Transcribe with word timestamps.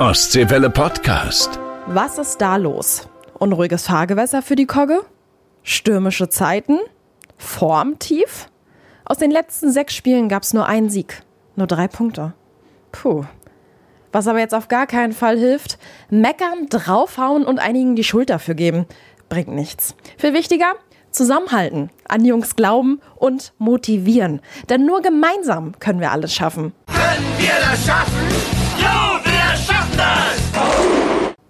Ostseewelle 0.00 0.70
Podcast. 0.70 1.58
Was 1.88 2.18
ist 2.18 2.40
da 2.40 2.54
los? 2.54 3.08
Unruhiges 3.40 3.88
Fahrgewässer 3.88 4.42
für 4.42 4.54
die 4.54 4.66
Kogge? 4.66 5.00
Stürmische 5.64 6.28
Zeiten? 6.28 6.78
Formtief? 7.36 8.48
Aus 9.04 9.18
den 9.18 9.32
letzten 9.32 9.72
sechs 9.72 9.96
Spielen 9.96 10.28
gab 10.28 10.44
es 10.44 10.54
nur 10.54 10.66
einen 10.66 10.88
Sieg. 10.88 11.22
Nur 11.56 11.66
drei 11.66 11.88
Punkte. 11.88 12.32
Puh. 12.92 13.24
Was 14.12 14.28
aber 14.28 14.38
jetzt 14.38 14.54
auf 14.54 14.68
gar 14.68 14.86
keinen 14.86 15.12
Fall 15.12 15.36
hilft, 15.36 15.78
meckern, 16.10 16.68
draufhauen 16.70 17.44
und 17.44 17.58
einigen 17.58 17.96
die 17.96 18.04
Schuld 18.04 18.30
dafür 18.30 18.54
geben. 18.54 18.86
Bringt 19.28 19.48
nichts. 19.48 19.96
Viel 20.16 20.32
wichtiger, 20.32 20.74
zusammenhalten, 21.10 21.90
an 22.06 22.22
die 22.22 22.28
Jungs 22.28 22.54
glauben 22.54 23.00
und 23.16 23.52
motivieren. 23.58 24.42
Denn 24.68 24.86
nur 24.86 25.02
gemeinsam 25.02 25.72
können 25.80 25.98
wir 25.98 26.12
alles 26.12 26.32
schaffen. 26.32 26.72
Können 26.86 27.26
wir 27.36 27.50
das 27.68 27.84
schaffen? 27.84 28.14
Jo, 28.78 29.18
wir 29.24 29.56
schaffen 29.56 29.77
das! 29.98 30.38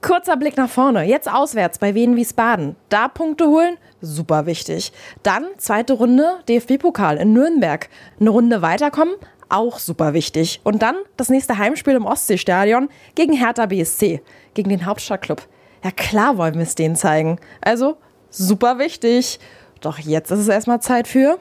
Kurzer 0.01 0.37
Blick 0.37 0.57
nach 0.57 0.71
vorne. 0.71 1.05
Jetzt 1.05 1.31
auswärts 1.31 1.79
bei 1.79 1.95
Wien 1.95 2.17
Wiesbaden. 2.17 2.77
Da 2.89 3.09
Punkte 3.09 3.47
holen? 3.47 3.77
Super 4.01 4.47
wichtig. 4.47 4.93
Dann 5.23 5.45
zweite 5.59 5.93
Runde 5.93 6.39
DFB-Pokal 6.49 7.19
in 7.19 7.33
Nürnberg. 7.33 7.89
Eine 8.19 8.31
Runde 8.31 8.63
weiterkommen? 8.63 9.15
Auch 9.49 9.79
super 9.79 10.15
wichtig. 10.15 10.61
Und 10.65 10.83
dann 10.83 10.97
das 11.17 11.29
nächste 11.29 11.59
Heimspiel 11.59 11.95
im 11.95 12.07
Ostseestadion 12.07 12.89
gegen 13.17 13.33
Hertha 13.33 13.67
BSC, 13.67 14.23
gegen 14.55 14.71
den 14.71 14.87
Hauptstadtklub. 14.87 15.43
Ja 15.85 15.91
klar 15.91 16.39
wollen 16.39 16.55
wir 16.55 16.63
es 16.63 16.75
denen 16.75 16.97
zeigen. 16.97 17.39
Also 17.61 17.97
super 18.31 18.79
wichtig. 18.79 19.41
Doch 19.81 19.99
jetzt 19.99 20.31
ist 20.31 20.41
es 20.41 20.49
erstmal 20.49 20.81
Zeit 20.81 21.09
für 21.09 21.39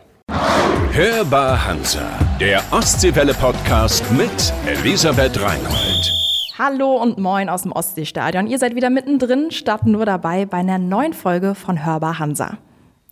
Hörbar 0.92 1.68
Hansa, 1.68 2.08
der 2.40 2.62
Ostseewelle 2.72 3.34
Podcast 3.34 4.04
mit 4.12 4.54
Elisabeth 4.66 5.40
Reinhold. 5.42 6.27
Hallo 6.60 7.00
und 7.00 7.20
moin 7.20 7.50
aus 7.50 7.62
dem 7.62 7.72
Ostseestadion. 7.72 8.48
Ihr 8.48 8.58
seid 8.58 8.74
wieder 8.74 8.90
mittendrin, 8.90 9.52
statt 9.52 9.86
nur 9.86 10.08
dabei 10.08 10.48
bei 10.48 10.58
einer 10.58 10.80
neuen 10.80 11.14
Folge 11.14 11.54
von 11.54 11.86
Hörbar 11.86 12.18
Hansa. 12.18 12.58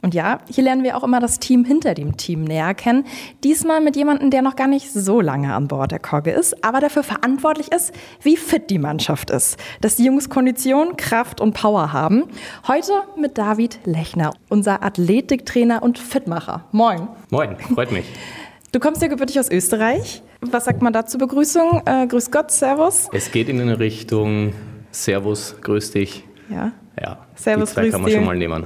Und 0.02 0.16
ja, 0.16 0.40
hier 0.50 0.64
lernen 0.64 0.84
wir 0.84 0.98
auch 0.98 1.04
immer 1.04 1.20
das 1.20 1.38
Team 1.38 1.64
hinter 1.64 1.94
dem 1.94 2.18
Team 2.18 2.44
näher 2.44 2.74
kennen. 2.74 3.06
Diesmal 3.44 3.82
mit 3.82 3.96
jemandem, 3.96 4.32
der 4.32 4.42
noch 4.42 4.56
gar 4.56 4.66
nicht 4.66 4.92
so 4.92 5.22
lange 5.22 5.54
an 5.54 5.68
Bord 5.68 5.92
der 5.92 6.00
Kogge 6.00 6.32
ist, 6.32 6.64
aber 6.64 6.80
dafür 6.80 7.04
verantwortlich 7.04 7.72
ist, 7.72 7.94
wie 8.24 8.36
fit 8.36 8.72
die 8.72 8.80
Mannschaft 8.80 9.30
ist. 9.30 9.60
Dass 9.80 9.96
die 9.96 10.06
Jungs 10.06 10.28
Kondition, 10.28 10.98
Kraft 10.98 11.40
und 11.40 11.54
Power 11.54 11.94
haben. 11.94 12.24
Heute 12.68 12.94
mit 13.16 13.38
David 13.38 13.78
Lechner, 13.86 14.32
unser 14.50 14.82
Athletiktrainer 14.82 15.84
und 15.84 16.00
Fitmacher. 16.00 16.64
Moin. 16.72 17.10
Moin, 17.30 17.58
freut 17.76 17.92
mich. 17.92 18.06
Du 18.72 18.80
kommst 18.80 19.04
ja 19.04 19.08
gebürtig 19.08 19.40
aus 19.40 19.52
Österreich. 19.52 20.24
Was 20.52 20.66
sagt 20.66 20.82
man 20.82 20.94
da 20.94 21.06
zur 21.06 21.20
Begrüßung? 21.20 21.82
Äh, 21.86 22.08
grüß 22.08 22.32
Gott, 22.32 22.52
Servus. 22.52 23.10
Es 23.14 23.32
geht 23.32 23.50
in 23.50 23.60
eine 23.60 23.80
Richtung 23.80 24.54
Servus, 24.92 25.56
grüß 25.62 25.92
dich. 25.92 26.24
Ja. 26.50 26.72
Ja, 27.02 27.26
Servus, 27.36 27.70
die 27.70 27.76
zwei 27.76 27.82
grüß 27.84 27.92
kann 27.92 28.02
man 28.02 28.12
schon 28.12 28.26
mal 28.26 28.38
nehmen. 28.38 28.64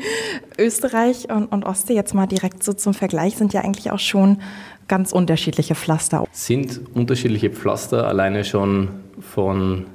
Österreich 0.58 1.30
und, 1.30 1.46
und 1.46 1.64
Ostsee, 1.64 1.94
jetzt 1.94 2.12
mal 2.12 2.26
direkt 2.26 2.62
so 2.62 2.74
zum 2.74 2.92
Vergleich, 2.92 3.36
sind 3.36 3.54
ja 3.54 3.62
eigentlich 3.62 3.90
auch 3.90 3.98
schon 3.98 4.42
ganz 4.88 5.12
unterschiedliche 5.12 5.74
Pflaster. 5.74 6.26
Sind 6.32 6.80
unterschiedliche 6.92 7.50
Pflaster 7.50 8.06
alleine 8.06 8.44
schon 8.44 8.88
von 9.20 9.86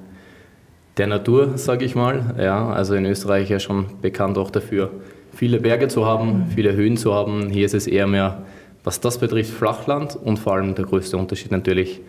der 0.98 1.08
Natur, 1.08 1.58
sage 1.58 1.86
ich 1.86 1.94
mal. 1.94 2.36
Ja, 2.40 2.70
also 2.70 2.96
in 2.96 3.06
Österreich 3.06 3.50
ja 3.50 3.60
schon 3.60 3.86
bekannt 4.02 4.40
auch 4.40 4.50
dafür, 4.50 4.92
viele 5.36 5.60
Berge 5.60 5.88
zu 5.88 6.06
haben, 6.06 6.48
viele 6.56 6.74
Höhen 6.74 6.98
zu 6.98 7.14
haben. 7.14 7.50
Hier 7.52 7.66
ist 7.66 7.76
es 7.76 7.86
eher 7.86 8.08
mehr, 8.08 8.44
was 8.88 9.02
das 9.02 9.18
betrifft, 9.18 9.52
Flachland 9.52 10.16
und 10.16 10.40
vor 10.40 10.54
allem 10.54 10.74
der 10.74 10.86
größte 10.86 11.18
Unterschied 11.18 11.52
natürlich 11.52 12.00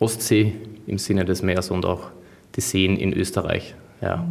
Ostsee 0.00 0.56
im 0.88 0.98
Sinne 0.98 1.24
des 1.24 1.42
Meeres 1.42 1.70
und 1.70 1.86
auch 1.86 2.08
die 2.56 2.60
Seen 2.60 2.96
in 2.96 3.12
Österreich. 3.12 3.76
Ja. 4.00 4.24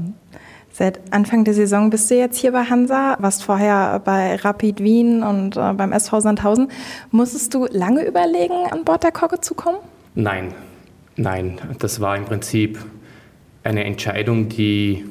Seit 0.70 1.00
Anfang 1.14 1.46
der 1.46 1.54
Saison 1.54 1.90
bist 1.90 2.12
du 2.12 2.16
jetzt 2.16 2.38
hier 2.38 2.52
bei 2.52 2.66
Hansa, 2.66 3.16
warst 3.20 3.44
vorher 3.44 4.02
bei 4.04 4.36
Rapid 4.36 4.84
Wien 4.84 5.24
und 5.24 5.56
äh, 5.56 5.72
beim 5.72 5.94
SV 5.94 6.20
Sandhausen. 6.20 6.68
Musstest 7.12 7.54
du 7.54 7.68
lange 7.72 8.06
überlegen, 8.06 8.70
an 8.70 8.84
Bord 8.84 9.04
der 9.04 9.14
Kogge 9.14 9.40
zu 9.40 9.56
kommen? 9.56 9.78
Nein, 10.14 10.54
nein, 11.16 11.58
das 11.80 12.02
war 12.02 12.18
im 12.18 12.26
Prinzip 12.26 12.80
eine 13.64 13.86
Entscheidung, 13.86 14.50
die 14.50 15.06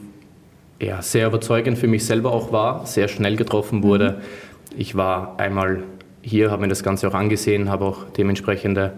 ja, 0.79 1.01
sehr 1.01 1.29
überzeugend 1.29 1.79
für 1.79 1.89
mich 1.89 2.05
selber 2.05 2.33
auch 2.33 2.53
war, 2.53 2.85
sehr 2.85 3.09
schnell 3.09 3.37
getroffen 3.37 3.83
wurde. 3.83 4.21
Ich 4.77 4.95
war 4.95 5.39
einmal 5.39 5.85
hier, 6.23 6.51
habe 6.51 6.63
mir 6.63 6.69
das 6.69 6.83
Ganze 6.83 7.09
auch 7.09 7.15
angesehen, 7.15 7.69
habe 7.71 7.85
auch 7.85 8.05
dementsprechende 8.17 8.93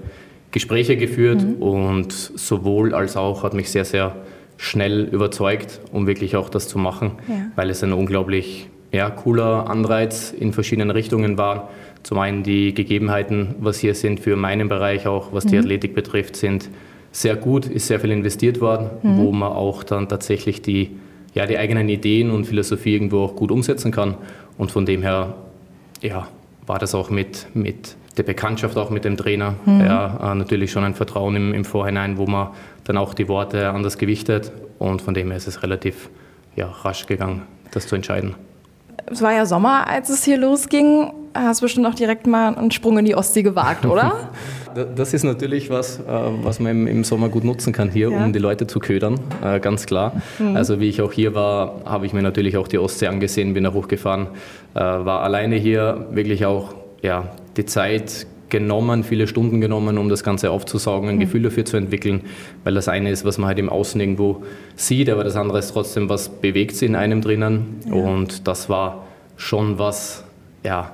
Gespräche 0.52 0.96
geführt 0.96 1.44
und 1.58 2.12
sowohl 2.12 2.94
als 2.94 3.16
auch 3.16 3.42
hat 3.42 3.54
mich 3.54 3.70
sehr, 3.70 3.84
sehr 3.84 4.14
schnell 4.56 5.02
überzeugt, 5.02 5.80
um 5.92 6.06
wirklich 6.06 6.36
auch 6.36 6.48
das 6.48 6.68
zu 6.68 6.78
machen, 6.78 7.12
Ja. 7.28 7.34
weil 7.56 7.70
es 7.70 7.82
ein 7.82 7.92
unglaublich 7.92 8.68
ja, 8.92 9.10
cooler 9.10 9.68
Anreiz 9.68 10.32
in 10.32 10.52
verschiedenen 10.52 10.90
Richtungen 10.92 11.36
war. 11.36 11.70
Zum 12.04 12.18
einen 12.18 12.44
die 12.44 12.72
Gegebenheiten, 12.72 13.56
was 13.58 13.78
hier 13.78 13.94
sind 13.94 14.20
für 14.20 14.36
meinen 14.36 14.68
Bereich 14.68 15.08
auch, 15.08 15.32
was 15.32 15.44
die 15.46 15.58
Athletik 15.58 15.94
betrifft, 15.94 16.36
sind 16.36 16.68
sehr 17.10 17.34
gut, 17.34 17.66
ist 17.66 17.88
sehr 17.88 17.98
viel 17.98 18.12
investiert 18.12 18.60
worden, 18.60 18.90
wo 19.02 19.32
man 19.32 19.50
auch 19.52 19.82
dann 19.82 20.08
tatsächlich 20.08 20.62
die, 20.62 20.90
ja, 21.34 21.46
die 21.46 21.58
eigenen 21.58 21.88
Ideen 21.88 22.30
und 22.30 22.44
Philosophie 22.44 22.94
irgendwo 22.94 23.24
auch 23.24 23.34
gut 23.34 23.50
umsetzen 23.50 23.90
kann. 23.90 24.14
Und 24.58 24.70
von 24.70 24.86
dem 24.86 25.02
her 25.02 25.34
ja, 26.00 26.28
war 26.66 26.78
das 26.78 26.94
auch 26.94 27.10
mit, 27.10 27.47
mit 27.54 27.97
der 28.16 28.22
Bekanntschaft, 28.22 28.76
auch 28.76 28.91
mit 28.91 29.04
dem 29.04 29.16
Trainer, 29.16 29.54
ja, 29.66 30.32
äh, 30.32 30.34
natürlich 30.34 30.70
schon 30.70 30.84
ein 30.84 30.94
Vertrauen 30.94 31.36
im, 31.36 31.52
im 31.52 31.64
Vorhinein, 31.64 32.16
wo 32.16 32.26
man 32.26 32.48
dann 32.84 32.97
auch 32.97 33.14
die 33.14 33.28
Worte 33.28 33.70
anders 33.70 33.98
gewichtet. 33.98 34.52
Und 34.78 35.02
von 35.02 35.14
dem 35.14 35.28
her 35.28 35.36
ist 35.36 35.48
es 35.48 35.62
relativ 35.62 36.10
ja, 36.56 36.69
rasch 36.69 37.06
gegangen, 37.06 37.42
das 37.72 37.86
zu 37.86 37.97
entscheiden. 37.97 38.34
Es 39.06 39.20
war 39.20 39.32
ja 39.32 39.47
Sommer, 39.47 39.88
als 39.88 40.08
es 40.10 40.25
hier 40.25 40.38
losging. 40.38 41.12
Hast 41.34 41.60
bestimmt 41.62 41.86
auch 41.86 41.94
direkt 41.94 42.26
mal 42.28 42.54
einen 42.54 42.70
Sprung 42.70 42.96
in 42.98 43.04
die 43.04 43.14
Ostsee 43.16 43.42
gewagt, 43.42 43.84
oder? 43.86 44.30
Da- 44.74 44.84
Das 44.84 45.14
ist 45.14 45.22
natürlich 45.24 45.70
was, 45.70 45.98
äh, 46.00 46.02
was 46.42 46.58
man 46.60 46.86
im- 46.88 47.04
Sommer 47.04 47.28
gut 47.28 47.44
nutzen 47.44 47.72
kann 47.72 47.90
hier, 47.90 48.10
Ja. 48.10 48.24
um 48.24 48.32
die 48.32 48.38
Leute 48.40 48.66
zu 48.66 48.78
ködern, 48.80 49.20
äh, 49.44 49.60
ganz 49.60 49.86
klar. 49.86 50.20
Also 50.54 50.80
wie 50.80 50.88
ich 50.88 51.00
auch 51.02 51.12
hier 51.12 51.34
war, 51.34 51.82
habe 51.84 52.06
ich 52.06 52.12
mir 52.12 52.22
natürlich 52.22 52.56
auch 52.56 52.66
die 52.66 52.78
Ostsee 52.78 53.06
angesehen, 53.06 53.54
bin 53.54 53.62
da 53.64 53.72
hochgefahren, 53.72 54.26
äh, 54.74 54.80
war 54.80 55.20
alleine 55.22 55.56
hier, 55.56 56.06
wirklich 56.10 56.44
auch 56.46 56.74
ja, 57.02 57.28
die 57.56 57.66
Zeit 57.66 58.26
genommen, 58.48 59.04
viele 59.04 59.26
Stunden 59.28 59.60
genommen, 59.60 59.96
um 59.98 60.08
das 60.08 60.22
Ganze 60.24 60.50
aufzusaugen, 60.50 61.08
ein 61.08 61.20
Gefühl 61.20 61.42
dafür 61.42 61.64
zu 61.64 61.76
entwickeln, 61.76 62.22
weil 62.64 62.74
das 62.74 62.88
eine 62.88 63.10
ist, 63.10 63.24
was 63.24 63.38
man 63.38 63.48
halt 63.48 63.58
im 63.58 63.68
Außen 63.68 64.00
irgendwo 64.00 64.42
sieht, 64.76 65.08
aber 65.10 65.22
das 65.24 65.36
andere 65.36 65.58
ist 65.60 65.72
trotzdem, 65.72 66.08
was 66.08 66.28
bewegt 66.28 66.74
sich 66.76 66.88
in 66.88 66.96
einem 66.96 67.20
drinnen 67.20 67.80
und 67.90 68.46
das 68.48 68.68
war 68.68 69.04
schon 69.36 69.78
was, 69.78 70.24
ja, 70.64 70.92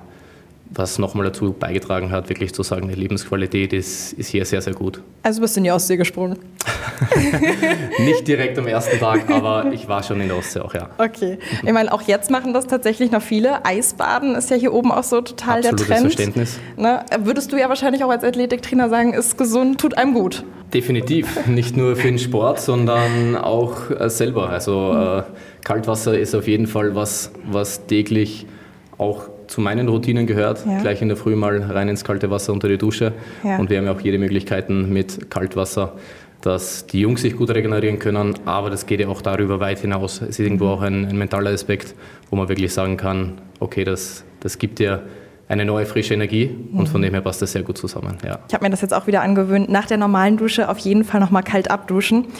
was 0.72 0.98
nochmal 0.98 1.26
dazu 1.26 1.53
beigetragen 1.53 2.12
hat, 2.12 2.28
wirklich 2.28 2.54
zu 2.54 2.62
sagen, 2.62 2.88
die 2.88 2.94
Lebensqualität 2.94 3.72
ist, 3.72 4.12
ist 4.12 4.28
hier 4.28 4.44
sehr, 4.44 4.62
sehr 4.62 4.72
gut. 4.72 5.03
Also 5.22 5.41
bist 5.41 5.56
du 5.56 5.60
in 5.60 5.64
die 5.64 5.72
Ostsee 5.72 5.97
gesprungen. 5.97 6.38
Nicht 7.98 8.28
direkt 8.28 8.56
am 8.58 8.69
ersten 8.69 8.98
Tag, 8.98 9.28
aber 9.31 9.72
ich 9.72 9.88
war 9.88 10.03
schon 10.03 10.20
in 10.20 10.28
der 10.28 10.36
Ostsee 10.36 10.60
auch, 10.60 10.72
ja. 10.72 10.91
Okay. 10.98 11.38
Ich 11.62 11.72
meine, 11.72 11.92
auch 11.92 12.03
jetzt 12.03 12.31
machen 12.31 12.54
das 12.54 12.66
tatsächlich 12.66 13.10
noch 13.10 13.22
viele. 13.22 13.64
Eisbaden 13.64 14.36
ist 14.36 14.50
ja 14.50 14.56
hier 14.56 14.72
oben 14.72 14.92
auch 14.92 15.03
so 15.03 15.20
total 15.20 15.58
Absolutes 15.58 15.86
der 15.86 15.97
Trend. 15.97 16.06
Verständnis. 16.12 16.60
Ne? 16.76 17.04
Würdest 17.19 17.52
du 17.52 17.56
ja 17.56 17.69
wahrscheinlich 17.69 18.04
auch 18.04 18.10
als 18.10 18.22
Athletiktrainer 18.22 18.88
sagen, 18.88 19.12
ist 19.12 19.37
gesund, 19.37 19.81
tut 19.81 19.98
einem 19.98 20.14
gut. 20.14 20.44
Definitiv. 20.72 21.47
Nicht 21.47 21.76
nur 21.76 21.97
für 21.97 22.06
den 22.06 22.19
Sport, 22.20 22.60
sondern 22.60 23.37
auch 23.37 23.91
äh, 23.91 24.08
selber. 24.08 24.50
Also 24.50 24.92
äh, 24.92 25.22
Kaltwasser 25.64 26.16
ist 26.16 26.34
auf 26.37 26.47
jeden 26.47 26.69
Fall 26.69 26.94
was, 26.94 27.32
was 27.44 27.87
täglich 27.87 28.47
auch 28.98 29.28
zu 29.50 29.61
meinen 29.61 29.88
Routinen 29.88 30.27
gehört. 30.27 30.65
Ja. 30.65 30.81
Gleich 30.81 31.03
in 31.03 31.09
der 31.09 31.16
Früh 31.16 31.34
mal 31.34 31.61
rein 31.61 31.88
ins 31.88 32.05
kalte 32.05 32.31
Wasser 32.31 32.53
unter 32.53 32.69
die 32.69 32.78
Dusche. 32.78 33.12
Ja. 33.43 33.59
Und 33.59 33.69
wir 33.69 33.78
haben 33.78 33.84
ja 33.84 33.93
auch 33.93 34.00
jede 34.00 34.19
Möglichkeiten 34.19 34.93
mit 34.93 35.28
Kaltwasser, 35.31 35.94
dass 36.41 36.87
die 36.87 37.00
Jungs 37.00 37.22
sich 37.22 37.37
gut 37.37 37.50
regenerieren 37.50 37.99
können. 37.99 38.34
Aber 38.47 38.70
das 38.70 38.87
geht 38.87 39.00
ja 39.00 39.08
auch 39.08 39.20
darüber 39.20 39.58
weit 39.58 39.81
hinaus. 39.81 40.23
Es 40.23 40.31
ist 40.31 40.38
irgendwo 40.38 40.69
auch 40.69 40.82
ein, 40.82 41.05
ein 41.05 41.19
mentaler 41.19 41.50
Aspekt, 41.50 41.94
wo 42.31 42.37
man 42.37 42.49
wirklich 42.49 42.73
sagen 42.73 42.97
kann, 42.97 43.41
okay, 43.58 43.85
das, 43.85 44.25
das 44.38 44.58
gibt 44.58 44.79
dir 44.79 45.02
eine 45.50 45.64
neue 45.64 45.85
frische 45.85 46.14
Energie 46.14 46.49
und 46.73 46.88
von 46.88 47.02
dem 47.02 47.12
her 47.12 47.23
passt 47.23 47.43
das 47.43 47.50
sehr 47.50 47.62
gut 47.62 47.76
zusammen. 47.76 48.19
Ja. 48.25 48.38
Ich 48.47 48.55
habe 48.55 48.64
mir 48.64 48.70
das 48.70 48.82
jetzt 48.82 48.94
auch 48.94 49.08
wieder 49.08 49.23
angewöhnt, 49.23 49.69
nach 49.69 49.85
der 49.87 49.97
normalen 49.97 50.37
Dusche 50.37 50.69
auf 50.69 50.79
jeden 50.79 51.02
Fall 51.02 51.19
nochmal 51.20 51.43
kalt 51.43 51.70
abduschen. 51.70 52.26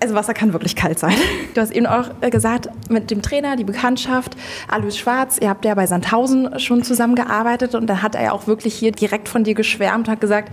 Also 0.00 0.16
Wasser 0.16 0.34
kann 0.34 0.52
wirklich 0.52 0.74
kalt 0.74 0.98
sein. 0.98 1.14
Du 1.54 1.60
hast 1.60 1.70
eben 1.70 1.86
auch 1.86 2.10
äh, 2.20 2.30
gesagt, 2.30 2.68
mit 2.90 3.12
dem 3.12 3.22
Trainer, 3.22 3.54
die 3.54 3.62
Bekanntschaft, 3.62 4.36
Alois 4.66 4.96
Schwarz, 4.96 5.38
ihr 5.40 5.48
habt 5.48 5.64
ja 5.64 5.72
bei 5.76 5.86
Sandhausen 5.86 6.58
schon 6.58 6.82
zusammengearbeitet 6.82 7.76
und 7.76 7.86
dann 7.86 8.02
hat 8.02 8.16
er 8.16 8.24
ja 8.24 8.32
auch 8.32 8.48
wirklich 8.48 8.74
hier 8.74 8.90
direkt 8.90 9.28
von 9.28 9.44
dir 9.44 9.54
geschwärmt, 9.54 10.08
hat 10.08 10.20
gesagt, 10.20 10.50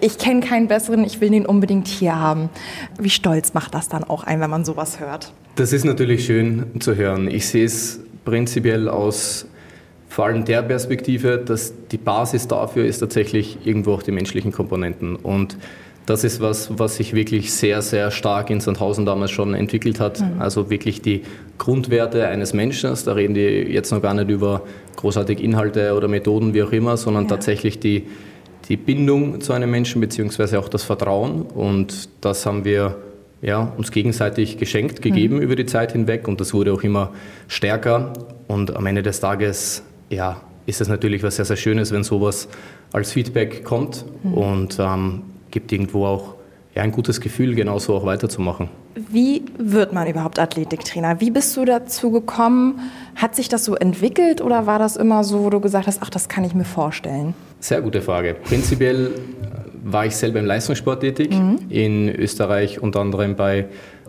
ich 0.00 0.18
kenne 0.18 0.40
keinen 0.40 0.66
besseren, 0.66 1.04
ich 1.04 1.20
will 1.20 1.30
den 1.30 1.46
unbedingt 1.46 1.86
hier 1.86 2.18
haben. 2.18 2.50
Wie 2.98 3.10
stolz 3.10 3.54
macht 3.54 3.72
das 3.72 3.88
dann 3.88 4.02
auch 4.02 4.24
ein, 4.24 4.40
wenn 4.40 4.50
man 4.50 4.64
sowas 4.64 4.98
hört? 4.98 5.32
Das 5.54 5.72
ist 5.72 5.84
natürlich 5.84 6.24
schön 6.24 6.80
zu 6.80 6.96
hören. 6.96 7.28
Ich 7.28 7.46
sehe 7.46 7.64
es 7.64 8.00
prinzipiell 8.24 8.88
aus 8.88 9.46
vor 10.10 10.26
allem 10.26 10.44
der 10.44 10.62
Perspektive, 10.62 11.38
dass 11.38 11.72
die 11.92 11.96
Basis 11.96 12.48
dafür 12.48 12.84
ist 12.84 12.98
tatsächlich 12.98 13.58
irgendwo 13.64 13.94
auch 13.94 14.02
die 14.02 14.10
menschlichen 14.10 14.50
Komponenten. 14.52 15.16
Und 15.16 15.56
Das 16.06 16.24
ist 16.24 16.40
was, 16.40 16.76
was 16.76 16.96
sich 16.96 17.14
wirklich 17.14 17.52
sehr, 17.52 17.80
sehr 17.82 18.10
stark 18.10 18.50
in 18.50 18.58
Sandhausen 18.58 19.06
damals 19.06 19.30
schon 19.30 19.54
entwickelt 19.54 20.00
hat. 20.00 20.20
Mhm. 20.20 20.40
Also 20.40 20.68
wirklich 20.68 21.00
die 21.00 21.22
Grundwerte 21.58 22.26
eines 22.26 22.52
Menschen. 22.52 22.92
Da 23.04 23.12
reden 23.12 23.34
die 23.34 23.40
jetzt 23.40 23.92
noch 23.92 24.02
gar 24.02 24.14
nicht 24.14 24.28
über 24.28 24.62
großartige 24.96 25.40
Inhalte 25.40 25.94
oder 25.94 26.08
Methoden, 26.08 26.52
wie 26.52 26.64
auch 26.64 26.72
immer, 26.72 26.96
sondern 26.96 27.24
ja. 27.24 27.28
tatsächlich 27.28 27.78
die, 27.78 28.08
die 28.68 28.76
Bindung 28.76 29.40
zu 29.40 29.52
einem 29.52 29.70
Menschen 29.70 30.00
beziehungsweise 30.00 30.58
auch 30.58 30.68
das 30.68 30.82
Vertrauen. 30.82 31.42
Und 31.42 32.08
das 32.20 32.44
haben 32.44 32.64
wir 32.64 32.96
ja, 33.42 33.72
uns 33.76 33.92
gegenseitig 33.92 34.58
geschenkt, 34.58 35.02
gegeben 35.02 35.36
mhm. 35.36 35.42
über 35.42 35.54
die 35.54 35.66
Zeit 35.66 35.92
hinweg 35.92 36.26
und 36.26 36.40
das 36.40 36.52
wurde 36.52 36.72
auch 36.72 36.82
immer 36.82 37.12
stärker. 37.46 38.12
Und 38.48 38.74
am 38.74 38.84
Ende 38.86 39.04
des 39.04 39.20
Tages 39.20 39.84
ja, 40.10 40.40
ist 40.66 40.80
es 40.80 40.88
natürlich 40.88 41.22
was 41.22 41.36
sehr, 41.36 41.44
sehr 41.44 41.56
Schönes, 41.56 41.92
wenn 41.92 42.04
sowas 42.04 42.48
als 42.92 43.12
Feedback 43.12 43.64
kommt 43.64 44.04
mhm. 44.22 44.34
und 44.34 44.78
ähm, 44.78 45.22
gibt 45.50 45.72
irgendwo 45.72 46.06
auch 46.06 46.34
ja, 46.74 46.82
ein 46.82 46.92
gutes 46.92 47.20
Gefühl, 47.20 47.54
genauso 47.54 47.94
auch 47.94 48.04
weiterzumachen. 48.04 48.68
Wie 48.94 49.44
wird 49.56 49.92
man 49.92 50.08
überhaupt 50.08 50.38
Athletiktrainer? 50.38 51.20
Wie 51.20 51.30
bist 51.30 51.56
du 51.56 51.64
dazu 51.64 52.10
gekommen? 52.10 52.80
Hat 53.16 53.34
sich 53.34 53.48
das 53.48 53.64
so 53.64 53.74
entwickelt 53.74 54.40
oder 54.40 54.66
war 54.66 54.78
das 54.78 54.96
immer 54.96 55.24
so, 55.24 55.44
wo 55.44 55.50
du 55.50 55.60
gesagt 55.60 55.86
hast, 55.86 56.00
ach, 56.02 56.10
das 56.10 56.28
kann 56.28 56.44
ich 56.44 56.54
mir 56.54 56.64
vorstellen? 56.64 57.34
Sehr 57.60 57.80
gute 57.82 58.02
Frage. 58.02 58.34
Prinzipiell 58.34 59.12
war 59.82 60.06
ich 60.06 60.16
selber 60.16 60.40
im 60.40 60.46
Leistungssport 60.46 61.00
tätig, 61.00 61.32
mhm. 61.32 61.58
in 61.68 62.08
Österreich 62.08 62.82
unter 62.82 63.00
anderem 63.00 63.36
bei 63.36 63.66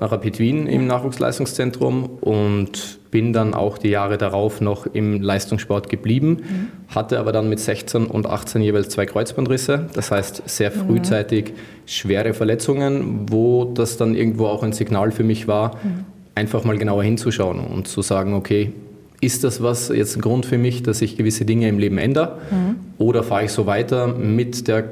Rapid 0.08 0.40
Wien 0.40 0.68
im 0.68 0.88
Nachwuchsleistungszentrum 0.88 2.10
und 2.22 3.00
bin 3.12 3.34
dann 3.34 3.54
auch 3.54 3.78
die 3.78 3.90
Jahre 3.90 4.18
darauf 4.18 4.62
noch 4.62 4.88
im 4.88 5.22
Leistungssport 5.22 5.90
geblieben, 5.90 6.30
mhm. 6.30 6.68
hatte 6.96 7.20
aber 7.20 7.32
dann 7.32 7.50
mit 7.50 7.60
16 7.60 8.06
und 8.06 8.26
18 8.26 8.62
jeweils 8.62 8.90
zwei 8.90 9.06
Kreuzbandrisse, 9.06 9.88
das 9.94 10.12
heißt 10.12 10.44
sehr 10.46 10.72
frühzeitig 10.72 11.54
schwere 11.86 12.34
Verletzungen, 12.34 13.30
wo 13.30 13.66
das 13.66 13.98
dann 13.98 14.16
irgendwo 14.16 14.48
auch 14.48 14.64
ein 14.64 14.74
Signal 14.74 15.12
für 15.12 15.24
mich 15.24 15.48
war, 15.48 15.76
mhm. 15.84 16.06
einfach 16.36 16.64
mal 16.64 16.78
genauer 16.78 17.04
hinzuschauen 17.04 17.60
und 17.60 17.88
zu 17.88 18.02
sagen, 18.02 18.34
okay, 18.34 18.72
ist 19.20 19.44
das 19.44 19.62
was 19.62 19.90
jetzt 19.90 20.18
ein 20.18 20.22
Grund 20.22 20.48
für 20.48 20.58
mich, 20.58 20.82
dass 20.82 21.02
ich 21.02 21.16
gewisse 21.16 21.46
Dinge 21.46 21.70
im 21.70 21.78
Leben 21.78 22.00
ändere? 22.00 22.40
Mhm. 22.50 22.76
Oder 22.98 23.24
fahre 23.24 23.46
ich 23.46 23.52
so 23.52 23.68
weiter 23.68 24.08
mit 24.08 24.68
der 24.68 24.86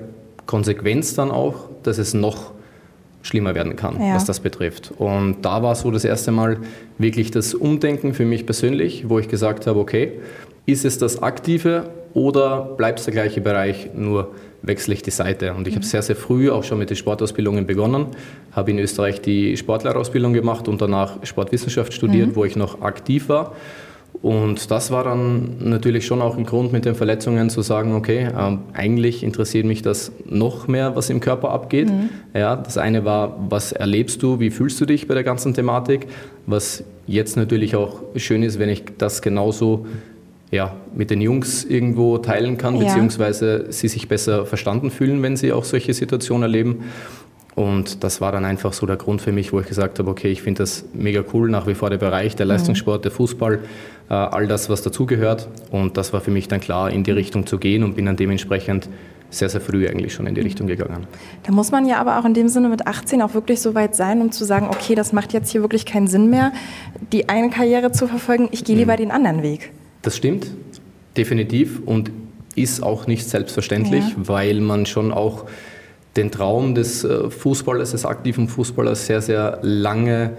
Konsequenz 0.45 1.15
dann 1.15 1.31
auch, 1.31 1.69
dass 1.83 1.97
es 1.97 2.13
noch 2.13 2.51
schlimmer 3.29 3.55
werden 3.55 3.75
kann, 3.75 4.01
ja. 4.01 4.15
was 4.15 4.25
das 4.25 4.39
betrifft. 4.39 4.91
Und 4.97 5.37
da 5.43 5.63
war 5.63 5.75
so 5.75 5.91
das 5.91 6.03
erste 6.03 6.31
Mal 6.31 6.57
wirklich 6.97 7.31
das 7.31 7.53
Umdenken 7.53 8.13
für 8.13 8.25
mich 8.25 8.45
persönlich, 8.45 9.07
wo 9.07 9.19
ich 9.19 9.29
gesagt 9.29 9.67
habe, 9.67 9.79
okay, 9.79 10.13
ist 10.65 10.83
es 10.83 10.97
das 10.97 11.23
Aktive 11.23 11.89
oder 12.13 12.73
bleibt 12.77 12.99
es 12.99 13.05
der 13.05 13.13
gleiche 13.13 13.41
Bereich, 13.41 13.89
nur 13.95 14.31
wechsle 14.61 14.93
ich 14.93 15.03
die 15.03 15.11
Seite. 15.11 15.53
Und 15.53 15.67
ich 15.67 15.73
mhm. 15.73 15.77
habe 15.77 15.85
sehr, 15.85 16.01
sehr 16.01 16.15
früh 16.15 16.51
auch 16.51 16.63
schon 16.63 16.79
mit 16.79 16.89
den 16.89 16.97
Sportausbildungen 16.97 17.65
begonnen, 17.65 18.07
habe 18.51 18.71
in 18.71 18.79
Österreich 18.79 19.21
die 19.21 19.55
Sportlehrerausbildung 19.55 20.33
gemacht 20.33 20.67
und 20.67 20.81
danach 20.81 21.23
Sportwissenschaft 21.23 21.93
studiert, 21.93 22.29
mhm. 22.29 22.35
wo 22.35 22.45
ich 22.45 22.55
noch 22.55 22.81
aktiv 22.81 23.29
war 23.29 23.53
und 24.21 24.69
das 24.69 24.91
war 24.91 25.05
dann 25.05 25.55
natürlich 25.59 26.05
schon 26.05 26.21
auch 26.21 26.37
ein 26.37 26.45
Grund 26.45 26.73
mit 26.73 26.83
den 26.83 26.93
Verletzungen 26.93 27.49
zu 27.49 27.61
sagen, 27.61 27.95
okay, 27.95 28.25
äh, 28.25 28.57
eigentlich 28.73 29.23
interessiert 29.23 29.65
mich 29.65 29.81
das 29.81 30.11
noch 30.25 30.67
mehr, 30.67 30.95
was 30.97 31.09
im 31.09 31.21
Körper 31.21 31.51
abgeht. 31.51 31.89
Mhm. 31.89 32.09
Ja, 32.33 32.57
das 32.57 32.77
eine 32.77 33.05
war, 33.05 33.37
was 33.49 33.71
erlebst 33.71 34.21
du, 34.21 34.41
wie 34.41 34.49
fühlst 34.49 34.81
du 34.81 34.85
dich 34.85 35.07
bei 35.07 35.13
der 35.13 35.23
ganzen 35.23 35.53
Thematik? 35.53 36.07
Was 36.47 36.83
jetzt 37.07 37.37
natürlich 37.37 37.77
auch 37.77 38.01
schön 38.17 38.43
ist, 38.43 38.59
wenn 38.59 38.69
ich 38.69 38.83
das 38.97 39.21
genauso 39.21 39.85
ja, 40.51 40.75
mit 40.95 41.11
den 41.11 41.21
Jungs 41.21 41.63
irgendwo 41.63 42.17
teilen 42.17 42.57
kann, 42.57 42.75
ja. 42.75 42.87
beziehungsweise 42.87 43.67
sie 43.69 43.87
sich 43.87 44.07
besser 44.07 44.45
verstanden 44.45 44.89
fühlen, 44.89 45.21
wenn 45.21 45.37
sie 45.37 45.53
auch 45.53 45.63
solche 45.63 45.93
Situationen 45.93 46.43
erleben. 46.43 46.83
Und 47.55 48.03
das 48.03 48.21
war 48.21 48.31
dann 48.31 48.45
einfach 48.45 48.73
so 48.73 48.85
der 48.85 48.95
Grund 48.95 49.21
für 49.21 49.31
mich, 49.31 49.51
wo 49.51 49.59
ich 49.59 49.67
gesagt 49.67 49.99
habe, 49.99 50.09
okay, 50.09 50.31
ich 50.31 50.41
finde 50.41 50.63
das 50.63 50.85
mega 50.93 51.23
cool, 51.33 51.49
nach 51.49 51.67
wie 51.67 51.73
vor 51.73 51.89
der 51.89 51.97
Bereich, 51.97 52.35
der 52.35 52.45
mhm. 52.45 52.51
Leistungssport, 52.51 53.03
der 53.03 53.11
Fußball, 53.11 53.59
äh, 54.09 54.13
all 54.13 54.47
das, 54.47 54.69
was 54.69 54.81
dazugehört. 54.81 55.47
Und 55.71 55.97
das 55.97 56.13
war 56.13 56.21
für 56.21 56.31
mich 56.31 56.47
dann 56.47 56.61
klar, 56.61 56.91
in 56.91 57.03
die 57.03 57.11
Richtung 57.11 57.45
zu 57.45 57.57
gehen 57.57 57.83
und 57.83 57.95
bin 57.95 58.05
dann 58.05 58.15
dementsprechend 58.15 58.87
sehr, 59.31 59.49
sehr 59.49 59.61
früh 59.61 59.87
eigentlich 59.87 60.13
schon 60.13 60.25
in 60.27 60.35
die 60.35 60.41
mhm. 60.41 60.47
Richtung 60.47 60.67
gegangen. 60.67 61.07
Da 61.43 61.51
muss 61.51 61.71
man 61.71 61.85
ja 61.85 61.97
aber 61.97 62.19
auch 62.19 62.25
in 62.25 62.33
dem 62.33 62.47
Sinne 62.47 62.69
mit 62.69 62.87
18 62.87 63.21
auch 63.21 63.33
wirklich 63.33 63.61
so 63.61 63.75
weit 63.75 63.95
sein, 63.95 64.21
um 64.21 64.31
zu 64.31 64.45
sagen, 64.45 64.67
okay, 64.69 64.95
das 64.95 65.13
macht 65.13 65.33
jetzt 65.33 65.51
hier 65.51 65.61
wirklich 65.61 65.85
keinen 65.85 66.07
Sinn 66.07 66.29
mehr, 66.29 66.51
die 67.11 67.29
eine 67.29 67.49
Karriere 67.49 67.91
zu 67.91 68.07
verfolgen, 68.07 68.49
ich 68.51 68.63
gehe 68.63 68.75
lieber 68.75 68.93
mhm. 68.93 68.97
den 68.97 69.11
anderen 69.11 69.43
Weg. 69.43 69.71
Das 70.01 70.15
stimmt, 70.15 70.51
definitiv 71.17 71.81
und 71.85 72.11
ist 72.55 72.81
auch 72.81 73.07
nicht 73.07 73.27
selbstverständlich, 73.27 74.03
ja. 74.03 74.15
weil 74.17 74.59
man 74.59 74.85
schon 74.85 75.11
auch 75.11 75.45
den 76.19 76.31
Traum 76.31 76.75
des 76.75 77.03
äh, 77.03 77.29
Fußballers, 77.29 77.91
des 77.91 78.05
aktiven 78.05 78.47
Fußballers 78.47 79.05
sehr, 79.05 79.21
sehr 79.21 79.59
lange 79.61 80.31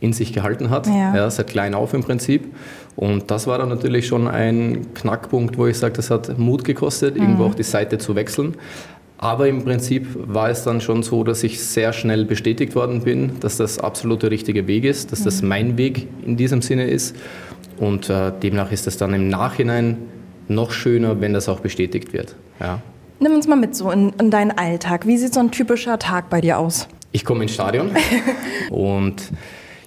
in 0.00 0.12
sich 0.12 0.32
gehalten 0.32 0.70
hat, 0.70 0.86
ja. 0.86 1.14
ja. 1.14 1.30
seit 1.30 1.48
klein 1.48 1.74
auf 1.74 1.94
im 1.94 2.02
Prinzip. 2.02 2.54
Und 2.96 3.30
das 3.30 3.46
war 3.46 3.58
dann 3.58 3.68
natürlich 3.68 4.06
schon 4.06 4.28
ein 4.28 4.92
Knackpunkt, 4.94 5.56
wo 5.56 5.66
ich 5.66 5.78
sage, 5.78 5.94
das 5.94 6.10
hat 6.10 6.38
Mut 6.38 6.64
gekostet, 6.64 7.14
mhm. 7.14 7.22
irgendwo 7.22 7.44
auch 7.44 7.54
die 7.54 7.62
Seite 7.62 7.98
zu 7.98 8.14
wechseln. 8.14 8.56
Aber 9.18 9.48
im 9.48 9.64
Prinzip 9.64 10.06
war 10.14 10.48
es 10.48 10.62
dann 10.62 10.80
schon 10.80 11.02
so, 11.02 11.24
dass 11.24 11.42
ich 11.42 11.60
sehr 11.60 11.92
schnell 11.92 12.24
bestätigt 12.24 12.76
worden 12.76 13.02
bin, 13.02 13.40
dass 13.40 13.56
das 13.56 13.80
absolut 13.80 14.22
der 14.22 14.30
richtige 14.30 14.68
Weg 14.68 14.84
ist, 14.84 15.10
dass 15.10 15.20
mhm. 15.20 15.24
das 15.24 15.42
mein 15.42 15.78
Weg 15.78 16.06
in 16.24 16.36
diesem 16.36 16.62
Sinne 16.62 16.88
ist. 16.88 17.16
Und 17.78 18.10
äh, 18.10 18.32
demnach 18.42 18.70
ist 18.70 18.86
es 18.86 18.96
dann 18.96 19.14
im 19.14 19.28
Nachhinein 19.28 19.96
noch 20.46 20.70
schöner, 20.70 21.20
wenn 21.20 21.32
das 21.32 21.48
auch 21.48 21.60
bestätigt 21.60 22.12
wird. 22.12 22.36
Ja. 22.60 22.80
Nimm 23.20 23.34
uns 23.34 23.48
mal 23.48 23.56
mit 23.56 23.74
so 23.74 23.90
in, 23.90 24.12
in 24.20 24.30
deinen 24.30 24.52
Alltag. 24.52 25.06
Wie 25.06 25.16
sieht 25.16 25.34
so 25.34 25.40
ein 25.40 25.50
typischer 25.50 25.98
Tag 25.98 26.30
bei 26.30 26.40
dir 26.40 26.58
aus? 26.58 26.86
Ich 27.10 27.24
komme 27.24 27.42
ins 27.42 27.54
Stadion 27.54 27.90
und 28.70 29.32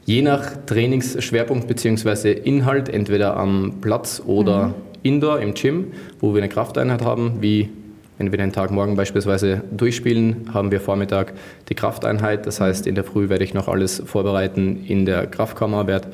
je 0.05 0.21
nach 0.21 0.51
Trainingsschwerpunkt 0.65 1.65
bzw. 1.65 2.33
Inhalt, 2.33 2.89
entweder 2.89 3.37
am 3.37 3.75
Platz 3.79 4.21
oder 4.25 4.67
mhm. 4.67 4.73
indoor 5.03 5.39
im 5.39 5.53
Gym, 5.53 5.93
wo 6.19 6.33
wir 6.33 6.41
eine 6.41 6.49
Krafteinheit 6.49 7.03
haben, 7.03 7.41
wie 7.41 7.69
wenn 8.17 8.31
wir 8.31 8.37
den 8.37 8.51
Tag 8.51 8.69
morgen 8.69 8.95
beispielsweise 8.95 9.63
durchspielen, 9.71 10.51
haben 10.53 10.69
wir 10.69 10.79
Vormittag 10.79 11.33
die 11.69 11.73
Krafteinheit. 11.73 12.45
Das 12.45 12.59
heißt, 12.59 12.85
in 12.85 12.95
der 12.95 13.03
Früh 13.03 13.29
werde 13.29 13.43
ich 13.43 13.53
noch 13.53 13.67
alles 13.67 14.03
vorbereiten 14.05 14.83
in 14.87 15.05
der 15.05 15.25
Kraftkammer, 15.25 15.87
werde 15.87 16.09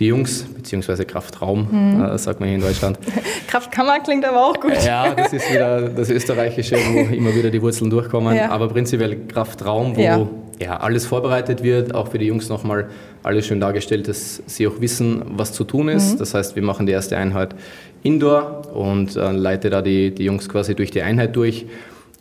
die 0.00 0.06
Jungs, 0.06 0.44
beziehungsweise 0.44 1.04
Kraftraum, 1.04 1.68
mhm. 1.70 2.02
äh, 2.02 2.18
sagt 2.18 2.40
man 2.40 2.48
hier 2.48 2.56
in 2.56 2.62
Deutschland. 2.62 2.98
Kraftkammer 3.46 4.00
klingt 4.00 4.24
aber 4.24 4.46
auch 4.46 4.58
gut. 4.58 4.72
Ja, 4.84 5.14
das 5.14 5.34
ist 5.34 5.52
wieder 5.52 5.90
das 5.90 6.08
Österreichische, 6.08 6.76
wo 6.76 7.00
immer 7.14 7.34
wieder 7.34 7.50
die 7.50 7.60
Wurzeln 7.60 7.90
durchkommen. 7.90 8.34
Ja. 8.34 8.50
Aber 8.50 8.68
prinzipiell 8.68 9.26
Kraftraum, 9.26 9.94
wo 9.94 10.00
ja. 10.00 10.26
ja. 10.58 10.76
alles 10.78 11.06
vorbereitet 11.06 11.62
wird, 11.62 11.94
auch 11.94 12.08
für 12.08 12.18
die 12.18 12.26
Jungs 12.26 12.48
nochmal 12.48 12.88
alles 13.22 13.46
schön 13.46 13.60
dargestellt, 13.60 14.08
dass 14.08 14.42
sie 14.46 14.66
auch 14.66 14.80
wissen, 14.80 15.22
was 15.36 15.52
zu 15.52 15.64
tun 15.64 15.88
ist. 15.88 16.14
Mhm. 16.14 16.18
Das 16.18 16.32
heißt, 16.32 16.56
wir 16.56 16.62
machen 16.62 16.86
die 16.86 16.92
erste 16.92 17.18
Einheit 17.18 17.54
Indoor 18.02 18.74
und 18.74 19.16
äh, 19.16 19.32
leite 19.32 19.68
da 19.68 19.82
die, 19.82 20.14
die 20.14 20.24
Jungs 20.24 20.48
quasi 20.48 20.74
durch 20.74 20.90
die 20.90 21.02
Einheit 21.02 21.36
durch. 21.36 21.66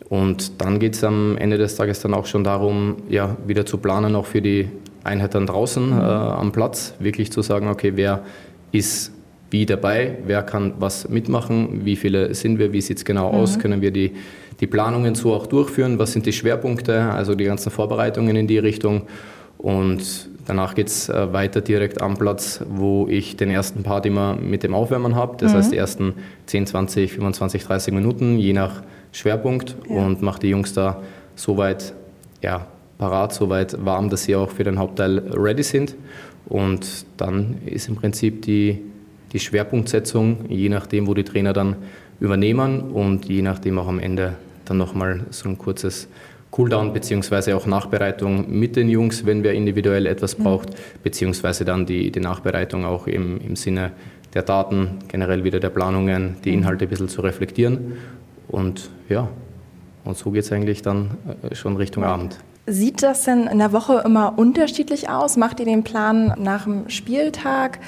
Und 0.10 0.60
dann 0.60 0.80
geht 0.80 0.96
es 0.96 1.04
am 1.06 1.38
Ende 1.38 1.58
des 1.58 1.76
Tages 1.76 2.02
dann 2.02 2.14
auch 2.14 2.26
schon 2.26 2.44
darum, 2.44 2.98
ja, 3.10 3.38
wieder 3.46 3.66
zu 3.66 3.78
planen, 3.78 4.16
auch 4.16 4.26
für 4.26 4.42
die 4.42 4.68
Einheit 5.04 5.36
dann 5.36 5.48
draußen 5.48 5.88
mhm. 5.88 6.00
äh, 6.00 6.04
am 6.04 6.52
Platz, 6.52 6.94
wirklich 7.00 7.32
zu 7.32 7.42
sagen, 7.42 7.68
okay, 7.68 7.94
wer 7.96 8.24
ist 8.72 9.12
wie 9.52 9.66
dabei, 9.66 10.18
wer 10.26 10.44
kann 10.44 10.74
was 10.80 11.10
mitmachen, 11.10 11.86
wie 11.86 11.96
viele 11.96 12.34
sind 12.36 12.60
wir, 12.60 12.72
wie 12.72 12.82
sieht 12.82 12.98
es 12.98 13.06
genau 13.06 13.32
mhm. 13.32 13.40
aus, 13.40 13.60
können 13.60 13.82
wir 13.82 13.92
die, 13.92 14.12
die 14.60 14.68
Planungen 14.68 15.16
so 15.16 15.34
auch 15.34 15.48
durchführen, 15.48 15.98
was 15.98 16.12
sind 16.12 16.26
die 16.26 16.34
Schwerpunkte, 16.34 17.02
also 17.02 17.36
die 17.36 17.46
ganzen 17.46 17.72
Vorbereitungen 17.72 18.36
in 18.36 18.48
die 18.48 18.60
Richtung. 18.60 19.04
Und 19.58 20.30
danach 20.46 20.76
geht 20.76 20.88
es 20.88 21.10
äh, 21.10 21.34
weiter 21.34 21.62
direkt 21.62 22.02
am 22.02 22.18
Platz, 22.18 22.64
wo 22.70 23.08
ich 23.08 23.38
den 23.38 23.50
ersten 23.50 23.84
Part 23.84 24.06
immer 24.06 24.36
mit 24.36 24.64
dem 24.64 24.74
Aufwärmen 24.74 25.16
habe. 25.16 25.38
Das 25.38 25.54
mhm. 25.54 25.58
heißt, 25.58 25.72
die 25.72 25.78
ersten 25.78 26.14
10, 26.46 26.68
20, 26.68 27.14
25, 27.14 27.64
30 27.64 27.94
Minuten, 27.94 28.38
je 28.38 28.54
nach 28.54 28.84
Schwerpunkt, 29.12 29.76
ja. 29.90 29.96
und 29.98 30.22
mache 30.22 30.40
die 30.40 30.50
Jungs 30.50 30.74
da 30.74 31.02
soweit 31.36 31.94
ja, 32.42 32.68
parat, 33.00 33.34
soweit 33.34 33.84
warm, 33.84 34.12
dass 34.12 34.26
sie 34.26 34.36
auch 34.36 34.52
für 34.52 34.64
den 34.64 34.78
Hauptteil 34.78 35.18
ready 35.34 35.64
sind. 35.64 35.96
Und 36.48 37.06
dann 37.18 37.58
ist 37.66 37.88
im 37.88 37.96
Prinzip 37.96 38.44
die, 38.44 38.80
die 39.32 39.40
Schwerpunktsetzung, 39.40 40.46
je 40.50 40.70
nachdem, 40.70 41.08
wo 41.08 41.16
die 41.16 41.24
Trainer 41.24 41.54
dann 41.54 41.78
übernehmen 42.20 42.92
und 42.92 43.26
je 43.26 43.42
nachdem 43.42 43.80
auch 43.80 43.88
am 43.88 44.00
Ende 44.00 44.36
dann 44.66 44.78
nochmal 44.78 45.22
so 45.32 45.50
ein 45.50 45.58
kurzes 45.58 46.08
Cooldown 46.52 46.94
beziehungsweise 46.94 47.56
auch 47.56 47.66
Nachbereitung 47.66 48.50
mit 48.50 48.76
den 48.76 48.90
Jungs, 48.90 49.26
wenn 49.26 49.44
wer 49.44 49.54
individuell 49.54 50.06
etwas 50.06 50.38
mhm. 50.38 50.44
braucht, 50.44 50.70
beziehungsweise 51.04 51.64
dann 51.64 51.86
die, 51.86 52.12
die 52.12 52.20
Nachbereitung 52.20 52.86
auch 52.86 53.08
im, 53.08 53.40
im 53.40 53.56
Sinne 53.56 53.92
der 54.34 54.42
Daten, 54.44 55.00
generell 55.08 55.44
wieder 55.44 55.60
der 55.60 55.70
Planungen, 55.70 56.36
die 56.44 56.52
mhm. 56.52 56.60
Inhalte 56.60 56.86
ein 56.86 56.90
bisschen 56.90 57.10
zu 57.10 57.22
reflektieren. 57.22 57.94
Und 58.48 58.90
ja, 59.10 59.30
und 60.04 60.18
so 60.18 60.32
geht 60.32 60.44
es 60.44 60.52
eigentlich 60.52 60.82
dann 60.82 61.12
äh, 61.44 61.56
schon 61.56 61.78
Richtung 61.78 62.04
Abend. 62.04 62.40
Sieht 62.72 63.02
das 63.02 63.24
denn 63.24 63.48
in 63.48 63.58
der 63.58 63.74
Woche 63.74 64.04
immer 64.06 64.38
unterschiedlich 64.38 65.10
aus? 65.10 65.38
Macht 65.38 65.60
ihr 65.60 65.66
den 65.66 65.84
Plan 65.84 66.36
nach 66.38 66.66
dem 66.66 66.88
Spieltag? 66.88 67.80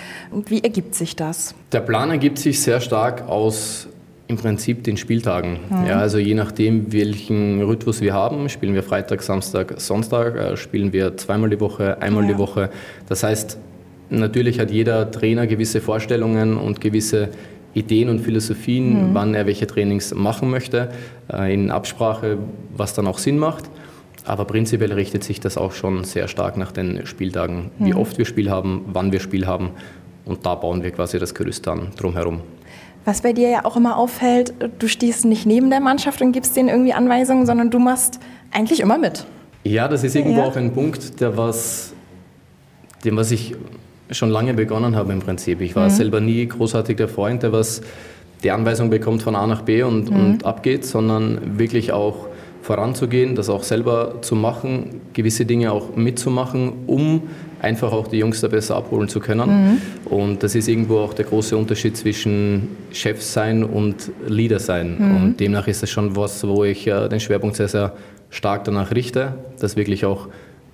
Wie 0.47 0.63
ergibt 0.63 0.95
sich 0.95 1.15
das? 1.15 1.53
Der 1.71 1.81
Plan 1.81 2.09
ergibt 2.09 2.39
sich 2.39 2.59
sehr 2.61 2.81
stark 2.81 3.29
aus 3.29 3.87
Im 4.25 4.37
Prinzip 4.37 4.83
den 4.83 4.97
Spieltagen. 4.97 5.59
Mhm. 5.69 5.85
Ja, 5.85 5.99
also 5.99 6.17
je 6.17 6.33
nachdem, 6.33 6.91
welchen 6.91 7.61
Rhythmus 7.61 8.01
wir 8.01 8.13
haben, 8.13 8.49
spielen 8.49 8.73
wir 8.73 8.81
Freitag, 8.81 9.21
Samstag, 9.21 9.75
Sonntag, 9.79 10.35
äh, 10.35 10.57
spielen 10.57 10.93
wir 10.93 11.15
zweimal 11.15 11.51
die 11.51 11.59
Woche, 11.59 12.01
einmal 12.01 12.23
ja. 12.23 12.31
die 12.31 12.37
Woche. 12.39 12.71
Das 13.07 13.21
heißt, 13.21 13.59
natürlich 14.09 14.59
hat 14.59 14.71
jeder 14.71 15.11
Trainer 15.11 15.45
gewisse 15.45 15.79
Vorstellungen 15.79 16.57
und 16.57 16.81
gewisse 16.81 17.29
Ideen 17.75 18.09
und 18.09 18.19
Philosophien, 18.19 19.09
mhm. 19.09 19.13
wann 19.13 19.35
er 19.35 19.45
welche 19.45 19.67
Trainings 19.67 20.11
machen 20.15 20.49
möchte, 20.49 20.89
äh, 21.31 21.53
in 21.53 21.69
Absprache, 21.69 22.39
was 22.75 22.95
dann 22.95 23.05
auch 23.05 23.19
Sinn 23.19 23.37
macht. 23.37 23.69
Aber 24.25 24.45
prinzipiell 24.45 24.93
richtet 24.93 25.23
sich 25.23 25.39
das 25.39 25.57
auch 25.57 25.71
schon 25.71 26.03
sehr 26.03 26.27
stark 26.27 26.57
nach 26.57 26.71
den 26.71 27.05
Spieltagen, 27.05 27.71
mhm. 27.77 27.85
wie 27.85 27.93
oft 27.93 28.17
wir 28.17 28.25
Spiel 28.25 28.49
haben, 28.49 28.85
wann 28.93 29.11
wir 29.11 29.19
Spiel 29.19 29.47
haben. 29.47 29.71
Und 30.25 30.45
da 30.45 30.55
bauen 30.55 30.83
wir 30.83 30.91
quasi 30.91 31.17
das 31.17 31.33
Gerüst 31.33 31.65
dann 31.65 31.87
drumherum. 31.97 32.41
Was 33.03 33.21
bei 33.21 33.33
dir 33.33 33.49
ja 33.49 33.65
auch 33.65 33.75
immer 33.75 33.97
auffällt, 33.97 34.53
du 34.77 34.87
stehst 34.87 35.25
nicht 35.25 35.47
neben 35.47 35.71
der 35.71 35.79
Mannschaft 35.79 36.21
und 36.21 36.33
gibst 36.33 36.55
denen 36.55 36.69
irgendwie 36.69 36.93
Anweisungen, 36.93 37.47
sondern 37.47 37.71
du 37.71 37.79
machst 37.79 38.19
eigentlich 38.51 38.79
immer 38.79 38.99
mit. 38.99 39.25
Ja, 39.63 39.87
das 39.87 40.03
ist 40.03 40.15
irgendwo 40.15 40.41
ja. 40.41 40.45
auch 40.45 40.55
ein 40.55 40.71
Punkt, 40.71 41.19
der 41.19 41.35
was, 41.35 41.93
dem 43.03 43.17
was 43.17 43.31
ich 43.31 43.55
schon 44.11 44.29
lange 44.29 44.53
begonnen 44.53 44.95
habe 44.95 45.13
im 45.13 45.19
Prinzip. 45.19 45.61
Ich 45.61 45.75
war 45.75 45.85
mhm. 45.85 45.93
selber 45.93 46.19
nie 46.19 46.45
großartig 46.45 46.97
der 46.97 47.07
Freund, 47.07 47.41
der 47.41 47.51
was 47.51 47.81
die 48.43 48.51
Anweisung 48.51 48.89
bekommt 48.89 49.23
von 49.23 49.35
A 49.35 49.47
nach 49.47 49.61
B 49.63 49.81
und, 49.83 50.11
mhm. 50.11 50.19
und 50.19 50.45
abgeht, 50.45 50.85
sondern 50.85 51.57
wirklich 51.57 51.91
auch 51.91 52.27
voranzugehen, 52.61 53.35
das 53.35 53.49
auch 53.49 53.63
selber 53.63 54.15
zu 54.21 54.35
machen, 54.35 55.01
gewisse 55.13 55.45
Dinge 55.45 55.71
auch 55.71 55.95
mitzumachen, 55.95 56.73
um 56.87 57.23
einfach 57.61 57.91
auch 57.91 58.07
die 58.07 58.17
Jungs 58.17 58.41
da 58.41 58.47
besser 58.47 58.75
abholen 58.75 59.07
zu 59.07 59.19
können. 59.19 59.49
Mhm. 59.49 60.11
Und 60.11 60.43
das 60.43 60.55
ist 60.55 60.67
irgendwo 60.67 60.99
auch 60.99 61.13
der 61.13 61.25
große 61.25 61.55
Unterschied 61.57 61.97
zwischen 61.97 62.69
Chef 62.91 63.21
sein 63.21 63.63
und 63.63 64.11
Leader 64.27 64.59
sein. 64.59 64.97
Mhm. 64.97 65.15
Und 65.15 65.39
demnach 65.39 65.67
ist 65.67 65.83
das 65.83 65.89
schon 65.89 66.15
was, 66.15 66.45
wo 66.47 66.63
ich 66.63 66.87
äh, 66.87 67.07
den 67.07 67.19
Schwerpunkt 67.19 67.55
sehr, 67.55 67.67
sehr 67.67 67.93
stark 68.29 68.63
danach 68.63 68.91
richte, 68.91 69.35
das 69.59 69.75
wirklich 69.75 70.05
auch 70.05 70.27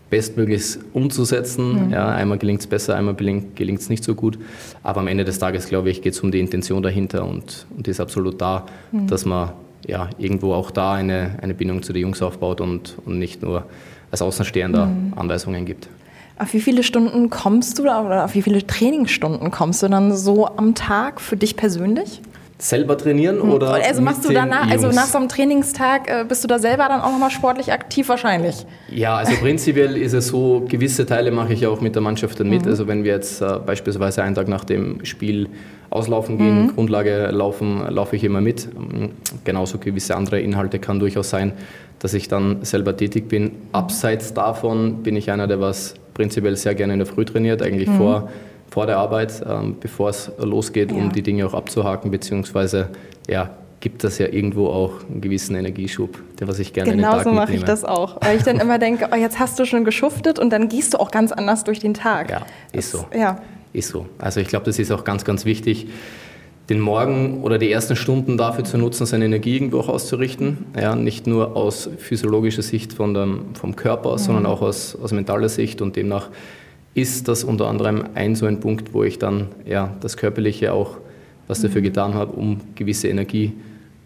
bestmöglichst 0.09 0.79
umzusetzen. 0.93 1.87
Mhm. 1.87 1.93
Ja, 1.93 2.09
einmal 2.09 2.37
gelingt 2.37 2.61
es 2.61 2.67
besser, 2.67 2.95
einmal 2.95 3.15
gelingt 3.15 3.79
es 3.79 3.89
nicht 3.89 4.03
so 4.03 4.15
gut. 4.15 4.37
Aber 4.83 5.01
am 5.01 5.07
Ende 5.07 5.25
des 5.25 5.39
Tages, 5.39 5.67
glaube 5.67 5.89
ich, 5.89 6.01
geht 6.01 6.13
es 6.13 6.19
um 6.21 6.31
die 6.31 6.39
Intention 6.39 6.81
dahinter 6.81 7.25
und, 7.25 7.65
und 7.75 7.85
die 7.85 7.91
ist 7.91 7.99
absolut 7.99 8.39
da, 8.39 8.65
mhm. 8.91 9.07
dass 9.07 9.25
man 9.25 9.51
ja, 9.87 10.09
irgendwo 10.17 10.53
auch 10.53 10.69
da 10.69 10.93
eine, 10.93 11.39
eine 11.41 11.53
Bindung 11.53 11.81
zu 11.81 11.93
den 11.93 12.03
Jungs 12.03 12.21
aufbaut 12.21 12.61
und, 12.61 12.97
und 13.05 13.17
nicht 13.17 13.41
nur 13.41 13.65
als 14.11 14.21
Außenstehender 14.21 14.85
mhm. 14.85 15.13
Anweisungen 15.15 15.65
gibt. 15.65 15.87
Auf 16.39 16.53
wie 16.53 16.61
viele 16.61 16.83
Stunden 16.83 17.31
kommst 17.31 17.79
du 17.79 17.83
oder 17.83 18.25
auf 18.25 18.35
wie 18.35 18.43
viele 18.43 18.65
Trainingsstunden 18.65 19.49
kommst 19.49 19.81
du 19.81 19.87
dann 19.87 20.15
so 20.15 20.45
am 20.45 20.75
Tag 20.75 21.19
für 21.19 21.35
dich 21.35 21.55
persönlich? 21.55 22.21
Selber 22.59 22.97
trainieren 22.97 23.41
hm. 23.41 23.51
oder? 23.51 23.73
Also 23.73 24.01
machst 24.01 24.25
du 24.25 24.33
danach, 24.33 24.69
also 24.69 24.87
nach 24.87 25.05
so 25.05 25.19
einem 25.19 25.29
Trainingstag 25.29 26.09
äh, 26.09 26.25
bist 26.27 26.43
du 26.43 26.47
da 26.47 26.57
selber 26.57 26.87
dann 26.87 27.01
auch 27.01 27.11
nochmal 27.11 27.29
sportlich 27.29 27.71
aktiv 27.71 28.09
wahrscheinlich? 28.09 28.65
Ja, 28.89 29.15
also 29.15 29.33
prinzipiell 29.39 29.95
ist 29.95 30.13
es 30.13 30.29
so, 30.29 30.65
gewisse 30.67 31.05
Teile 31.05 31.31
mache 31.31 31.53
ich 31.53 31.67
auch 31.67 31.81
mit 31.81 31.93
der 31.93 32.01
Mannschaft 32.01 32.39
dann 32.39 32.49
mit. 32.49 32.63
Mhm. 32.63 32.69
Also 32.69 32.87
wenn 32.87 33.03
wir 33.03 33.11
jetzt 33.11 33.41
äh, 33.41 33.59
beispielsweise 33.63 34.23
einen 34.23 34.33
Tag 34.33 34.47
nach 34.47 34.65
dem 34.65 35.05
Spiel 35.05 35.49
auslaufen 35.91 36.39
gehen, 36.39 36.63
mhm. 36.63 36.75
Grundlage 36.75 37.27
laufen, 37.27 37.85
laufe 37.89 38.15
ich 38.15 38.23
immer 38.23 38.41
mit. 38.41 38.67
Genauso 39.43 39.77
gewisse 39.77 40.15
andere 40.15 40.41
Inhalte 40.41 40.79
kann 40.79 40.99
durchaus 40.99 41.29
sein, 41.29 41.53
dass 41.99 42.15
ich 42.15 42.27
dann 42.27 42.65
selber 42.65 42.97
tätig 42.97 43.29
bin. 43.29 43.51
Abseits 43.71 44.33
davon 44.33 45.03
bin 45.03 45.15
ich 45.15 45.29
einer, 45.29 45.47
der 45.47 45.61
was 45.61 45.93
prinzipiell 46.15 46.55
sehr 46.55 46.73
gerne 46.73 46.93
in 46.93 46.99
der 46.99 47.05
Früh 47.05 47.23
trainiert, 47.23 47.61
eigentlich 47.61 47.87
mhm. 47.87 47.97
vor 47.97 48.29
vor 48.69 48.85
der 48.85 48.97
Arbeit, 48.97 49.43
ähm, 49.47 49.77
bevor 49.79 50.09
es 50.09 50.31
losgeht, 50.39 50.91
ja. 50.91 50.97
um 50.97 51.11
die 51.11 51.21
Dinge 51.21 51.45
auch 51.45 51.53
abzuhaken, 51.53 52.11
beziehungsweise 52.11 52.89
ja, 53.27 53.49
gibt 53.79 54.03
das 54.03 54.17
ja 54.17 54.27
irgendwo 54.27 54.67
auch 54.67 54.91
einen 55.09 55.21
gewissen 55.21 55.55
Energieschub, 55.55 56.17
der 56.39 56.47
was 56.47 56.59
ich 56.59 56.73
gerne 56.73 56.91
genau 56.91 57.09
in 57.09 57.11
den 57.11 57.17
Tag 57.17 57.23
so 57.23 57.31
mache 57.31 57.53
ich 57.53 57.63
das 57.63 57.85
auch, 57.85 58.17
weil 58.21 58.37
ich 58.37 58.43
dann 58.43 58.59
immer 58.59 58.79
denke, 58.79 59.09
oh, 59.11 59.15
jetzt 59.15 59.39
hast 59.39 59.59
du 59.59 59.65
schon 59.65 59.85
geschuftet 59.85 60.39
und 60.39 60.49
dann 60.51 60.69
gehst 60.69 60.93
du 60.93 60.99
auch 60.99 61.11
ganz 61.11 61.31
anders 61.31 61.63
durch 61.63 61.79
den 61.79 61.93
Tag. 61.93 62.29
Ja, 62.29 62.45
ist 62.71 62.93
das, 62.93 63.01
so. 63.01 63.07
Ja. 63.17 63.41
Ist 63.73 63.89
so. 63.89 64.07
Also 64.17 64.39
ich 64.39 64.47
glaube, 64.47 64.65
das 64.65 64.79
ist 64.79 64.91
auch 64.91 65.03
ganz, 65.03 65.23
ganz 65.23 65.45
wichtig, 65.45 65.87
den 66.69 66.79
Morgen 66.79 67.43
oder 67.43 67.57
die 67.57 67.71
ersten 67.71 67.95
Stunden 67.95 68.37
dafür 68.37 68.63
zu 68.63 68.77
nutzen, 68.77 69.05
seine 69.05 69.25
Energie 69.25 69.55
irgendwo 69.55 69.79
auch 69.79 69.87
auszurichten. 69.87 70.65
Ja, 70.75 70.95
nicht 70.95 71.27
nur 71.27 71.55
aus 71.55 71.89
physiologischer 71.97 72.61
Sicht 72.61 72.91
von 72.93 73.13
dem, 73.13 73.55
vom 73.55 73.75
Körper, 73.75 74.13
mhm. 74.13 74.17
sondern 74.17 74.45
auch 74.45 74.61
aus, 74.61 74.97
aus 75.01 75.11
mentaler 75.11 75.49
Sicht 75.49 75.81
und 75.81 75.95
demnach 75.95 76.29
ist 76.97 77.27
das 77.27 77.43
unter 77.43 77.67
anderem 77.67 78.05
ein 78.15 78.35
so 78.35 78.47
ein 78.47 78.59
Punkt, 78.59 78.93
wo 78.93 79.03
ich 79.03 79.19
dann 79.19 79.49
ja, 79.65 79.93
das 80.01 80.17
Körperliche 80.17 80.73
auch 80.73 80.97
was 81.47 81.61
dafür 81.61 81.81
mhm. 81.81 81.85
getan 81.85 82.13
habe, 82.15 82.33
um 82.33 82.59
gewisse 82.75 83.07
Energie 83.07 83.53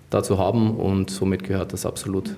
da 0.09 0.21
zu 0.21 0.37
haben 0.37 0.75
und 0.75 1.09
somit 1.09 1.43
gehört 1.45 1.71
das 1.71 1.85
absolut 1.85 2.35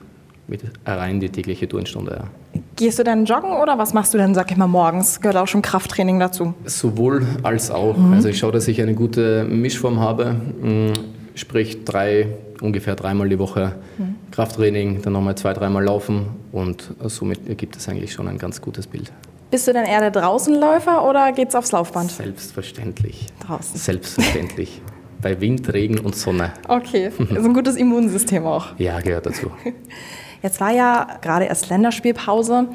mit 0.47 0.61
rein 0.85 1.19
die 1.19 1.29
tägliche 1.29 1.67
Turnstunde. 1.67 2.11
Ja. 2.53 2.59
Gehst 2.75 2.99
du 2.99 3.03
dann 3.03 3.25
joggen 3.25 3.51
oder 3.51 3.79
was 3.79 3.93
machst 3.93 4.13
du 4.13 4.19
denn, 4.19 4.35
sag 4.35 4.51
ich 4.51 4.57
mal, 4.57 4.67
morgens? 4.67 5.19
Gehört 5.19 5.37
auch 5.37 5.47
schon 5.47 5.63
Krafttraining 5.63 6.19
dazu? 6.19 6.53
Sowohl 6.65 7.25
als 7.41 7.71
auch. 7.71 7.97
Mhm. 7.97 8.13
Also 8.13 8.29
ich 8.29 8.37
schaue, 8.37 8.51
dass 8.51 8.67
ich 8.67 8.81
eine 8.81 8.93
gute 8.93 9.45
Mischform 9.45 9.99
habe, 9.99 10.33
mm, 10.33 10.93
sprich 11.33 11.83
drei, 11.83 12.27
ungefähr 12.61 12.95
dreimal 12.95 13.27
die 13.27 13.39
Woche 13.39 13.73
mhm. 13.97 14.15
Krafttraining, 14.31 15.01
dann 15.01 15.13
nochmal 15.13 15.35
zwei, 15.35 15.53
dreimal 15.53 15.83
laufen 15.83 16.27
und 16.51 16.93
somit 17.05 17.47
ergibt 17.47 17.75
es 17.75 17.89
eigentlich 17.89 18.13
schon 18.13 18.27
ein 18.27 18.37
ganz 18.37 18.61
gutes 18.61 18.85
Bild. 18.85 19.11
Bist 19.53 19.67
du 19.67 19.71
denn 19.73 19.85
eher 19.85 19.99
der 19.99 20.09
Draußenläufer 20.09 21.07
oder 21.07 21.31
geht's 21.31 21.53
aufs 21.53 21.71
Laufband? 21.71 22.09
Selbstverständlich. 22.09 23.27
Draußen. 23.45 23.79
Selbstverständlich. 23.79 24.81
Bei 25.21 25.39
Wind, 25.39 25.71
Regen 25.71 25.99
und 25.99 26.15
Sonne. 26.15 26.53
Okay, 26.67 27.11
also 27.19 27.49
ein 27.49 27.53
gutes 27.53 27.75
Immunsystem 27.75 28.47
auch. 28.47 28.69
Ja, 28.79 28.99
gehört 28.99 29.27
dazu. 29.27 29.51
Jetzt 30.41 30.59
war 30.59 30.71
ja 30.71 31.19
gerade 31.21 31.45
erst 31.45 31.69
Länderspielpause. 31.69 32.67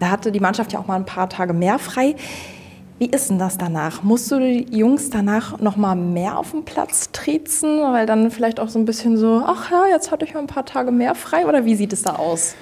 Da 0.00 0.08
hatte 0.08 0.32
die 0.32 0.40
Mannschaft 0.40 0.72
ja 0.72 0.78
auch 0.78 0.86
mal 0.86 0.96
ein 0.96 1.04
paar 1.04 1.28
Tage 1.28 1.52
mehr 1.52 1.78
frei. 1.78 2.16
Wie 2.98 3.10
ist 3.10 3.28
denn 3.28 3.38
das 3.38 3.58
danach? 3.58 4.02
Musst 4.02 4.30
du 4.30 4.38
die 4.38 4.74
Jungs 4.74 5.10
danach 5.10 5.60
noch 5.60 5.76
mal 5.76 5.96
mehr 5.96 6.38
auf 6.38 6.52
dem 6.52 6.64
Platz 6.64 7.12
triezen, 7.12 7.82
weil 7.82 8.06
dann 8.06 8.30
vielleicht 8.30 8.58
auch 8.58 8.70
so 8.70 8.78
ein 8.78 8.86
bisschen 8.86 9.18
so, 9.18 9.42
ach 9.44 9.70
ja, 9.70 9.84
jetzt 9.90 10.10
hatte 10.10 10.24
ich 10.24 10.32
mal 10.32 10.40
ein 10.40 10.46
paar 10.46 10.64
Tage 10.64 10.92
mehr 10.92 11.14
frei 11.14 11.44
oder 11.44 11.66
wie 11.66 11.74
sieht 11.74 11.92
es 11.92 12.00
da 12.00 12.14
aus? 12.14 12.54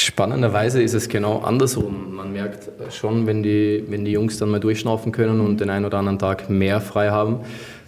Spannenderweise 0.00 0.80
ist 0.80 0.94
es 0.94 1.08
genau 1.08 1.40
andersrum. 1.40 2.14
Man 2.14 2.32
merkt 2.32 2.70
schon, 2.92 3.26
wenn 3.26 3.42
die, 3.42 3.84
wenn 3.88 4.04
die 4.04 4.12
Jungs 4.12 4.38
dann 4.38 4.50
mal 4.50 4.60
durchschnaufen 4.60 5.10
können 5.10 5.40
und 5.40 5.60
den 5.60 5.70
einen 5.70 5.84
oder 5.84 5.98
anderen 5.98 6.18
Tag 6.20 6.48
mehr 6.48 6.80
frei 6.80 7.10
haben, 7.10 7.40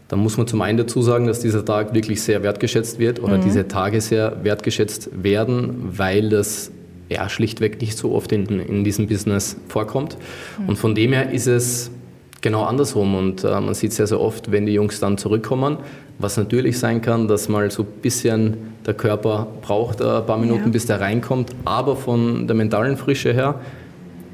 dann 0.09 0.19
muss 0.19 0.37
man 0.37 0.49
zum 0.49 0.61
einen 0.61 0.77
dazu 0.77 1.03
sagen, 1.03 1.29
dass 1.29 1.39
dieser 1.39 1.65
Tag 1.65 1.95
wirklich 1.95 2.21
sehr 2.21 2.43
wertgeschätzt 2.43 2.99
wird 2.99 3.23
oder 3.23 3.39
mhm. 3.39 3.43
diese 3.43 3.69
Tage 3.69 4.01
sehr 4.01 4.43
wertgeschätzt 4.43 5.11
werden, 5.23 5.91
weil 5.97 6.31
das 6.31 6.73
ja, 7.09 7.29
schlichtweg 7.29 7.81
nicht 7.81 7.97
so 7.97 8.13
oft 8.13 8.33
in, 8.33 8.47
in 8.59 8.83
diesem 8.83 9.07
Business 9.07 9.57
vorkommt. 9.69 10.17
Mhm. 10.59 10.69
Und 10.69 10.77
von 10.79 10.97
dem 10.97 11.13
her 11.13 11.31
ist 11.31 11.47
es 11.47 11.93
genau 12.41 12.65
andersrum. 12.65 13.15
Und 13.15 13.45
äh, 13.45 13.61
man 13.61 13.75
sieht 13.75 13.93
sehr, 13.93 14.07
sehr 14.07 14.21
oft, 14.21 14.51
wenn 14.51 14.67
die 14.67 14.73
Jungs 14.73 15.01
dann 15.01 15.19
zurückkommen, 15.19 15.79
was 16.19 16.37
natürlich 16.37 16.79
sein 16.79 17.01
kann, 17.01 17.29
dass 17.29 17.49
mal 17.49 17.71
so 17.71 17.83
ein 17.83 17.89
bisschen 18.03 18.57
der 18.87 18.95
Körper 18.95 19.47
braucht 19.63 20.03
ein 20.03 20.27
paar 20.27 20.39
Minuten, 20.39 20.65
ja. 20.65 20.71
bis 20.71 20.87
der 20.87 21.01
reinkommt. 21.01 21.51
Aber 21.65 21.97
von 21.97 22.47
der 22.47 22.57
mentalen 22.57 22.97
Frische 22.97 23.33
her 23.33 23.57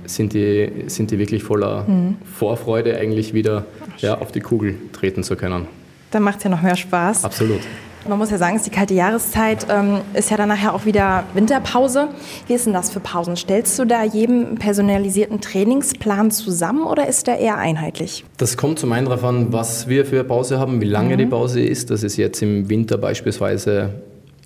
sind 0.04 0.32
die, 0.32 0.84
sind 0.86 1.10
die 1.10 1.18
wirklich 1.18 1.42
voller 1.42 1.84
mhm. 1.86 2.16
Vorfreude, 2.24 2.96
eigentlich 2.96 3.34
wieder 3.34 3.64
ja, 3.98 4.18
auf 4.18 4.32
die 4.32 4.40
Kugel 4.40 4.76
treten 4.92 5.22
zu 5.22 5.36
können. 5.36 5.66
Dann 6.10 6.22
macht 6.22 6.38
es 6.38 6.44
ja 6.44 6.50
noch 6.50 6.62
mehr 6.62 6.76
Spaß. 6.76 7.24
Absolut. 7.24 7.60
Man 8.08 8.18
muss 8.18 8.30
ja 8.30 8.38
sagen, 8.38 8.54
es 8.54 8.62
ist 8.62 8.70
die 8.70 8.76
kalte 8.76 8.94
Jahreszeit, 8.94 9.66
ähm, 9.68 10.00
ist 10.14 10.30
ja 10.30 10.36
dann 10.36 10.48
nachher 10.48 10.74
auch 10.74 10.84
wieder 10.84 11.24
Winterpause. 11.34 12.08
Wie 12.46 12.54
ist 12.54 12.66
denn 12.66 12.72
das 12.72 12.90
für 12.90 13.00
Pausen? 13.00 13.36
Stellst 13.36 13.78
du 13.78 13.84
da 13.84 14.04
jedem 14.04 14.56
personalisierten 14.56 15.40
Trainingsplan 15.40 16.30
zusammen 16.30 16.84
oder 16.84 17.08
ist 17.08 17.26
der 17.26 17.38
eher 17.38 17.58
einheitlich? 17.58 18.24
Das 18.36 18.56
kommt 18.56 18.78
zum 18.78 18.92
einen 18.92 19.06
darauf 19.06 19.24
an, 19.24 19.52
was 19.52 19.88
wir 19.88 20.06
für 20.06 20.22
Pause 20.22 20.58
haben, 20.60 20.80
wie 20.80 20.86
lange 20.86 21.14
mhm. 21.14 21.18
die 21.18 21.26
Pause 21.26 21.60
ist. 21.60 21.90
Das 21.90 22.04
ist 22.04 22.16
jetzt 22.16 22.40
im 22.42 22.68
Winter 22.68 22.96
beispielsweise 22.96 23.90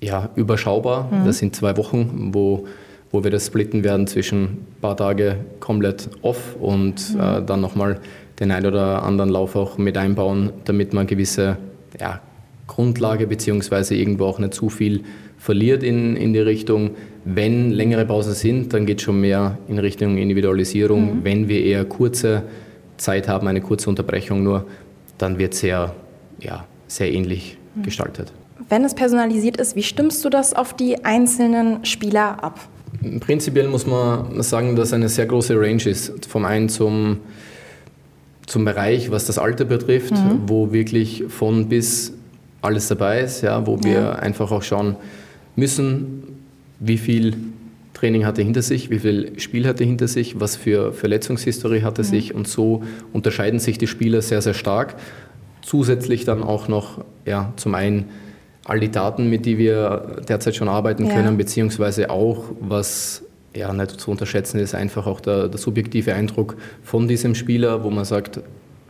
ja, 0.01 0.29
überschaubar. 0.35 1.09
Mhm. 1.11 1.25
Das 1.25 1.37
sind 1.37 1.55
zwei 1.55 1.77
Wochen, 1.77 2.31
wo, 2.33 2.65
wo 3.11 3.23
wir 3.23 3.29
das 3.29 3.45
splitten 3.45 3.83
werden 3.83 4.07
zwischen 4.07 4.43
ein 4.43 4.65
paar 4.81 4.97
Tage 4.97 5.37
komplett 5.59 6.09
off 6.23 6.55
und 6.59 7.13
mhm. 7.13 7.19
äh, 7.19 7.41
dann 7.43 7.61
nochmal 7.61 7.99
den 8.39 8.51
einen 8.51 8.65
oder 8.65 9.03
anderen 9.03 9.29
Lauf 9.29 9.55
auch 9.55 9.77
mit 9.77 9.97
einbauen, 9.97 10.51
damit 10.65 10.93
man 10.93 11.05
gewisse 11.05 11.57
ja, 11.99 12.19
Grundlage 12.71 13.27
beziehungsweise 13.27 13.95
irgendwo 13.95 14.25
auch 14.25 14.39
nicht 14.39 14.53
zu 14.53 14.69
viel 14.69 15.03
verliert 15.37 15.83
in, 15.83 16.15
in 16.15 16.31
die 16.31 16.39
Richtung. 16.39 16.91
Wenn 17.25 17.71
längere 17.71 18.05
Pausen 18.05 18.33
sind, 18.33 18.73
dann 18.73 18.85
geht 18.85 18.99
es 18.99 19.03
schon 19.03 19.19
mehr 19.19 19.57
in 19.67 19.77
Richtung 19.77 20.17
Individualisierung. 20.17 21.17
Mhm. 21.17 21.23
Wenn 21.23 21.47
wir 21.49 21.63
eher 21.63 21.83
kurze 21.83 22.43
Zeit 22.95 23.27
haben, 23.27 23.47
eine 23.47 23.59
kurze 23.59 23.89
Unterbrechung 23.89 24.43
nur, 24.43 24.65
dann 25.17 25.37
wird 25.37 25.53
es 25.53 25.59
sehr, 25.59 25.93
ja, 26.39 26.65
sehr 26.87 27.11
ähnlich 27.11 27.57
mhm. 27.75 27.83
gestaltet. 27.83 28.31
Wenn 28.69 28.85
es 28.85 28.95
personalisiert 28.95 29.57
ist, 29.57 29.75
wie 29.75 29.83
stimmst 29.83 30.23
du 30.23 30.29
das 30.29 30.53
auf 30.53 30.73
die 30.73 31.03
einzelnen 31.03 31.83
Spieler 31.83 32.41
ab? 32.41 32.59
Prinzipiell 33.19 33.67
muss 33.67 33.85
man 33.85 34.41
sagen, 34.43 34.75
dass 34.77 34.93
eine 34.93 35.09
sehr 35.09 35.25
große 35.25 35.59
Range 35.59 35.83
ist. 35.83 36.25
Vom 36.25 36.45
einen 36.45 36.69
zum, 36.69 37.17
zum 38.45 38.63
Bereich, 38.63 39.11
was 39.11 39.25
das 39.25 39.37
Alter 39.37 39.65
betrifft, 39.65 40.11
mhm. 40.11 40.43
wo 40.47 40.71
wirklich 40.71 41.25
von 41.27 41.67
bis 41.67 42.13
alles 42.61 42.87
dabei 42.87 43.21
ist, 43.21 43.41
ja, 43.41 43.65
wo 43.65 43.83
wir 43.83 43.93
ja. 43.93 44.11
einfach 44.13 44.51
auch 44.51 44.63
schauen 44.63 44.95
müssen, 45.55 46.23
wie 46.79 46.97
viel 46.97 47.35
Training 47.93 48.25
hat 48.25 48.37
er 48.37 48.43
hinter 48.43 48.61
sich, 48.61 48.89
wie 48.89 48.99
viel 48.99 49.39
Spiel 49.39 49.67
hat 49.67 49.79
er 49.79 49.85
hinter 49.85 50.07
sich, 50.07 50.39
was 50.39 50.55
für 50.55 50.93
Verletzungshistorie 50.93 51.83
hat 51.83 51.97
er 51.97 52.03
mhm. 52.03 52.09
sich 52.09 52.33
und 52.33 52.47
so 52.47 52.83
unterscheiden 53.13 53.59
sich 53.59 53.77
die 53.77 53.87
Spieler 53.87 54.21
sehr, 54.21 54.41
sehr 54.41 54.53
stark. 54.53 54.95
Zusätzlich 55.61 56.25
dann 56.25 56.41
auch 56.41 56.67
noch 56.67 57.03
ja, 57.25 57.53
zum 57.57 57.75
einen 57.75 58.05
all 58.65 58.79
die 58.79 58.89
Daten, 58.89 59.29
mit 59.29 59.45
denen 59.45 59.59
wir 59.59 60.21
derzeit 60.27 60.55
schon 60.55 60.67
arbeiten 60.67 61.05
ja. 61.05 61.13
können, 61.13 61.37
beziehungsweise 61.37 62.09
auch, 62.09 62.45
was 62.59 63.23
ja 63.53 63.73
nicht 63.73 63.99
zu 63.99 64.11
unterschätzen 64.11 64.59
ist, 64.59 64.73
einfach 64.73 65.07
auch 65.07 65.19
der, 65.19 65.47
der 65.47 65.59
subjektive 65.59 66.13
Eindruck 66.13 66.55
von 66.83 67.07
diesem 67.07 67.35
Spieler, 67.35 67.83
wo 67.83 67.89
man 67.89 68.05
sagt, 68.05 68.39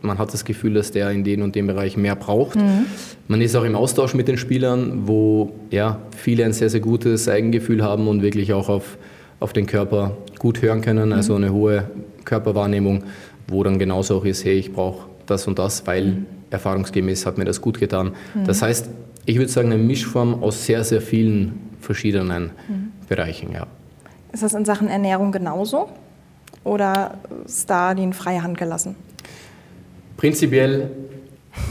man 0.02 0.18
hat 0.18 0.32
das 0.32 0.44
Gefühl, 0.44 0.74
dass 0.74 0.90
der 0.90 1.10
in 1.10 1.24
den 1.24 1.42
und 1.42 1.54
dem 1.54 1.66
Bereich 1.66 1.96
mehr 1.96 2.16
braucht. 2.16 2.56
Mhm. 2.56 2.86
Man 3.28 3.40
ist 3.40 3.56
auch 3.56 3.64
im 3.64 3.76
Austausch 3.76 4.14
mit 4.14 4.28
den 4.28 4.36
Spielern, 4.36 5.06
wo 5.06 5.52
ja, 5.70 6.00
viele 6.16 6.44
ein 6.44 6.52
sehr, 6.52 6.70
sehr 6.70 6.80
gutes 6.80 7.28
Eigengefühl 7.28 7.82
haben 7.82 8.08
und 8.08 8.22
wirklich 8.22 8.52
auch 8.52 8.68
auf, 8.68 8.98
auf 9.40 9.52
den 9.52 9.66
Körper 9.66 10.16
gut 10.38 10.62
hören 10.62 10.80
können, 10.80 11.10
mhm. 11.10 11.14
also 11.14 11.34
eine 11.34 11.52
hohe 11.52 11.84
Körperwahrnehmung, 12.24 13.04
wo 13.48 13.62
dann 13.62 13.78
genauso 13.78 14.18
auch 14.18 14.24
ist, 14.24 14.44
hey, 14.44 14.54
ich 14.54 14.72
brauche 14.72 15.06
das 15.26 15.46
und 15.46 15.58
das, 15.58 15.86
weil 15.86 16.04
mhm. 16.04 16.26
erfahrungsgemäß 16.50 17.26
hat 17.26 17.38
mir 17.38 17.44
das 17.44 17.60
gut 17.60 17.78
getan. 17.78 18.12
Mhm. 18.34 18.44
Das 18.44 18.62
heißt, 18.62 18.88
ich 19.24 19.36
würde 19.38 19.50
sagen, 19.50 19.72
eine 19.72 19.82
Mischform 19.82 20.42
aus 20.42 20.66
sehr, 20.66 20.82
sehr 20.84 21.00
vielen 21.00 21.70
verschiedenen 21.80 22.50
mhm. 22.68 22.92
Bereichen. 23.08 23.52
Ja. 23.52 23.66
Ist 24.32 24.42
das 24.42 24.54
in 24.54 24.64
Sachen 24.64 24.88
Ernährung 24.88 25.30
genauso? 25.32 25.88
Oder 26.64 27.14
ist 27.44 27.68
da 27.68 27.94
die 27.94 28.12
freie 28.12 28.42
Hand 28.42 28.56
gelassen? 28.56 28.94
Prinzipiell 30.22 30.88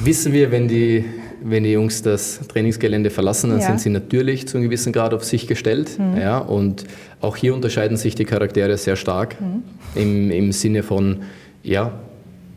wissen 0.03 0.34
wir, 0.34 0.51
wenn 0.51 0.67
die, 0.67 1.05
wenn 1.41 1.63
die 1.63 1.72
Jungs 1.72 2.01
das 2.01 2.46
Trainingsgelände 2.50 3.10
verlassen, 3.10 3.50
dann 3.50 3.62
ja. 3.62 3.65
sind 3.65 3.79
sie 3.79 3.89
natürlich 3.89 4.46
zu 4.46 4.58
einem 4.58 4.65
gewissen 4.65 4.91
Grad 4.91 5.13
auf 5.13 5.24
sich 5.24 5.48
gestellt. 5.48 5.98
Mhm. 5.98 6.17
Ja, 6.17 6.39
und 6.39 6.84
auch 7.22 7.38
hier 7.38 7.55
unterscheiden 7.55 7.96
sich 7.96 8.13
die 8.13 8.25
Charaktere 8.25 8.75
sehr 8.75 8.98
stark 8.98 9.39
mhm. 9.39 9.63
im, 9.96 10.31
im 10.31 10.51
Sinne 10.51 10.84
von, 10.84 11.20
ja, 11.63 11.93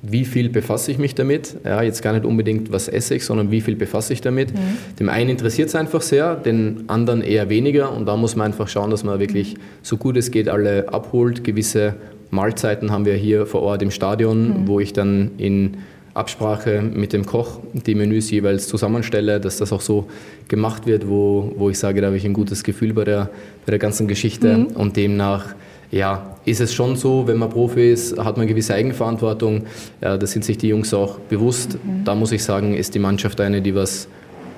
wie 0.03 0.25
viel 0.25 0.49
befasse 0.49 0.91
ich 0.91 0.99
mich 0.99 1.15
damit? 1.15 1.59
Ja, 1.65 1.81
jetzt 1.81 2.03
gar 2.03 2.13
nicht 2.13 2.25
unbedingt, 2.25 2.73
was 2.73 2.89
esse 2.89 3.15
ich, 3.15 3.25
sondern 3.25 3.53
wie 3.53 3.61
viel 3.61 3.77
befasse 3.77 4.15
ich 4.15 4.21
damit. 4.21 4.53
Mhm. 4.53 4.59
Dem 4.99 5.09
einen 5.09 5.31
interessiert 5.31 5.69
es 5.69 5.77
einfach 5.77 6.03
sehr, 6.03 6.35
den 6.35 6.89
anderen 6.89 7.23
eher 7.23 7.49
weniger. 7.51 7.93
Und 7.93 8.07
da 8.07 8.17
muss 8.17 8.35
man 8.35 8.49
einfach 8.49 8.67
schauen, 8.67 8.91
dass 8.91 9.05
man 9.05 9.21
wirklich 9.21 9.55
so 9.83 9.97
gut 9.97 10.17
es 10.17 10.33
geht 10.33 10.49
alle 10.49 10.93
abholt. 10.93 11.45
Gewisse 11.45 11.95
Mahlzeiten 12.35 12.91
haben 12.91 13.07
wir 13.07 13.15
hier 13.15 13.47
vor 13.47 13.63
Ort 13.63 13.83
im 13.83 13.91
Stadion, 13.91 14.49
mhm. 14.49 14.69
wo 14.69 14.81
ich 14.81 14.93
dann 14.93 15.31
in 15.39 15.79
Absprache 16.15 16.81
mit 16.81 17.13
dem 17.13 17.27
Koch 17.27 17.59
die 17.73 17.95
Menüs 17.95 18.31
jeweils 18.31 18.69
zusammenstelle, 18.69 19.41
dass 19.41 19.57
das 19.57 19.73
auch 19.73 19.81
so 19.81 20.07
gemacht 20.47 20.87
wird, 20.87 21.09
wo, 21.09 21.53
wo 21.57 21.71
ich 21.71 21.79
sage, 21.79 22.01
da 22.01 22.09
habe 22.09 22.17
ich 22.17 22.25
ein 22.25 22.33
gutes 22.33 22.63
Gefühl 22.63 22.93
bei 22.93 23.05
der, 23.05 23.31
bei 23.67 23.71
der 23.71 23.79
ganzen 23.81 24.07
Geschichte. 24.07 24.59
Mhm. 24.59 24.67
Und 24.77 24.97
demnach 24.97 25.55
ja, 25.91 26.37
ist 26.45 26.61
es 26.61 26.73
schon 26.75 26.97
so, 26.97 27.27
wenn 27.27 27.37
man 27.37 27.51
Profi 27.51 27.93
ist, 27.93 28.19
hat 28.19 28.37
man 28.37 28.47
gewisse 28.47 28.75
Eigenverantwortung. 28.75 29.65
Ja, 30.01 30.17
da 30.17 30.27
sind 30.27 30.45
sich 30.45 30.59
die 30.59 30.69
Jungs 30.69 30.95
auch 30.95 31.19
bewusst. 31.19 31.79
Mhm. 31.85 32.05
Da 32.05 32.15
muss 32.15 32.33
ich 32.33 32.43
sagen, 32.43 32.75
ist 32.75 32.95
die 32.95 32.99
Mannschaft 32.99 33.41
eine, 33.41 33.61
die 33.61 33.75
was 33.75 34.09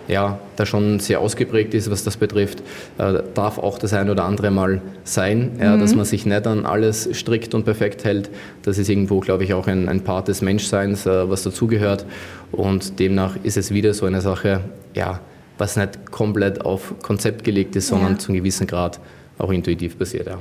ja, 0.08 0.38
da 0.56 0.66
schon 0.66 1.00
sehr 1.00 1.20
ausgeprägt 1.20 1.75
ist, 1.75 1.90
was 1.90 2.04
das 2.04 2.16
betrifft, 2.16 2.62
äh, 2.98 3.22
darf 3.34 3.58
auch 3.58 3.78
das 3.78 3.92
ein 3.92 4.10
oder 4.10 4.25
andere 4.25 4.50
Mal 4.50 4.80
sein, 5.04 5.52
ja, 5.60 5.76
mhm. 5.76 5.80
dass 5.80 5.94
man 5.94 6.04
sich 6.04 6.26
nicht 6.26 6.46
an 6.46 6.66
alles 6.66 7.08
strikt 7.12 7.54
und 7.54 7.64
perfekt 7.64 8.04
hält. 8.04 8.30
Das 8.62 8.78
ist 8.78 8.88
irgendwo, 8.88 9.20
glaube 9.20 9.44
ich, 9.44 9.54
auch 9.54 9.66
ein, 9.66 9.88
ein 9.88 10.02
Part 10.02 10.28
des 10.28 10.42
Menschseins, 10.42 11.06
äh, 11.06 11.28
was 11.28 11.42
dazugehört. 11.42 12.06
Und 12.52 12.98
demnach 12.98 13.36
ist 13.42 13.56
es 13.56 13.72
wieder 13.72 13.94
so 13.94 14.06
eine 14.06 14.20
Sache, 14.20 14.60
ja, 14.94 15.20
was 15.58 15.76
nicht 15.76 16.10
komplett 16.10 16.64
auf 16.64 16.94
Konzept 17.02 17.44
gelegt 17.44 17.76
ist, 17.76 17.88
sondern 17.88 18.12
ja. 18.12 18.18
zu 18.18 18.28
einem 18.28 18.38
gewissen 18.38 18.66
Grad 18.66 19.00
auch 19.38 19.50
intuitiv 19.50 19.98
passiert. 19.98 20.26
Ja. 20.26 20.38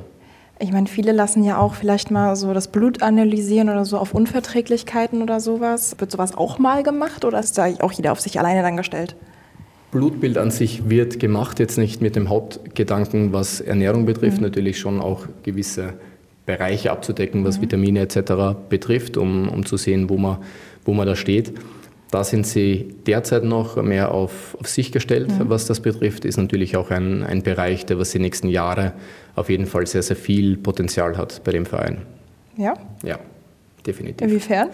Ich 0.58 0.72
meine, 0.72 0.88
viele 0.88 1.12
lassen 1.12 1.44
ja 1.44 1.58
auch 1.58 1.74
vielleicht 1.74 2.12
mal 2.12 2.36
so 2.38 2.54
das 2.54 2.70
Blut 2.70 3.02
analysieren 3.02 3.70
oder 3.70 3.84
so 3.84 3.98
auf 3.98 4.14
Unverträglichkeiten 4.14 5.22
oder 5.22 5.42
sowas. 5.42 5.96
Wird 5.98 6.12
sowas 6.12 6.38
auch 6.38 6.60
mal 6.60 6.82
gemacht 6.82 7.26
oder 7.26 7.40
ist 7.40 7.58
da 7.58 7.68
auch 7.82 7.92
jeder 7.92 8.14
auf 8.14 8.22
sich 8.22 8.40
alleine 8.40 8.62
dann 8.62 8.78
gestellt? 8.78 9.16
Blutbild 9.96 10.38
an 10.38 10.52
sich 10.52 10.90
wird 10.90 11.22
gemacht, 11.22 11.58
jetzt 11.58 11.78
nicht 11.78 12.02
mit 12.02 12.18
dem 12.18 12.28
Hauptgedanken, 12.28 13.32
was 13.32 13.62
Ernährung 13.62 14.06
betrifft, 14.06 14.40
mhm. 14.40 14.44
natürlich 14.44 14.78
schon 14.78 15.00
auch 15.00 15.26
gewisse 15.44 15.94
Bereiche 16.46 16.92
abzudecken, 16.92 17.46
was 17.46 17.60
mhm. 17.60 17.62
Vitamine 17.62 18.02
etc. 18.02 18.58
betrifft, 18.68 19.16
um, 19.16 19.48
um 19.48 19.66
zu 19.66 19.78
sehen, 19.78 20.10
wo 20.10 20.18
man, 20.18 20.40
wo 20.84 20.94
man 20.94 21.08
da 21.08 21.16
steht. 21.16 21.54
Da 22.12 22.26
sind 22.26 22.46
sie 22.46 22.94
derzeit 23.08 23.46
noch 23.46 23.82
mehr 23.82 24.12
auf, 24.12 24.58
auf 24.60 24.68
sich 24.68 24.92
gestellt, 24.92 25.30
mhm. 25.30 25.48
was 25.48 25.66
das 25.66 25.80
betrifft. 25.80 26.26
Ist 26.26 26.36
natürlich 26.36 26.76
auch 26.76 26.92
ein, 26.92 27.24
ein 27.24 27.42
Bereich, 27.42 27.86
der 27.86 27.98
was 27.98 28.12
die 28.12 28.20
nächsten 28.20 28.50
Jahre 28.50 28.92
auf 29.36 29.50
jeden 29.50 29.66
Fall 29.66 29.88
sehr, 29.88 30.04
sehr 30.04 30.18
viel 30.18 30.58
Potenzial 30.58 31.18
hat 31.18 31.42
bei 31.46 31.54
dem 31.54 31.66
Verein. 31.66 32.00
Ja? 32.58 32.74
Ja, 33.02 33.18
definitiv. 33.88 34.28
Inwiefern? 34.28 34.72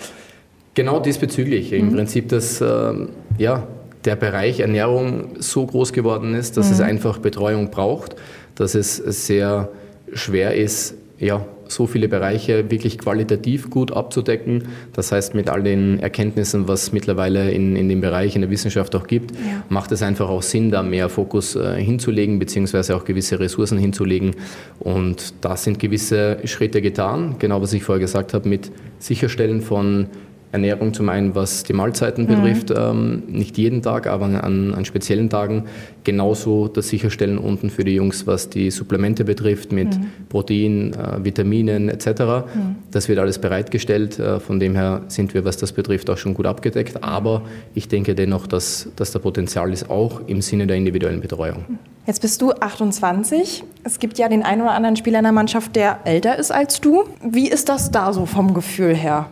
Genau 0.73 0.99
diesbezüglich. 0.99 1.73
Mhm. 1.73 1.77
Im 1.77 1.93
Prinzip, 1.93 2.29
dass 2.29 2.60
äh, 2.60 2.93
ja, 3.38 3.67
der 4.05 4.15
Bereich 4.15 4.59
Ernährung 4.59 5.35
so 5.39 5.65
groß 5.65 5.93
geworden 5.93 6.33
ist, 6.33 6.57
dass 6.57 6.67
mhm. 6.67 6.73
es 6.73 6.81
einfach 6.81 7.17
Betreuung 7.19 7.71
braucht, 7.71 8.15
dass 8.55 8.75
es 8.75 8.97
sehr 8.97 9.69
schwer 10.13 10.55
ist, 10.55 10.95
ja, 11.19 11.45
so 11.71 11.87
viele 11.87 12.07
Bereiche 12.07 12.69
wirklich 12.69 12.97
qualitativ 12.97 13.69
gut 13.69 13.91
abzudecken. 13.91 14.65
Das 14.93 15.11
heißt, 15.11 15.33
mit 15.33 15.49
all 15.49 15.63
den 15.63 15.99
Erkenntnissen, 15.99 16.67
was 16.67 16.83
es 16.83 16.93
mittlerweile 16.93 17.51
in, 17.51 17.75
in 17.75 17.89
dem 17.89 18.01
Bereich 18.01 18.35
in 18.35 18.41
der 18.41 18.49
Wissenschaft 18.49 18.95
auch 18.95 19.07
gibt, 19.07 19.31
ja. 19.31 19.63
macht 19.69 19.91
es 19.91 20.01
einfach 20.01 20.29
auch 20.29 20.41
Sinn, 20.41 20.71
da 20.71 20.83
mehr 20.83 21.09
Fokus 21.09 21.55
äh, 21.55 21.81
hinzulegen, 21.81 22.39
beziehungsweise 22.39 22.95
auch 22.95 23.05
gewisse 23.05 23.39
Ressourcen 23.39 23.77
hinzulegen. 23.77 24.35
Und 24.79 25.33
da 25.41 25.55
sind 25.55 25.79
gewisse 25.79 26.39
Schritte 26.45 26.81
getan, 26.81 27.35
genau 27.39 27.61
was 27.61 27.73
ich 27.73 27.83
vorher 27.83 28.01
gesagt 28.01 28.33
habe, 28.33 28.49
mit 28.49 28.71
Sicherstellen 28.99 29.61
von 29.61 30.07
Ernährung 30.51 30.93
zum 30.93 31.09
einen, 31.09 31.33
was 31.33 31.63
die 31.63 31.73
Mahlzeiten 31.73 32.25
mhm. 32.25 32.27
betrifft, 32.27 32.73
ähm, 32.75 33.23
nicht 33.27 33.57
jeden 33.57 33.81
Tag, 33.81 34.07
aber 34.07 34.25
an, 34.25 34.73
an, 34.73 34.85
speziellen 34.85 35.29
Tagen. 35.29 35.65
Genauso 36.03 36.67
das 36.67 36.89
Sicherstellen 36.89 37.37
unten 37.37 37.69
für 37.69 37.83
die 37.83 37.95
Jungs, 37.95 38.27
was 38.27 38.49
die 38.49 38.69
Supplemente 38.69 39.23
betrifft, 39.23 39.71
mit 39.71 39.97
mhm. 39.97 40.07
Protein, 40.29 40.93
äh, 40.93 41.23
Vitaminen 41.23 41.89
etc. 41.89 42.07
Mhm. 42.07 42.75
Das 42.91 43.07
wird 43.07 43.19
alles 43.19 43.39
bereitgestellt. 43.39 44.19
Äh, 44.19 44.39
von 44.39 44.59
dem 44.59 44.75
her 44.75 45.03
sind 45.07 45.33
wir, 45.33 45.45
was 45.45 45.57
das 45.57 45.71
betrifft, 45.71 46.09
auch 46.09 46.17
schon 46.17 46.33
gut 46.33 46.45
abgedeckt. 46.45 47.03
Aber 47.03 47.43
ich 47.73 47.87
denke 47.87 48.13
dennoch, 48.15 48.47
dass, 48.47 48.89
dass 48.95 49.11
da 49.11 49.19
Potenzial 49.19 49.71
ist, 49.71 49.89
auch 49.89 50.21
im 50.27 50.41
Sinne 50.41 50.67
der 50.67 50.75
individuellen 50.75 51.21
Betreuung. 51.21 51.65
Jetzt 52.05 52.21
bist 52.21 52.41
du 52.41 52.51
28. 52.51 53.63
Es 53.83 53.99
gibt 53.99 54.17
ja 54.17 54.27
den 54.27 54.43
einen 54.43 54.63
oder 54.63 54.71
anderen 54.71 54.95
Spieler 54.95 55.19
in 55.19 55.23
der 55.23 55.31
Mannschaft, 55.31 55.75
der 55.75 55.99
älter 56.03 56.37
ist 56.37 56.51
als 56.51 56.81
du. 56.81 57.03
Wie 57.23 57.47
ist 57.47 57.69
das 57.69 57.91
da 57.91 58.11
so 58.11 58.25
vom 58.25 58.53
Gefühl 58.53 58.95
her? 58.95 59.29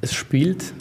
Es 0.00 0.12
spielt 0.12 0.72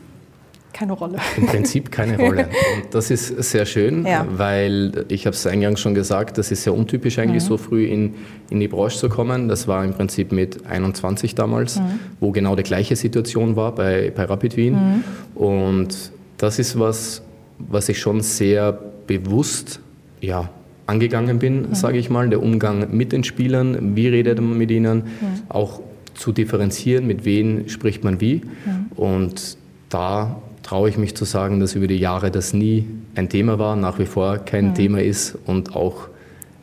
keine 0.76 0.92
Rolle. 0.92 1.20
Im 1.38 1.46
Prinzip 1.46 1.90
keine 1.90 2.18
Rolle. 2.20 2.50
Und 2.76 2.94
das 2.94 3.10
ist 3.10 3.28
sehr 3.44 3.66
schön, 3.66 4.06
ja. 4.06 4.28
weil 4.30 5.06
ich 5.08 5.26
habe 5.26 5.34
es 5.34 5.48
eingangs 5.48 5.80
schon 5.80 5.96
gesagt, 5.96 6.38
das 6.38 6.52
ist 6.52 6.64
sehr 6.64 6.74
untypisch 6.74 7.18
eigentlich 7.18 7.44
mhm. 7.44 7.48
so 7.48 7.58
früh 7.58 7.86
in, 7.86 8.16
in 8.50 8.60
die 8.60 8.68
Branche 8.68 8.98
zu 8.98 9.08
kommen. 9.08 9.48
Das 9.48 9.70
war 9.70 9.86
im 9.86 9.94
Prinzip 9.94 10.34
mit 10.34 10.66
21 10.66 11.34
damals, 11.34 11.80
mhm. 11.80 12.00
wo 12.20 12.32
genau 12.32 12.58
die 12.58 12.64
gleiche 12.64 12.98
Situation 12.98 13.56
war 13.56 13.74
bei, 13.74 14.12
bei 14.14 14.26
Rapid 14.26 14.58
Wien. 14.58 14.74
Mhm. 14.74 15.04
Und 15.42 16.12
das 16.38 16.60
ist 16.60 16.78
was, 16.78 17.22
was 17.58 17.88
ich 17.88 17.98
schon 17.98 18.20
sehr 18.20 18.78
bewusst 19.08 19.80
ja, 20.20 20.50
angegangen 20.88 21.40
bin, 21.40 21.70
mhm. 21.70 21.76
sage 21.76 21.98
ich 22.00 22.10
mal. 22.10 22.28
Der 22.28 22.44
Umgang 22.44 22.88
mit 22.92 23.14
den 23.14 23.24
Spielern, 23.24 23.96
wie 23.96 24.10
redet 24.10 24.42
man 24.42 24.58
mit 24.58 24.72
ihnen, 24.72 24.98
mhm. 24.98 25.04
auch 25.48 25.80
zu 26.16 26.32
differenzieren, 26.32 27.06
mit 27.06 27.26
wem 27.26 27.70
spricht 27.70 28.04
man 28.04 28.20
wie. 28.22 28.42
Ja. 28.66 28.86
Und 28.96 29.58
da 29.90 30.42
traue 30.64 30.90
ich 30.90 30.98
mich 30.98 31.16
zu 31.16 31.26
sagen, 31.26 31.60
dass 31.60 31.76
über 31.76 31.88
die 31.88 31.98
Jahre 31.98 32.32
das 32.32 32.54
nie 32.54 32.88
ein 33.14 33.30
Thema 33.30 33.60
war, 33.60 33.76
nach 33.76 34.00
wie 34.00 34.06
vor 34.06 34.40
kein 34.40 34.68
ja. 34.68 34.72
Thema 34.74 35.02
ist 35.02 35.38
und 35.46 35.76
auch 35.76 36.08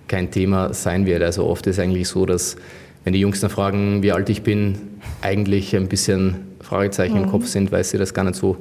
kein 0.09 0.31
Thema 0.31 0.75
sein 0.75 1.07
wird. 1.07 1.23
Also 1.23 1.47
oft 1.47 1.67
ist 1.67 1.77
es 1.77 1.83
eigentlich 1.83 2.09
so, 2.09 2.27
dass 2.27 2.57
wenn 3.05 3.13
die 3.13 3.21
Jungs 3.21 3.41
dann 3.41 3.51
fragen, 3.51 4.03
wie 4.03 4.13
alt 4.13 4.29
ich 4.29 4.43
bin, 4.43 4.79
eigentlich 5.21 5.75
ein 5.77 5.89
bisschen 5.89 6.37
Fragezeichen 6.61 7.17
mhm. 7.17 7.25
im 7.25 7.31
Kopf 7.31 7.47
sind, 7.47 7.73
weil 7.73 7.85
sie 7.85 7.99
das 7.99 8.13
gar 8.15 8.25
nicht 8.25 8.37
so 8.37 8.57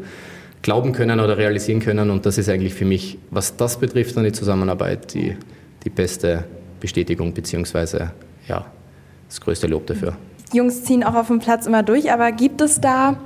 glauben 0.62 0.92
können 0.94 1.20
oder 1.20 1.38
realisieren 1.38 1.80
können. 1.80 2.10
Und 2.10 2.26
das 2.26 2.38
ist 2.38 2.50
eigentlich 2.50 2.74
für 2.74 2.86
mich, 2.86 3.18
was 3.32 3.58
das 3.58 3.80
betrifft, 3.80 4.16
dann 4.16 4.24
die 4.24 4.32
Zusammenarbeit, 4.32 5.14
die, 5.14 5.36
die 5.84 5.90
beste 5.90 6.46
Bestätigung 6.80 7.34
beziehungsweise 7.34 8.12
ja, 8.48 8.66
das 9.28 9.42
größte 9.42 9.68
Lob 9.68 9.88
dafür. 9.88 10.14
Die 10.31 10.31
Jungs 10.54 10.84
ziehen 10.84 11.04
auch 11.04 11.16
auf 11.16 11.28
dem 11.28 11.40
Platz 11.40 11.66
immer 11.66 11.84
durch, 11.84 12.12
aber 12.12 12.32
gibt 12.32 12.62
es 12.62 12.82
da 12.82 13.18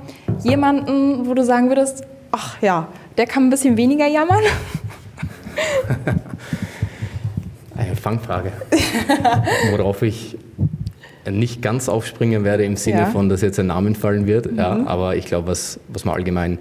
jemanden, 0.42 1.26
wo 1.26 1.34
du 1.34 1.44
sagen 1.44 1.68
würdest, 1.68 2.04
ach 2.32 2.60
ja, 2.62 2.88
der 3.16 3.26
kann 3.26 3.44
ein 3.44 3.50
bisschen 3.50 3.76
weniger 3.76 4.06
jammern? 4.06 4.42
Eine 7.76 7.96
Fangfrage, 7.96 8.52
worauf 9.70 10.02
ich 10.02 10.38
nicht 11.30 11.60
ganz 11.62 11.88
aufspringen 11.88 12.44
werde 12.44 12.64
im 12.64 12.76
Sinne 12.76 13.00
ja. 13.00 13.06
von, 13.06 13.28
dass 13.28 13.40
jetzt 13.42 13.58
ein 13.58 13.66
Name 13.66 13.94
fallen 13.94 14.26
wird. 14.26 14.52
Mhm. 14.52 14.58
Ja, 14.58 14.86
aber 14.86 15.16
ich 15.16 15.26
glaube, 15.26 15.48
was, 15.48 15.80
was 15.88 16.04
man 16.04 16.14
allgemein 16.14 16.58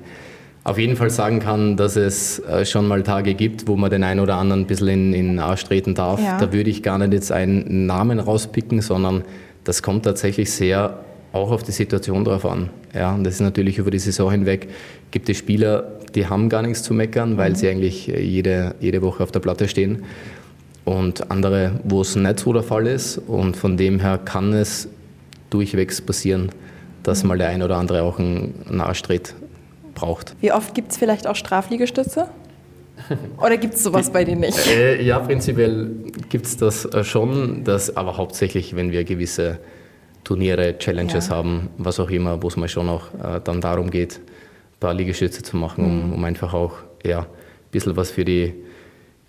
auf 0.64 0.80
jeden 0.80 0.96
Fall 0.96 1.12
sagen 1.12 1.40
kann, 1.40 1.78
dass 1.78 1.96
es 1.96 2.40
äh, 2.40 2.66
schon 2.66 2.88
mal 2.88 3.04
Tage 3.04 3.36
gibt, 3.36 3.68
wo 3.68 3.76
man 3.76 3.92
den 3.92 4.04
einen 4.04 4.20
oder 4.20 4.36
anderen 4.36 4.64
ein 4.64 4.66
bisschen 4.66 4.88
in, 4.88 5.14
in 5.14 5.40
Arsch 5.40 5.64
treten 5.64 5.94
darf. 5.94 6.20
Ja. 6.20 6.40
Da 6.40 6.52
würde 6.52 6.72
ich 6.72 6.82
gar 6.82 6.98
nicht 6.98 7.14
jetzt 7.14 7.32
einen 7.32 7.86
Namen 7.86 8.20
rauspicken, 8.20 8.82
sondern 8.82 9.24
das 9.66 9.84
kommt 9.84 10.06
tatsächlich 10.06 10.52
sehr 10.52 11.00
auch 11.34 11.52
auf 11.52 11.64
die 11.64 11.74
Situation 11.74 12.24
drauf 12.24 12.46
an. 12.46 12.70
Ja, 12.94 13.14
und 13.14 13.26
das 13.26 13.36
ist 13.36 13.42
natürlich 13.42 13.78
über 13.78 13.92
die 13.92 14.00
Saison 14.00 14.32
hinweg, 14.32 14.70
gibt 15.12 15.28
es 15.28 15.38
Spieler, 15.38 16.00
die 16.16 16.28
haben 16.28 16.48
gar 16.48 16.62
nichts 16.62 16.82
zu 16.82 16.94
meckern, 16.94 17.38
weil 17.38 17.52
mhm. 17.52 17.56
sie 17.56 17.68
eigentlich 17.68 18.08
jede, 18.08 18.76
jede 18.80 19.02
Woche 19.02 19.22
auf 19.22 19.32
der 19.32 19.42
Platte 19.42 19.68
stehen. 19.68 20.06
Und 20.86 21.30
andere, 21.32 21.80
wo 21.84 22.02
es 22.02 22.16
nicht 22.16 22.40
so 22.40 22.54
der 22.54 22.64
Fall 22.64 22.88
ist. 22.88 23.18
Und 23.18 23.58
von 23.58 23.76
dem 23.76 24.00
her 24.00 24.20
kann 24.24 24.54
es 24.54 24.88
durchwegs 25.50 26.00
passieren, 26.00 26.52
dass 27.04 27.24
mhm. 27.24 27.30
mal 27.30 27.38
der 27.38 27.50
ein 27.50 27.64
oder 27.64 27.78
andere 27.78 28.04
auch 28.04 28.18
einen 28.18 28.80
Arschtritt 28.80 29.36
braucht. 29.94 30.36
Wie 30.40 30.54
oft 30.54 30.74
gibt 30.74 30.92
es 30.92 30.98
vielleicht 30.98 31.28
auch 31.28 31.36
Strafliegestütze? 31.36 32.30
Oder 33.38 33.58
gibt 33.58 33.76
es 33.76 33.84
sowas 33.84 34.12
bei 34.12 34.24
dir 34.24 34.36
nicht? 34.36 34.68
Äh, 34.68 35.02
ja, 35.02 35.20
prinzipiell 35.20 35.92
gibt 36.30 36.46
es 36.46 36.58
das 36.58 36.86
äh, 36.86 37.04
schon, 37.04 37.64
das, 37.64 37.96
aber 37.96 38.18
hauptsächlich, 38.18 38.76
wenn 38.76 38.92
wir 38.92 39.04
gewisse 39.04 39.60
Turniere, 40.24 40.78
Challenges 40.78 41.28
ja. 41.28 41.36
haben, 41.36 41.70
was 41.78 42.00
auch 42.00 42.10
immer, 42.10 42.42
wo 42.42 42.48
es 42.48 42.58
mal 42.58 42.68
schon 42.68 42.90
auch 42.90 43.14
äh, 43.14 43.42
dann 43.44 43.62
darum 43.62 43.92
geht, 43.92 44.18
ein 44.18 44.80
paar 44.80 44.94
Liegestütze 44.94 45.44
zu 45.44 45.58
machen, 45.58 45.86
um, 45.86 46.08
mhm. 46.08 46.14
um 46.14 46.24
einfach 46.24 46.54
auch 46.54 46.74
ja, 47.04 47.20
ein 47.20 47.26
bisschen 47.72 47.96
was 47.96 48.12
für 48.12 48.26
die 48.26 48.54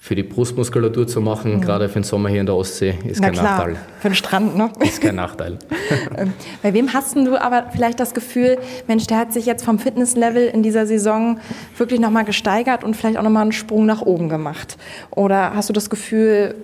für 0.07 0.15
die 0.15 0.23
Brustmuskulatur 0.23 1.09
zu 1.09 1.21
machen, 1.21 1.57
mhm. 1.57 1.61
gerade 1.63 1.89
für 1.89 1.99
den 1.99 2.05
Sommer 2.05 2.29
hier 2.29 2.39
in 2.39 2.47
der 2.47 2.55
Ostsee, 2.55 2.95
ist 3.09 3.21
Na 3.21 3.27
kein 3.27 3.35
klar, 3.35 3.59
Nachteil. 3.59 3.77
Für 3.99 4.09
den 4.09 4.15
Strand, 4.15 4.57
ne? 4.57 4.71
Ist 4.79 5.01
kein 5.01 5.17
Nachteil. 5.17 5.59
Ähm, 6.17 6.33
bei 6.63 6.73
wem 6.73 6.93
hast 6.93 7.17
du 7.17 7.41
aber 7.41 7.67
vielleicht 7.73 8.01
das 8.01 8.15
Gefühl, 8.15 8.59
Mensch, 8.87 9.07
der 9.07 9.19
hat 9.19 9.33
sich 9.33 9.45
jetzt 9.45 9.65
vom 9.65 9.79
Fitnesslevel 9.79 10.47
in 10.47 10.63
dieser 10.63 10.87
Saison 10.87 11.39
wirklich 11.77 12.01
nochmal 12.01 12.25
gesteigert 12.25 12.85
und 12.85 12.97
vielleicht 12.97 13.19
auch 13.19 13.23
nochmal 13.23 13.43
einen 13.43 13.53
Sprung 13.53 13.87
nach 13.87 14.03
oben 14.03 14.29
gemacht? 14.29 14.79
Oder 15.11 15.55
hast 15.55 15.69
du 15.69 15.73
das 15.73 15.91
Gefühl, 15.91 16.55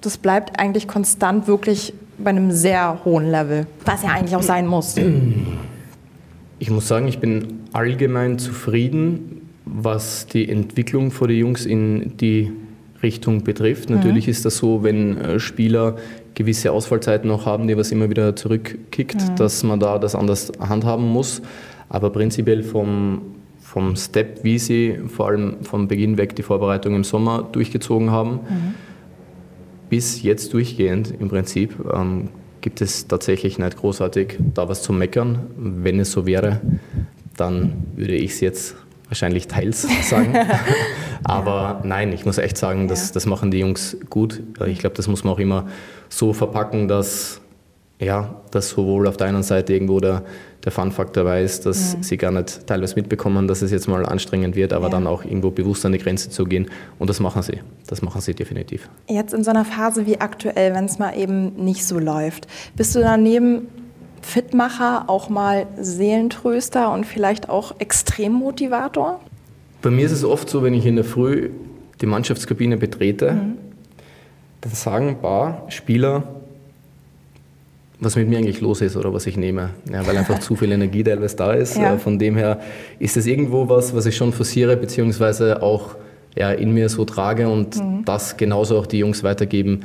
das 0.00 0.18
bleibt 0.18 0.60
eigentlich 0.60 0.86
konstant 0.86 1.46
wirklich 1.46 1.92
bei 2.18 2.30
einem 2.30 2.52
sehr 2.52 3.00
hohen 3.04 3.30
Level, 3.30 3.66
was 3.84 4.02
ja 4.02 4.10
eigentlich 4.10 4.36
auch 4.36 4.42
sein 4.42 4.66
muss? 4.66 4.96
Ich 6.58 6.70
muss 6.70 6.88
sagen, 6.88 7.08
ich 7.08 7.18
bin 7.18 7.60
allgemein 7.72 8.38
zufrieden, 8.38 9.48
was 9.64 10.26
die 10.26 10.48
Entwicklung 10.48 11.10
vor 11.10 11.28
den 11.28 11.38
Jungs 11.38 11.66
in 11.66 12.16
die 12.18 12.52
Richtung 13.02 13.44
betrifft. 13.44 13.90
Natürlich 13.90 14.26
mhm. 14.26 14.30
ist 14.30 14.44
das 14.44 14.56
so, 14.58 14.82
wenn 14.82 15.16
äh, 15.18 15.40
Spieler 15.40 15.96
gewisse 16.34 16.72
Ausfallzeiten 16.72 17.28
noch 17.28 17.46
haben, 17.46 17.66
die 17.66 17.76
was 17.76 17.92
immer 17.92 18.10
wieder 18.10 18.36
zurückkickt, 18.36 19.16
mhm. 19.16 19.36
dass 19.36 19.62
man 19.62 19.80
da 19.80 19.98
das 19.98 20.14
anders 20.14 20.52
handhaben 20.60 21.06
muss. 21.06 21.42
Aber 21.88 22.10
prinzipiell 22.10 22.62
vom, 22.62 23.22
vom 23.58 23.96
Step, 23.96 24.44
wie 24.44 24.58
sie 24.58 24.98
vor 25.08 25.28
allem 25.28 25.56
vom 25.62 25.88
Beginn 25.88 26.18
weg 26.18 26.36
die 26.36 26.42
Vorbereitung 26.42 26.94
im 26.94 27.04
Sommer 27.04 27.48
durchgezogen 27.50 28.10
haben, 28.10 28.32
mhm. 28.32 28.74
bis 29.88 30.22
jetzt 30.22 30.52
durchgehend 30.52 31.12
im 31.18 31.28
Prinzip, 31.28 31.74
ähm, 31.92 32.28
gibt 32.60 32.80
es 32.82 33.08
tatsächlich 33.08 33.58
nicht 33.58 33.76
großartig 33.76 34.36
da 34.54 34.68
was 34.68 34.82
zu 34.82 34.92
meckern. 34.92 35.46
Wenn 35.56 35.98
es 35.98 36.12
so 36.12 36.26
wäre, 36.26 36.60
dann 37.36 37.72
würde 37.96 38.14
ich 38.14 38.32
es 38.32 38.40
jetzt 38.40 38.76
wahrscheinlich 39.10 39.48
teils 39.48 39.86
sagen. 40.08 40.34
Aber 41.24 41.80
nein, 41.84 42.12
ich 42.12 42.24
muss 42.24 42.38
echt 42.38 42.56
sagen, 42.56 42.88
das, 42.88 43.12
das 43.12 43.26
machen 43.26 43.50
die 43.50 43.58
Jungs 43.58 43.96
gut. 44.08 44.42
Ich 44.66 44.78
glaube, 44.78 44.96
das 44.96 45.08
muss 45.08 45.24
man 45.24 45.34
auch 45.34 45.38
immer 45.38 45.66
so 46.08 46.32
verpacken, 46.32 46.88
dass, 46.88 47.40
ja, 47.98 48.36
dass 48.50 48.70
sowohl 48.70 49.06
auf 49.06 49.16
der 49.16 49.26
einen 49.26 49.42
Seite 49.42 49.74
irgendwo 49.74 50.00
der, 50.00 50.22
der 50.64 50.72
Fun-Faktor 50.72 51.24
dabei 51.24 51.42
ist, 51.42 51.66
dass 51.66 51.96
mhm. 51.96 52.02
sie 52.02 52.16
gar 52.16 52.30
nicht 52.30 52.66
teilweise 52.66 52.94
mitbekommen, 52.94 53.48
dass 53.48 53.62
es 53.62 53.72
jetzt 53.72 53.88
mal 53.88 54.06
anstrengend 54.06 54.54
wird, 54.56 54.72
aber 54.72 54.86
ja. 54.86 54.92
dann 54.92 55.06
auch 55.06 55.24
irgendwo 55.24 55.50
bewusst 55.50 55.84
an 55.84 55.92
die 55.92 55.98
Grenze 55.98 56.30
zu 56.30 56.44
gehen. 56.44 56.70
Und 56.98 57.10
das 57.10 57.20
machen 57.20 57.42
sie. 57.42 57.60
Das 57.88 58.02
machen 58.02 58.20
sie 58.20 58.34
definitiv. 58.34 58.88
Jetzt 59.08 59.34
in 59.34 59.42
so 59.42 59.50
einer 59.50 59.64
Phase 59.64 60.06
wie 60.06 60.20
aktuell, 60.20 60.74
wenn 60.74 60.84
es 60.84 60.98
mal 60.98 61.16
eben 61.18 61.64
nicht 61.64 61.84
so 61.84 61.98
läuft, 61.98 62.46
bist 62.76 62.94
du 62.94 63.00
daneben 63.00 63.68
Fitmacher 64.22 65.04
auch 65.08 65.28
mal 65.28 65.66
Seelentröster 65.78 66.92
und 66.92 67.06
vielleicht 67.06 67.48
auch 67.48 67.74
Extremmotivator? 67.78 69.20
Bei 69.82 69.90
mir 69.90 70.04
ist 70.04 70.12
es 70.12 70.24
oft 70.24 70.48
so, 70.48 70.62
wenn 70.62 70.74
ich 70.74 70.86
in 70.86 70.96
der 70.96 71.04
Früh 71.04 71.50
die 72.00 72.06
Mannschaftskabine 72.06 72.76
betrete, 72.76 73.32
mhm. 73.32 73.58
dann 74.60 74.72
sagen 74.72 75.08
ein 75.08 75.20
paar 75.20 75.64
Spieler, 75.68 76.24
was 77.98 78.16
mit 78.16 78.28
mir 78.28 78.38
eigentlich 78.38 78.60
los 78.60 78.80
ist 78.80 78.96
oder 78.96 79.12
was 79.12 79.26
ich 79.26 79.36
nehme, 79.36 79.70
ja, 79.90 80.06
weil 80.06 80.16
einfach 80.16 80.38
zu 80.38 80.56
viel 80.56 80.72
Energie 80.72 81.04
teilweise 81.04 81.36
da 81.36 81.52
ist. 81.52 81.76
Ja. 81.80 81.98
Von 81.98 82.18
dem 82.18 82.36
her 82.36 82.60
ist 82.98 83.16
es 83.16 83.26
irgendwo 83.26 83.68
was, 83.68 83.94
was 83.94 84.06
ich 84.06 84.16
schon 84.16 84.32
forciere, 84.32 84.76
beziehungsweise 84.76 85.62
auch 85.62 85.96
ja, 86.36 86.50
in 86.50 86.72
mir 86.72 86.88
so 86.88 87.04
trage 87.04 87.48
und 87.48 87.76
mhm. 87.76 88.04
das 88.04 88.36
genauso 88.36 88.78
auch 88.78 88.86
die 88.86 88.98
Jungs 88.98 89.22
weitergeben 89.22 89.80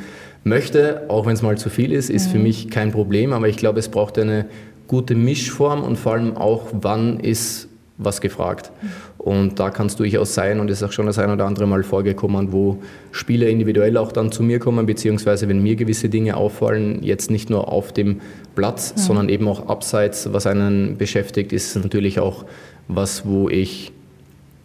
möchte, 0.45 1.03
auch 1.09 1.25
wenn 1.25 1.33
es 1.33 1.41
mal 1.41 1.57
zu 1.57 1.69
viel 1.69 1.91
ist, 1.91 2.09
ist 2.09 2.27
mhm. 2.27 2.31
für 2.31 2.39
mich 2.39 2.69
kein 2.69 2.91
Problem, 2.91 3.33
aber 3.33 3.49
ich 3.49 3.57
glaube, 3.57 3.79
es 3.79 3.89
braucht 3.89 4.17
eine 4.17 4.45
gute 4.87 5.15
Mischform 5.15 5.83
und 5.83 5.97
vor 5.97 6.13
allem 6.13 6.37
auch, 6.37 6.67
wann 6.71 7.19
ist 7.19 7.67
was 7.97 8.21
gefragt. 8.21 8.71
Mhm. 8.81 8.89
Und 9.17 9.59
da 9.59 9.71
kann 9.71 9.87
es 9.87 9.95
durchaus 9.95 10.35
sein 10.35 10.59
und 10.59 10.69
ist 10.69 10.83
auch 10.83 10.91
schon 10.91 11.07
das 11.07 11.17
ein 11.17 11.31
oder 11.31 11.45
andere 11.45 11.65
Mal 11.65 11.83
vorgekommen, 11.83 12.51
wo 12.51 12.77
Spieler 13.11 13.47
individuell 13.47 13.97
auch 13.97 14.11
dann 14.11 14.31
zu 14.31 14.43
mir 14.43 14.59
kommen, 14.59 14.85
beziehungsweise 14.85 15.49
wenn 15.49 15.63
mir 15.63 15.75
gewisse 15.75 16.09
Dinge 16.09 16.37
auffallen, 16.37 17.01
jetzt 17.01 17.31
nicht 17.31 17.49
nur 17.49 17.71
auf 17.71 17.91
dem 17.91 18.21
Platz, 18.53 18.93
mhm. 18.95 18.99
sondern 18.99 19.29
eben 19.29 19.47
auch 19.47 19.67
abseits, 19.67 20.31
was 20.31 20.45
einen 20.45 20.97
beschäftigt, 20.97 21.53
ist 21.53 21.75
natürlich 21.75 22.19
auch 22.19 22.45
was, 22.87 23.25
wo 23.25 23.49
ich 23.49 23.91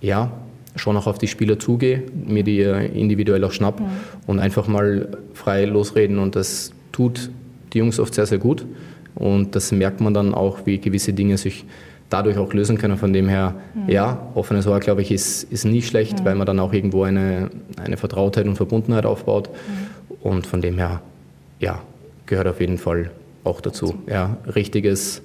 ja 0.02 0.30
schon 0.80 0.96
auch 0.96 1.06
auf 1.06 1.18
die 1.18 1.28
Spieler 1.28 1.58
zugehe, 1.58 2.02
mir 2.26 2.42
die 2.42 2.60
individuell 2.60 3.44
auch 3.44 3.52
schnapp 3.52 3.80
mhm. 3.80 3.86
und 4.26 4.38
einfach 4.40 4.66
mal 4.66 5.08
frei 5.34 5.66
losreden. 5.66 6.18
Und 6.18 6.36
das 6.36 6.72
tut 6.90 7.30
die 7.72 7.78
Jungs 7.78 8.00
oft 8.00 8.14
sehr, 8.14 8.26
sehr 8.26 8.38
gut. 8.38 8.66
Und 9.14 9.54
das 9.54 9.72
merkt 9.72 10.00
man 10.00 10.14
dann 10.14 10.34
auch, 10.34 10.60
wie 10.64 10.78
gewisse 10.78 11.12
Dinge 11.12 11.36
sich 11.36 11.64
dadurch 12.08 12.38
auch 12.38 12.52
lösen 12.52 12.78
können. 12.78 12.96
Von 12.96 13.12
dem 13.12 13.28
her, 13.28 13.54
mhm. 13.74 13.90
ja, 13.90 14.30
offenes 14.34 14.66
Ohr, 14.66 14.80
glaube 14.80 15.02
ich, 15.02 15.12
ist, 15.12 15.44
ist 15.44 15.64
nie 15.64 15.82
schlecht, 15.82 16.20
mhm. 16.20 16.24
weil 16.24 16.34
man 16.34 16.46
dann 16.46 16.58
auch 16.58 16.72
irgendwo 16.72 17.02
eine, 17.02 17.50
eine 17.76 17.96
Vertrautheit 17.96 18.46
und 18.46 18.56
Verbundenheit 18.56 19.04
aufbaut. 19.04 19.50
Und 20.22 20.46
von 20.46 20.60
dem 20.60 20.78
her, 20.78 21.02
ja, 21.60 21.80
gehört 22.26 22.48
auf 22.48 22.60
jeden 22.60 22.78
Fall 22.78 23.10
auch 23.44 23.60
dazu. 23.60 23.94
Ja, 24.06 24.38
richtiges, 24.54 25.22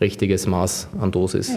richtiges 0.00 0.46
Maß 0.46 0.88
an 1.00 1.10
Dosis. 1.10 1.52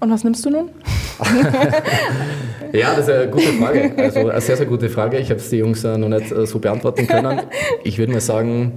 Und 0.00 0.10
was 0.10 0.24
nimmst 0.24 0.44
du 0.44 0.50
nun? 0.50 0.70
ja, 2.72 2.94
das 2.94 3.08
ist 3.08 3.14
eine 3.14 3.30
gute 3.30 3.52
Frage. 3.52 3.92
Also 3.96 4.28
eine 4.28 4.40
sehr, 4.40 4.56
sehr 4.56 4.66
gute 4.66 4.88
Frage. 4.90 5.18
Ich 5.18 5.30
habe 5.30 5.40
es 5.40 5.48
die 5.48 5.56
Jungs 5.56 5.82
noch 5.84 5.96
nicht 5.96 6.32
äh, 6.32 6.46
so 6.46 6.58
beantworten 6.58 7.06
können. 7.06 7.40
Ich 7.84 7.98
würde 7.98 8.12
mal 8.12 8.20
sagen, 8.20 8.72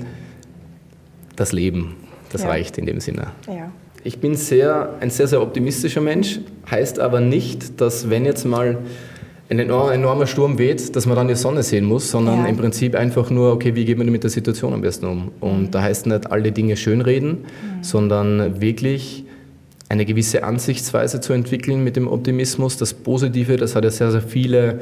das 1.36 1.52
Leben, 1.52 1.96
das 2.32 2.44
ja. 2.44 2.50
reicht 2.50 2.78
in 2.78 2.86
dem 2.86 3.00
Sinne. 3.00 3.28
Ja. 3.48 3.72
Ich 4.04 4.20
bin 4.20 4.36
sehr, 4.36 4.96
ein 5.02 5.10
sehr, 5.10 5.28
sehr 5.28 5.42
optimistischer 5.42 6.00
Mensch, 6.00 6.40
heißt 6.70 7.00
aber 7.00 7.20
nicht, 7.20 7.82
dass 7.82 8.10
wenn 8.10 8.24
jetzt 8.24 8.46
mal 8.46 8.78
ein 9.50 9.60
enormer 9.60 10.28
Sturm 10.28 10.58
weht, 10.58 10.96
dass 10.96 11.06
man 11.06 11.16
dann 11.16 11.28
die 11.28 11.36
Sonne 11.36 11.64
sehen 11.64 11.84
muss, 11.84 12.12
sondern 12.12 12.44
ja. 12.44 12.46
im 12.46 12.56
Prinzip 12.56 12.96
einfach 12.96 13.30
nur, 13.30 13.52
okay, 13.52 13.76
wie 13.76 13.84
geht 13.84 13.98
man 13.98 14.08
mit 14.10 14.24
der 14.24 14.30
Situation 14.30 14.74
am 14.74 14.82
besten 14.82 15.06
um? 15.08 15.32
Und 15.40 15.62
mhm. 15.64 15.72
da 15.72 15.82
heißt 15.82 16.06
nicht 16.06 16.32
alle 16.32 16.52
Dinge 16.52 16.78
schönreden, 16.78 17.30
mhm. 17.30 17.84
sondern 17.84 18.62
wirklich 18.62 19.26
eine 19.90 20.06
gewisse 20.06 20.44
Ansichtsweise 20.44 21.20
zu 21.20 21.34
entwickeln 21.34 21.84
mit 21.84 21.96
dem 21.96 22.08
Optimismus. 22.08 22.78
Das 22.78 22.94
Positive, 22.94 23.58
das 23.58 23.76
hat 23.76 23.84
ja 23.84 23.90
sehr, 23.90 24.12
sehr 24.12 24.22
viele 24.22 24.80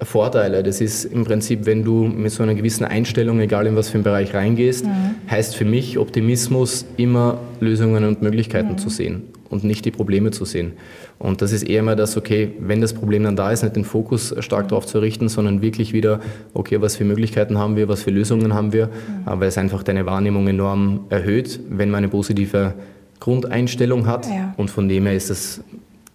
Vorteile. 0.00 0.62
Das 0.62 0.80
ist 0.80 1.04
im 1.04 1.24
Prinzip, 1.24 1.66
wenn 1.66 1.84
du 1.84 2.04
mit 2.04 2.32
so 2.32 2.42
einer 2.42 2.54
gewissen 2.54 2.84
Einstellung, 2.84 3.40
egal 3.40 3.66
in 3.66 3.76
was 3.76 3.90
für 3.90 3.96
einen 3.96 4.04
Bereich 4.04 4.34
reingehst, 4.34 4.86
mhm. 4.86 5.14
heißt 5.30 5.54
für 5.54 5.66
mich 5.66 5.98
Optimismus 5.98 6.86
immer 6.96 7.38
Lösungen 7.60 8.04
und 8.04 8.22
Möglichkeiten 8.22 8.72
mhm. 8.72 8.78
zu 8.78 8.88
sehen 8.88 9.22
und 9.50 9.64
nicht 9.64 9.84
die 9.84 9.90
Probleme 9.90 10.30
zu 10.30 10.44
sehen. 10.46 10.72
Und 11.18 11.42
das 11.42 11.52
ist 11.52 11.62
eher 11.62 11.82
mal 11.82 11.94
das, 11.94 12.16
okay, 12.16 12.52
wenn 12.58 12.80
das 12.80 12.94
Problem 12.94 13.22
dann 13.22 13.36
da 13.36 13.52
ist, 13.52 13.62
nicht 13.62 13.76
den 13.76 13.84
Fokus 13.84 14.34
stark 14.40 14.68
darauf 14.68 14.86
zu 14.86 14.98
richten, 14.98 15.28
sondern 15.28 15.62
wirklich 15.62 15.92
wieder, 15.92 16.20
okay, 16.54 16.80
was 16.80 16.96
für 16.96 17.04
Möglichkeiten 17.04 17.58
haben 17.58 17.76
wir, 17.76 17.86
was 17.86 18.02
für 18.02 18.10
Lösungen 18.10 18.54
haben 18.54 18.72
wir, 18.72 18.86
mhm. 18.86 18.92
aber 19.26 19.46
es 19.46 19.58
einfach 19.58 19.82
deine 19.82 20.06
Wahrnehmung 20.06 20.48
enorm 20.48 21.04
erhöht, 21.10 21.60
wenn 21.68 21.90
man 21.90 21.98
eine 21.98 22.08
positive 22.08 22.74
Grundeinstellung 23.22 24.06
hat. 24.06 24.26
Ja. 24.26 24.52
Und 24.56 24.70
von 24.70 24.88
dem 24.88 25.06
her 25.06 25.14
ist 25.14 25.30
es 25.30 25.60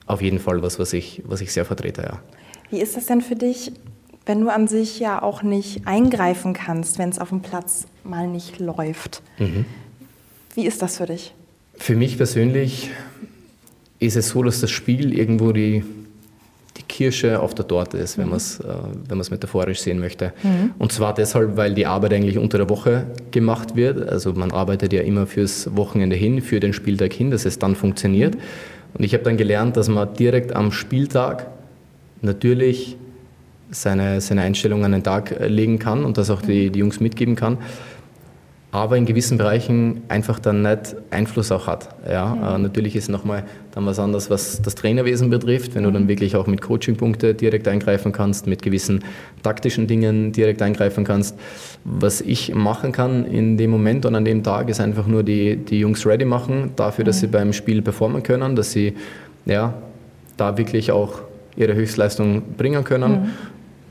auf 0.08 0.22
jeden 0.22 0.40
Fall 0.40 0.62
was, 0.62 0.78
was 0.78 0.92
ich, 0.92 1.24
was 1.26 1.40
ich 1.40 1.54
sehr 1.54 1.64
vertrete. 1.64 2.02
Ja. 2.02 2.20
Wie 2.70 2.82
ist 2.82 2.98
das 2.98 3.06
denn 3.06 3.22
für 3.22 3.36
dich, 3.36 3.72
wenn 4.26 4.42
du 4.42 4.50
an 4.50 4.68
sich 4.68 5.00
ja 5.00 5.22
auch 5.22 5.42
nicht 5.42 5.88
eingreifen 5.88 6.54
kannst, 6.54 7.00
wenn 7.00 7.08
es 7.08 7.18
auf 7.18 7.30
dem 7.30 7.42
Platz 7.42 7.88
mal 8.04 8.28
nicht 8.28 8.60
läuft? 8.60 9.22
Mhm. 9.40 9.64
Wie 10.54 10.66
ist 10.66 10.82
das 10.82 10.98
für 10.98 11.06
dich? 11.06 11.34
Für 11.76 11.96
mich 11.96 12.18
persönlich 12.18 12.90
ist 14.00 14.18
es 14.18 14.30
so, 14.30 14.44
dass 14.44 14.60
das 14.60 14.72
Spiel 14.72 15.18
irgendwo 15.18 15.54
die, 15.54 15.86
die 16.78 16.84
Kirsche 16.84 17.40
auf 17.40 17.56
der 17.56 17.68
Torte 17.68 17.98
ist, 17.98 18.18
wenn 18.18 18.26
mhm. 18.26 18.32
man 18.32 19.20
es 19.20 19.30
äh, 19.30 19.32
metaphorisch 19.32 19.80
sehen 19.80 20.00
möchte. 20.00 20.34
Mhm. 20.44 20.72
Und 20.78 20.92
zwar 20.92 21.14
deshalb, 21.14 21.58
weil 21.58 21.74
die 21.74 21.86
Arbeit 21.86 22.14
eigentlich 22.14 22.38
unter 22.38 22.58
der 22.58 22.70
Woche 22.70 23.06
gemacht 23.32 23.76
wird. 23.76 24.08
Also 24.10 24.34
man 24.34 24.52
arbeitet 24.52 24.94
ja 24.94 25.02
immer 25.02 25.28
fürs 25.28 25.76
Wochenende 25.76 26.16
hin, 26.16 26.42
für 26.42 26.60
den 26.60 26.74
Spieltag 26.74 27.14
hin, 27.14 27.32
dass 27.32 27.46
es 27.46 27.60
dann 27.60 27.76
funktioniert. 27.76 28.36
Mhm. 28.36 28.42
Und 28.94 29.04
ich 29.04 29.14
habe 29.14 29.24
dann 29.24 29.38
gelernt, 29.38 29.78
dass 29.78 29.90
man 29.90 30.14
direkt 30.14 30.56
am 30.56 30.72
Spieltag 30.72 31.48
natürlich 32.22 32.96
seine, 33.70 34.22
seine 34.22 34.42
Einstellung 34.42 34.86
an 34.86 34.94
den 34.94 35.04
Tag 35.04 35.32
äh, 35.32 35.48
legen 35.48 35.80
kann 35.80 36.06
und 36.06 36.18
das 36.18 36.30
auch 36.30 36.42
die, 36.42 36.70
die 36.70 36.80
Jungs 36.80 37.00
mitgeben 37.00 37.36
kann 37.36 37.58
aber 38.72 38.98
in 38.98 39.06
gewissen 39.06 39.38
Bereichen 39.38 40.04
einfach 40.10 40.40
dann 40.40 40.62
nicht 40.62 40.96
Einfluss 41.10 41.52
auch 41.52 41.68
hat. 41.68 41.90
Ja, 42.10 42.36
mhm. 42.36 42.44
äh, 42.44 42.58
natürlich 42.60 42.96
ist 42.96 43.10
nochmal 43.10 43.44
dann 43.78 43.86
was 43.86 44.00
anderes, 44.00 44.30
was 44.32 44.60
das 44.60 44.74
Trainerwesen 44.74 45.30
betrifft, 45.30 45.76
wenn 45.76 45.84
du 45.84 45.92
dann 45.92 46.08
wirklich 46.08 46.36
auch 46.36 46.48
mit 46.48 46.62
Coachingpunkte 46.62 47.36
direkt 47.36 47.68
eingreifen 47.68 48.12
kannst, 48.12 48.48
mit 48.48 48.64
gewissen 48.64 49.04
taktischen 49.44 49.86
Dingen 49.86 50.32
direkt 50.32 50.64
eingreifen 50.64 51.04
kannst. 51.04 51.38
Was 51.84 52.20
ich 52.22 52.56
machen 52.56 52.92
kann 52.92 53.24
in 53.26 53.56
dem 53.56 53.70
Moment 53.70 54.08
und 54.08 54.16
an 54.16 54.26
dem 54.26 54.42
Tag 54.42 54.70
ist 54.70 54.82
einfach 54.82 55.06
nur 55.06 55.22
die, 55.22 55.58
die 55.58 55.80
Jungs 55.80 56.08
ready 56.08 56.26
machen 56.26 56.72
dafür, 56.76 57.06
dass 57.06 57.18
mhm. 57.18 57.20
sie 57.20 57.28
beim 57.28 57.54
Spiel 57.54 57.84
performen 57.84 58.24
können, 58.24 58.56
dass 58.56 58.72
sie 58.72 58.96
ja, 59.46 59.76
da 60.38 60.58
wirklich 60.58 60.92
auch 60.92 61.22
ihre 61.56 61.76
Höchstleistung 61.76 62.42
bringen 62.58 62.84
können. 62.84 63.12
Mhm. 63.12 63.30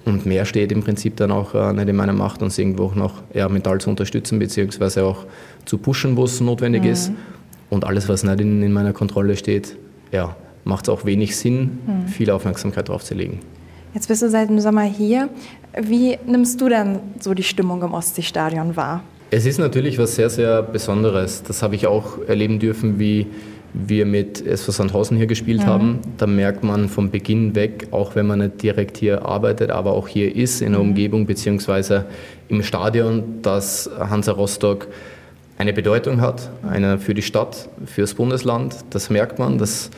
Und 0.04 0.26
mehr 0.26 0.44
steht 0.44 0.72
im 0.72 0.82
Prinzip 0.82 1.16
dann 1.16 1.30
auch 1.30 1.54
äh, 1.54 1.72
nicht 1.72 1.88
in 1.88 1.96
meiner 1.96 2.12
Macht, 2.12 2.42
uns 2.42 2.58
irgendwo 2.58 2.86
auch 2.86 2.94
noch 2.96 3.22
eher 3.32 3.48
mental 3.48 3.80
zu 3.80 3.90
unterstützen, 3.90 4.40
beziehungsweise 4.40 5.04
auch 5.04 5.26
zu 5.64 5.78
pushen, 5.78 6.16
wo 6.16 6.24
es 6.24 6.40
notwendig 6.40 6.82
mhm. 6.82 6.90
ist. 6.90 7.12
Und 7.70 7.84
alles, 7.84 8.08
was 8.08 8.22
nicht 8.22 8.40
in, 8.40 8.62
in 8.62 8.72
meiner 8.72 8.92
Kontrolle 8.92 9.36
steht, 9.36 9.76
ja, 10.12 10.36
macht 10.64 10.84
es 10.86 10.88
auch 10.88 11.04
wenig 11.04 11.36
Sinn, 11.36 11.78
mhm. 11.86 12.08
viel 12.08 12.30
Aufmerksamkeit 12.30 12.88
drauf 12.88 13.04
zu 13.04 13.14
legen. 13.14 13.40
Jetzt 13.94 14.08
bist 14.08 14.22
du 14.22 14.28
seit 14.28 14.48
dem 14.48 14.60
Sommer 14.60 14.82
hier. 14.82 15.30
Wie 15.80 16.18
nimmst 16.26 16.60
du 16.60 16.68
denn 16.68 16.98
so 17.20 17.34
die 17.34 17.42
Stimmung 17.42 17.82
im 17.82 17.94
Ostseestadion 17.94 18.76
wahr? 18.76 19.02
Es 19.30 19.46
ist 19.46 19.58
natürlich 19.58 19.98
was 19.98 20.14
sehr, 20.14 20.30
sehr 20.30 20.62
Besonderes. 20.62 21.42
Das 21.42 21.62
habe 21.62 21.74
ich 21.74 21.86
auch 21.86 22.18
erleben 22.28 22.58
dürfen, 22.58 22.98
wie 22.98 23.26
wir 23.72 24.06
mit 24.06 24.44
SV 24.44 24.72
Sandhausen 24.72 25.16
hier 25.16 25.26
gespielt 25.26 25.60
mhm. 25.60 25.66
haben, 25.66 25.98
da 26.16 26.26
merkt 26.26 26.64
man 26.64 26.88
vom 26.88 27.10
Beginn 27.10 27.54
weg, 27.54 27.88
auch 27.90 28.14
wenn 28.14 28.26
man 28.26 28.38
nicht 28.38 28.62
direkt 28.62 28.96
hier 28.96 29.26
arbeitet, 29.26 29.70
aber 29.70 29.92
auch 29.92 30.08
hier 30.08 30.34
ist 30.34 30.62
in 30.62 30.72
der 30.72 30.80
mhm. 30.80 30.90
Umgebung 30.90 31.26
beziehungsweise 31.26 32.06
im 32.48 32.62
Stadion, 32.62 33.42
dass 33.42 33.90
Hansa 33.98 34.32
Rostock 34.32 34.88
eine 35.58 35.72
Bedeutung 35.72 36.20
hat, 36.20 36.50
eine 36.68 36.98
für 36.98 37.14
die 37.14 37.22
Stadt, 37.22 37.68
fürs 37.86 38.14
Bundesland. 38.14 38.76
Das 38.90 39.10
merkt 39.10 39.38
man. 39.38 39.58
Das 39.58 39.90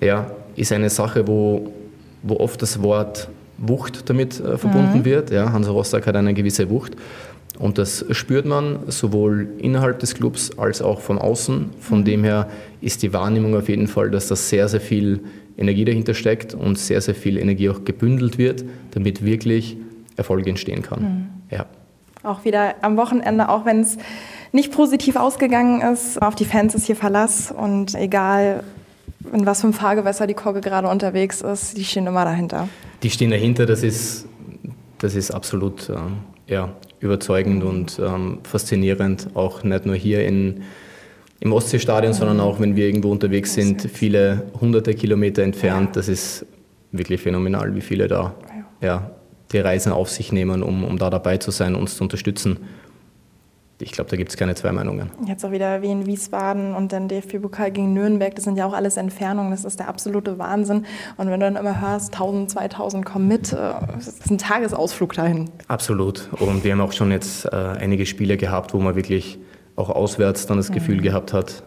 ja, 0.00 0.30
ist 0.56 0.72
eine 0.72 0.90
Sache, 0.90 1.26
wo, 1.26 1.72
wo 2.22 2.36
oft 2.36 2.60
das 2.62 2.82
Wort 2.82 3.28
Wucht 3.58 4.08
damit 4.10 4.40
äh, 4.40 4.58
verbunden 4.58 4.98
mhm. 4.98 5.04
wird. 5.04 5.30
Ja, 5.30 5.52
Hansa 5.52 5.70
Rostock 5.70 6.06
hat 6.06 6.16
eine 6.16 6.34
gewisse 6.34 6.68
Wucht. 6.70 6.96
Und 7.58 7.78
das 7.78 8.04
spürt 8.10 8.46
man 8.46 8.80
sowohl 8.88 9.48
innerhalb 9.58 10.00
des 10.00 10.14
Clubs 10.14 10.58
als 10.58 10.82
auch 10.82 11.00
von 11.00 11.18
außen. 11.18 11.70
Von 11.78 12.00
mhm. 12.00 12.04
dem 12.04 12.24
her 12.24 12.48
ist 12.80 13.02
die 13.02 13.12
Wahrnehmung 13.12 13.56
auf 13.56 13.68
jeden 13.68 13.86
Fall, 13.86 14.10
dass 14.10 14.28
da 14.28 14.36
sehr, 14.36 14.68
sehr 14.68 14.80
viel 14.80 15.20
Energie 15.56 15.84
dahinter 15.84 16.14
steckt 16.14 16.54
und 16.54 16.78
sehr, 16.78 17.00
sehr 17.00 17.14
viel 17.14 17.38
Energie 17.38 17.70
auch 17.70 17.84
gebündelt 17.84 18.38
wird, 18.38 18.64
damit 18.90 19.24
wirklich 19.24 19.76
Erfolg 20.16 20.46
entstehen 20.48 20.82
kann. 20.82 21.02
Mhm. 21.02 21.56
Ja. 21.56 21.66
Auch 22.24 22.44
wieder 22.44 22.74
am 22.80 22.96
Wochenende, 22.96 23.48
auch 23.48 23.64
wenn 23.66 23.80
es 23.80 23.98
nicht 24.54 24.70
positiv 24.70 25.16
ausgegangen 25.16 25.80
ist, 25.80 26.22
auf 26.22 26.36
die 26.36 26.44
Fans 26.44 26.76
ist 26.76 26.86
hier 26.86 26.94
Verlass 26.94 27.52
und 27.52 27.96
egal 27.96 28.62
in 29.32 29.46
was 29.46 29.60
für 29.60 29.66
einem 29.66 29.74
Fahrgewässer 29.74 30.28
die 30.28 30.34
Kogge 30.34 30.60
gerade 30.60 30.88
unterwegs 30.88 31.42
ist, 31.42 31.76
die 31.76 31.84
stehen 31.84 32.06
immer 32.06 32.24
dahinter. 32.24 32.68
Die 33.02 33.10
stehen 33.10 33.30
dahinter, 33.30 33.66
das 33.66 33.82
ist, 33.82 34.28
das 34.98 35.16
ist 35.16 35.32
absolut 35.32 35.88
äh, 35.88 35.96
ja, 36.46 36.72
überzeugend 37.00 37.64
und 37.64 37.98
ähm, 37.98 38.38
faszinierend, 38.44 39.28
auch 39.34 39.64
nicht 39.64 39.86
nur 39.86 39.96
hier 39.96 40.24
in, 40.24 40.62
im 41.40 41.52
Ostseestadion, 41.52 42.12
sondern 42.12 42.38
auch 42.38 42.60
wenn 42.60 42.76
wir 42.76 42.86
irgendwo 42.86 43.10
unterwegs 43.10 43.54
sind, 43.54 43.82
viele 43.92 44.44
hunderte 44.60 44.94
Kilometer 44.94 45.42
entfernt. 45.42 45.96
Das 45.96 46.06
ist 46.06 46.46
wirklich 46.92 47.20
phänomenal, 47.20 47.74
wie 47.74 47.80
viele 47.80 48.06
da 48.06 48.34
ja, 48.80 49.10
die 49.50 49.58
Reisen 49.58 49.90
auf 49.90 50.10
sich 50.10 50.30
nehmen, 50.30 50.62
um, 50.62 50.84
um 50.84 50.96
da 50.96 51.10
dabei 51.10 51.38
zu 51.38 51.50
sein, 51.50 51.74
uns 51.74 51.96
zu 51.96 52.04
unterstützen 52.04 52.58
ich 53.80 53.92
glaube, 53.92 54.08
da 54.08 54.16
gibt 54.16 54.30
es 54.30 54.36
keine 54.36 54.54
zwei 54.54 54.70
Meinungen. 54.70 55.10
Jetzt 55.26 55.44
auch 55.44 55.50
wieder 55.50 55.82
wie 55.82 55.90
in 55.90 56.06
Wiesbaden 56.06 56.74
und 56.74 56.92
dann 56.92 57.08
DFB-Pokal 57.08 57.72
gegen 57.72 57.92
Nürnberg, 57.92 58.34
das 58.34 58.44
sind 58.44 58.56
ja 58.56 58.66
auch 58.66 58.72
alles 58.72 58.96
Entfernungen, 58.96 59.50
das 59.50 59.64
ist 59.64 59.80
der 59.80 59.88
absolute 59.88 60.38
Wahnsinn. 60.38 60.86
Und 61.16 61.26
wenn 61.26 61.40
du 61.40 61.46
dann 61.46 61.56
immer 61.56 61.80
hörst, 61.80 62.14
1000, 62.14 62.50
2000 62.50 63.04
kommen 63.04 63.26
mit, 63.26 63.52
äh, 63.52 63.56
das 63.56 64.06
ist 64.06 64.30
ein 64.30 64.38
Tagesausflug 64.38 65.14
dahin. 65.14 65.50
Absolut. 65.66 66.28
Und 66.38 66.62
wir 66.62 66.72
haben 66.72 66.80
auch 66.80 66.92
schon 66.92 67.10
jetzt 67.10 67.46
äh, 67.46 67.50
einige 67.50 68.06
Spiele 68.06 68.36
gehabt, 68.36 68.74
wo 68.74 68.78
man 68.78 68.94
wirklich 68.94 69.38
auch 69.74 69.90
auswärts 69.90 70.46
dann 70.46 70.56
das 70.56 70.70
mhm. 70.70 70.74
Gefühl 70.74 71.00
gehabt 71.00 71.32
hat, 71.32 71.64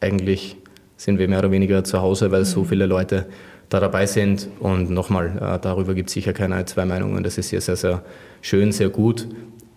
eigentlich 0.00 0.56
sind 0.96 1.18
wir 1.18 1.28
mehr 1.28 1.38
oder 1.38 1.52
weniger 1.52 1.84
zu 1.84 2.02
Hause, 2.02 2.32
weil 2.32 2.40
mhm. 2.40 2.46
so 2.46 2.64
viele 2.64 2.86
Leute 2.86 3.26
da 3.68 3.78
dabei 3.78 4.06
sind. 4.06 4.48
Und 4.58 4.90
nochmal, 4.90 5.36
äh, 5.40 5.58
darüber 5.60 5.94
gibt 5.94 6.08
es 6.08 6.14
sicher 6.14 6.32
keine 6.32 6.64
zwei 6.64 6.84
Meinungen. 6.84 7.22
Das 7.22 7.38
ist 7.38 7.50
hier 7.50 7.60
sehr, 7.60 7.76
sehr 7.76 8.02
schön, 8.40 8.72
sehr 8.72 8.88
gut 8.88 9.28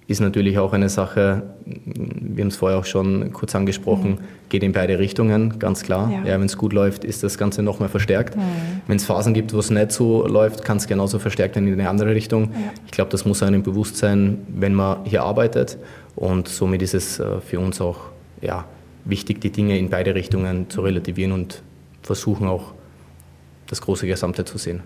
ist 0.09 0.21
natürlich 0.21 0.57
auch 0.57 0.73
eine 0.73 0.89
Sache, 0.89 1.43
wir 1.65 2.43
haben 2.43 2.49
es 2.49 2.55
vorher 2.55 2.79
auch 2.79 2.85
schon 2.85 3.31
kurz 3.31 3.53
angesprochen, 3.53 4.13
mhm. 4.13 4.49
geht 4.49 4.63
in 4.63 4.71
beide 4.71 4.97
Richtungen, 4.97 5.59
ganz 5.59 5.83
klar. 5.83 6.11
Ja. 6.11 6.31
ja 6.31 6.39
wenn 6.39 6.47
es 6.47 6.57
gut 6.57 6.73
läuft, 6.73 7.03
ist 7.03 7.21
das 7.21 7.37
Ganze 7.37 7.61
nochmal 7.61 7.89
verstärkt. 7.89 8.35
Mhm. 8.35 8.41
Wenn 8.87 8.97
es 8.97 9.05
Phasen 9.05 9.35
gibt, 9.35 9.53
wo 9.53 9.59
es 9.59 9.69
nicht 9.69 9.91
so 9.91 10.25
läuft, 10.25 10.65
kann 10.65 10.77
es 10.77 10.87
genauso 10.87 11.19
verstärkt 11.19 11.55
werden 11.55 11.67
in 11.67 11.79
eine 11.79 11.87
andere 11.87 12.15
Richtung. 12.15 12.45
Ja. 12.45 12.71
Ich 12.87 12.91
glaube, 12.91 13.11
das 13.11 13.23
muss 13.25 13.43
einem 13.43 13.61
bewusst 13.61 13.97
sein, 13.97 14.39
wenn 14.47 14.73
man 14.73 15.05
hier 15.05 15.21
arbeitet. 15.21 15.77
Und 16.15 16.47
somit 16.47 16.81
ist 16.81 16.95
es 16.95 17.19
äh, 17.19 17.39
für 17.41 17.59
uns 17.59 17.79
auch 17.79 17.99
ja, 18.41 18.65
wichtig, 19.05 19.41
die 19.41 19.51
Dinge 19.51 19.77
in 19.77 19.91
beide 19.91 20.15
Richtungen 20.15 20.71
zu 20.71 20.81
relativieren 20.81 21.33
und 21.33 21.61
versuchen 22.01 22.47
auch 22.47 22.73
das 23.67 23.79
große 23.79 24.07
Gesamte 24.07 24.43
zu 24.43 24.57
sehen. 24.57 24.81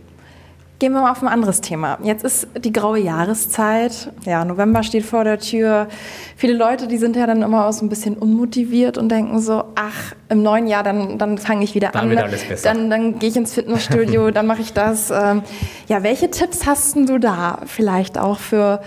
Gehen 0.84 0.92
wir 0.92 1.00
mal 1.00 1.14
auf 1.14 1.22
ein 1.22 1.30
anderes 1.30 1.62
Thema. 1.62 1.98
Jetzt 2.04 2.26
ist 2.26 2.46
die 2.62 2.74
graue 2.74 3.00
Jahreszeit. 3.00 4.12
Ja, 4.26 4.44
November 4.44 4.84
steht 4.84 5.06
vor 5.06 5.24
der 5.24 5.40
Tür. 5.40 5.88
Viele 6.36 6.58
Leute, 6.58 6.90
die 6.90 6.98
sind 6.98 7.16
ja 7.16 7.26
dann 7.26 7.42
immer 7.42 7.68
auch 7.68 7.72
so 7.72 7.86
ein 7.86 7.88
bisschen 7.88 8.18
unmotiviert 8.18 8.98
und 8.98 9.08
denken 9.08 9.40
so, 9.40 9.64
ach, 9.76 10.14
im 10.28 10.44
neuen 10.44 10.68
Jahr, 10.68 10.84
dann, 10.84 11.18
dann 11.18 11.38
fange 11.38 11.64
ich 11.64 11.74
wieder 11.74 11.92
dann 11.94 12.02
an. 12.02 12.10
Wird 12.10 12.24
alles 12.24 12.44
besser. 12.44 12.74
Dann, 12.74 12.90
dann 12.90 13.18
gehe 13.18 13.30
ich 13.30 13.38
ins 13.38 13.54
Fitnessstudio, 13.54 14.30
dann 14.32 14.46
mache 14.46 14.60
ich 14.62 14.74
das. 14.74 15.10
Ähm, 15.10 15.44
ja, 15.88 16.04
welche 16.04 16.30
Tipps 16.30 16.66
hast 16.66 16.98
du 16.98 17.18
da 17.18 17.62
vielleicht 17.66 18.18
auch 18.18 18.40
für 18.40 18.82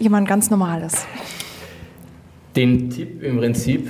jemand 0.00 0.26
ganz 0.26 0.50
Normales? 0.50 1.06
Den 2.56 2.90
Tipp 2.90 3.22
im 3.22 3.38
Prinzip, 3.38 3.88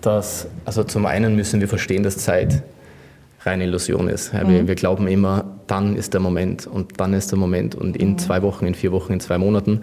dass, 0.00 0.48
also 0.64 0.82
zum 0.82 1.06
einen 1.06 1.36
müssen 1.36 1.60
wir 1.60 1.68
verstehen, 1.68 2.02
dass 2.02 2.16
Zeit 2.16 2.64
reine 3.44 3.64
Illusion 3.64 4.08
ist. 4.08 4.32
Ja, 4.32 4.48
wir, 4.48 4.62
mhm. 4.62 4.68
wir, 4.68 4.74
glauben 4.74 5.06
immer, 5.06 5.44
dann 5.66 5.96
ist 5.96 6.14
der 6.14 6.20
Moment 6.20 6.66
und 6.66 7.00
dann 7.00 7.14
ist 7.14 7.30
der 7.30 7.38
Moment 7.38 7.74
und 7.74 7.96
in 7.96 8.12
mhm. 8.12 8.18
zwei 8.18 8.42
Wochen, 8.42 8.66
in 8.66 8.74
vier 8.74 8.92
Wochen, 8.92 9.12
in 9.12 9.20
zwei 9.20 9.38
Monaten. 9.38 9.80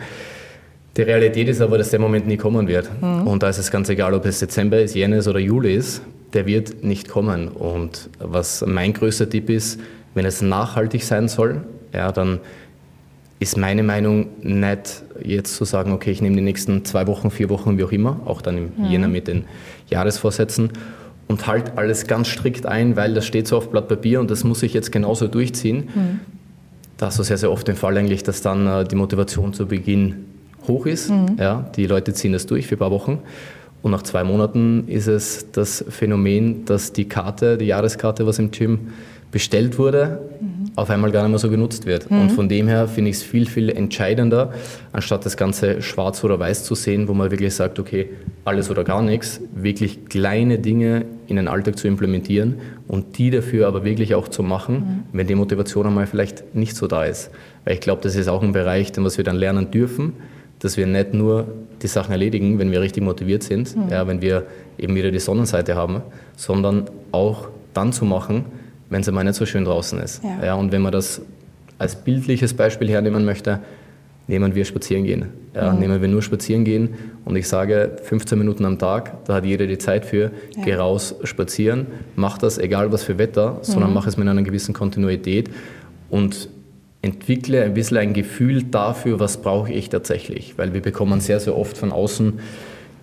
Die 0.98 1.04
Realität 1.04 1.48
ist 1.48 1.62
aber, 1.62 1.78
dass 1.78 1.90
der 1.90 2.00
Moment 2.00 2.28
nie 2.28 2.38
kommen 2.38 2.68
wird. 2.68 2.90
Mhm. 3.02 3.28
Und 3.28 3.44
da 3.44 3.50
ist 3.50 3.58
es 3.58 3.72
ganz 3.72 3.90
egal, 3.90 4.14
ob 4.14 4.26
es 4.26 4.40
Dezember 4.40 4.82
ist, 4.82 4.96
Jänner 4.96 5.26
oder 5.26 5.40
Juli 5.40 5.74
ist, 5.74 6.02
der 6.34 6.46
wird 6.46 6.84
nicht 6.84 7.08
kommen. 7.08 7.48
Und 7.48 8.10
was 8.20 8.66
mein 8.66 8.94
größter 8.94 9.30
Tipp 9.30 9.50
ist, 9.50 9.80
wenn 10.14 10.26
es 10.26 10.42
nachhaltig 10.42 11.04
sein 11.04 11.28
soll, 11.28 11.62
ja, 11.94 12.12
dann 12.12 12.40
ist 13.40 13.58
meine 13.58 13.84
Meinung 13.84 14.28
nicht 14.42 15.04
jetzt 15.24 15.56
zu 15.56 15.66
sagen, 15.66 15.94
okay, 15.94 16.12
ich 16.12 16.22
nehme 16.22 16.36
die 16.36 16.42
nächsten 16.42 16.86
zwei 16.86 17.08
Wochen, 17.08 17.32
vier 17.32 17.50
Wochen, 17.50 17.78
wie 17.78 17.84
auch 17.84 17.92
immer, 17.92 18.20
auch 18.26 18.42
dann 18.42 18.58
im 18.58 18.72
mhm. 18.78 18.86
Jänner 18.86 19.08
mit 19.08 19.28
den 19.28 19.46
Jahresvorsätzen 19.90 20.72
und 21.32 21.48
halt 21.48 21.78
alles 21.78 22.08
ganz 22.08 22.28
strikt 22.28 22.66
ein, 22.66 22.96
weil 22.96 23.14
das 23.14 23.26
steht 23.26 23.48
so 23.48 23.58
auf 23.58 23.72
Blatt 23.72 23.88
Papier 23.88 24.20
und 24.20 24.30
das 24.30 24.44
muss 24.44 24.62
ich 24.64 24.74
jetzt 24.74 24.92
genauso 24.92 25.28
durchziehen. 25.28 25.90
Mhm. 25.96 26.20
Das 26.98 27.18
ist 27.18 27.28
sehr, 27.28 27.38
sehr 27.38 27.52
oft 27.52 27.68
der 27.68 27.76
Fall 27.76 27.98
eigentlich, 27.98 28.22
dass 28.22 28.42
dann 28.42 28.68
äh, 28.68 28.84
die 28.84 28.96
Motivation 28.96 29.54
zu 29.54 29.66
Beginn 29.66 30.26
hoch 30.68 30.86
ist. 30.86 31.10
Mhm. 31.10 31.38
Ja, 31.40 31.66
die 31.76 31.88
Leute 31.88 32.14
ziehen 32.14 32.34
das 32.34 32.46
durch 32.46 32.68
für 32.68 32.76
ein 32.76 32.80
paar 32.80 32.92
Wochen. 32.92 33.20
Und 33.82 33.92
nach 33.92 34.04
zwei 34.04 34.24
Monaten 34.24 34.88
ist 34.88 35.08
es 35.08 35.48
das 35.52 35.84
Phänomen, 35.90 36.66
dass 36.66 36.94
die 36.94 37.06
Karte, 37.06 37.58
die 37.58 37.66
Jahreskarte, 37.66 38.28
was 38.28 38.38
im 38.38 38.52
Gym 38.52 38.90
bestellt 39.32 39.80
wurde, 39.80 40.20
mhm. 40.40 40.51
Auf 40.76 40.90
einmal 40.90 41.12
gar 41.12 41.24
nicht 41.24 41.32
mehr 41.32 41.40
so 41.40 41.50
genutzt 41.50 41.86
wird. 41.86 42.10
Mhm. 42.10 42.22
Und 42.22 42.32
von 42.32 42.50
dem 42.50 42.68
her 42.68 42.88
finde 42.88 43.10
ich 43.10 43.18
es 43.18 43.24
viel, 43.24 43.46
viel 43.46 43.70
entscheidender, 43.70 44.54
anstatt 44.94 45.26
das 45.26 45.36
Ganze 45.36 45.82
schwarz 45.82 46.24
oder 46.24 46.40
weiß 46.40 46.64
zu 46.64 46.76
sehen, 46.76 47.08
wo 47.08 47.14
man 47.14 47.30
wirklich 47.32 47.54
sagt, 47.54 47.80
okay, 47.80 48.10
alles 48.46 48.70
oder 48.70 48.84
gar 48.84 49.02
nichts, 49.02 49.42
wirklich 49.54 50.06
kleine 50.06 50.60
Dinge 50.60 51.06
in 51.28 51.36
den 51.36 51.48
Alltag 51.48 51.78
zu 51.78 51.88
implementieren 51.88 52.56
und 52.88 53.18
die 53.18 53.30
dafür 53.30 53.68
aber 53.68 53.84
wirklich 53.84 54.16
auch 54.16 54.28
zu 54.28 54.44
machen, 54.44 54.76
mhm. 54.76 55.04
wenn 55.18 55.28
die 55.28 55.36
Motivation 55.36 55.88
einmal 55.88 56.08
vielleicht 56.08 56.56
nicht 56.56 56.76
so 56.76 56.88
da 56.88 57.04
ist. 57.06 57.32
Weil 57.66 57.76
ich 57.76 57.82
glaube, 57.82 58.02
das 58.02 58.16
ist 58.16 58.28
auch 58.28 58.42
ein 58.42 58.54
Bereich, 58.54 58.92
den 58.92 59.04
was 59.04 59.18
wir 59.18 59.24
dann 59.24 59.36
lernen 59.36 59.72
dürfen, 59.72 60.14
dass 60.60 60.78
wir 60.78 60.88
nicht 60.88 61.14
nur 61.14 61.48
die 61.82 61.88
Sachen 61.88 62.12
erledigen, 62.12 62.60
wenn 62.60 62.72
wir 62.72 62.82
richtig 62.82 63.04
motiviert 63.04 63.44
sind, 63.44 63.76
mhm. 63.76 63.90
ja, 63.90 64.08
wenn 64.08 64.22
wir 64.22 64.46
eben 64.78 64.96
wieder 64.96 65.12
die 65.12 65.20
Sonnenseite 65.20 65.76
haben, 65.76 66.02
sondern 66.38 66.90
auch 67.12 67.50
dann 67.74 67.92
zu 67.92 68.06
machen, 68.06 68.46
wenn 68.92 69.02
es 69.02 69.08
einmal 69.08 69.24
nicht 69.24 69.36
so 69.36 69.48
schön 69.48 69.66
draußen 69.66 70.00
ist. 70.00 70.24
Ja. 70.24 70.46
ja. 70.46 70.54
und 70.54 70.72
wenn 70.72 70.84
man 70.84 70.92
das 70.92 71.22
als 71.80 71.96
bildliches 71.96 72.54
Beispiel 72.54 72.90
hernehmen 72.90 73.26
möchte, 73.26 73.60
nehmen 74.28 74.54
wir 74.54 74.66
spazieren 74.66 75.04
gehen. 75.04 75.26
Ja, 75.56 75.74
mhm. 75.74 75.80
Nehmen 75.80 76.02
wir 76.02 76.08
nur 76.08 76.22
spazieren 76.22 76.64
gehen 76.64 76.90
und 77.26 77.36
ich 77.36 77.48
sage 77.48 77.98
15 78.04 78.38
Minuten 78.38 78.66
am 78.66 78.78
Tag, 78.78 79.26
da 79.26 79.34
hat 79.36 79.46
jeder 79.46 79.66
die 79.66 79.80
Zeit 79.80 80.06
für, 80.06 80.32
ja. 80.56 80.64
geh 80.64 80.76
raus 80.76 81.16
spazieren, 81.24 81.88
mach 82.16 82.38
das, 82.38 82.58
egal 82.58 82.92
was 82.92 83.04
für 83.04 83.18
Wetter, 83.18 83.58
sondern 83.62 83.90
mhm. 83.90 83.96
mach 83.96 84.08
es 84.08 84.18
mit 84.18 84.28
einer 84.28 84.44
gewissen 84.44 84.74
Kontinuität 84.74 85.50
und 86.10 86.50
entwickle 87.02 87.64
ein 87.64 87.74
bisschen 87.74 87.98
ein 87.98 88.14
Gefühl 88.14 88.64
dafür, 88.64 89.20
was 89.20 89.38
brauche 89.38 89.74
ich 89.74 89.90
tatsächlich. 89.90 90.58
Weil 90.58 90.74
wir 90.74 90.82
bekommen 90.82 91.20
sehr, 91.20 91.40
sehr 91.40 91.58
oft 91.58 91.78
von 91.78 91.92
außen 91.92 92.40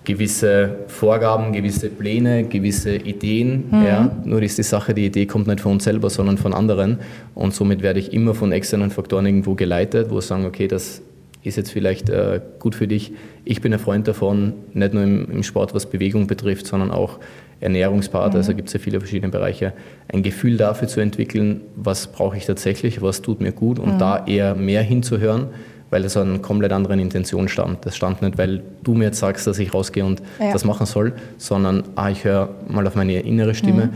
gewisse 0.08 0.70
Vorgaben, 0.86 1.52
gewisse 1.52 1.90
Pläne, 1.90 2.44
gewisse 2.44 2.96
Ideen. 2.96 3.64
Mhm. 3.70 3.84
Ja. 3.84 4.16
Nur 4.24 4.40
ist 4.42 4.56
die 4.56 4.62
Sache, 4.62 4.94
die 4.94 5.04
Idee 5.04 5.26
kommt 5.26 5.46
nicht 5.46 5.60
von 5.60 5.72
uns 5.72 5.84
selber, 5.84 6.08
sondern 6.08 6.38
von 6.38 6.54
anderen. 6.54 6.98
Und 7.34 7.54
somit 7.54 7.82
werde 7.82 8.00
ich 8.00 8.14
immer 8.14 8.34
von 8.34 8.50
externen 8.50 8.90
Faktoren 8.90 9.26
irgendwo 9.26 9.54
geleitet, 9.54 10.08
wo 10.10 10.20
ich 10.20 10.24
sagen, 10.24 10.46
okay, 10.46 10.66
das 10.66 11.02
ist 11.42 11.56
jetzt 11.56 11.70
vielleicht 11.70 12.08
äh, 12.08 12.40
gut 12.58 12.74
für 12.74 12.88
dich. 12.88 13.12
Ich 13.44 13.60
bin 13.60 13.70
ein 13.74 13.78
Freund 13.78 14.08
davon, 14.08 14.54
nicht 14.72 14.94
nur 14.94 15.02
im, 15.02 15.30
im 15.30 15.42
Sport, 15.42 15.74
was 15.74 15.84
Bewegung 15.84 16.26
betrifft, 16.26 16.66
sondern 16.66 16.90
auch 16.90 17.18
Ernährungspart, 17.60 18.32
mhm. 18.32 18.38
also 18.38 18.54
gibt 18.54 18.68
es 18.68 18.72
ja 18.72 18.80
viele 18.80 19.00
verschiedene 19.00 19.30
Bereiche, 19.30 19.74
ein 20.10 20.22
Gefühl 20.22 20.56
dafür 20.56 20.88
zu 20.88 21.00
entwickeln, 21.00 21.60
was 21.76 22.06
brauche 22.06 22.36
ich 22.36 22.46
tatsächlich, 22.46 23.02
was 23.02 23.20
tut 23.20 23.40
mir 23.42 23.52
gut 23.52 23.78
und 23.78 23.94
mhm. 23.94 23.98
da 23.98 24.26
eher 24.26 24.54
mehr 24.54 24.82
hinzuhören, 24.82 25.48
weil 25.90 26.04
es 26.04 26.16
an 26.16 26.42
komplett 26.42 26.72
anderen 26.72 26.98
Intention 26.98 27.48
stand. 27.48 27.84
Das 27.86 27.96
stand 27.96 28.22
nicht, 28.22 28.38
weil 28.38 28.62
du 28.82 28.94
mir 28.94 29.04
jetzt 29.06 29.18
sagst, 29.18 29.46
dass 29.46 29.58
ich 29.58 29.72
rausgehe 29.72 30.04
und 30.04 30.22
ja. 30.38 30.52
das 30.52 30.64
machen 30.64 30.86
soll, 30.86 31.12
sondern 31.38 31.84
ah, 31.96 32.10
ich 32.10 32.24
höre 32.24 32.50
mal 32.68 32.86
auf 32.86 32.94
meine 32.94 33.20
innere 33.20 33.54
Stimme 33.54 33.86
mhm. 33.86 33.92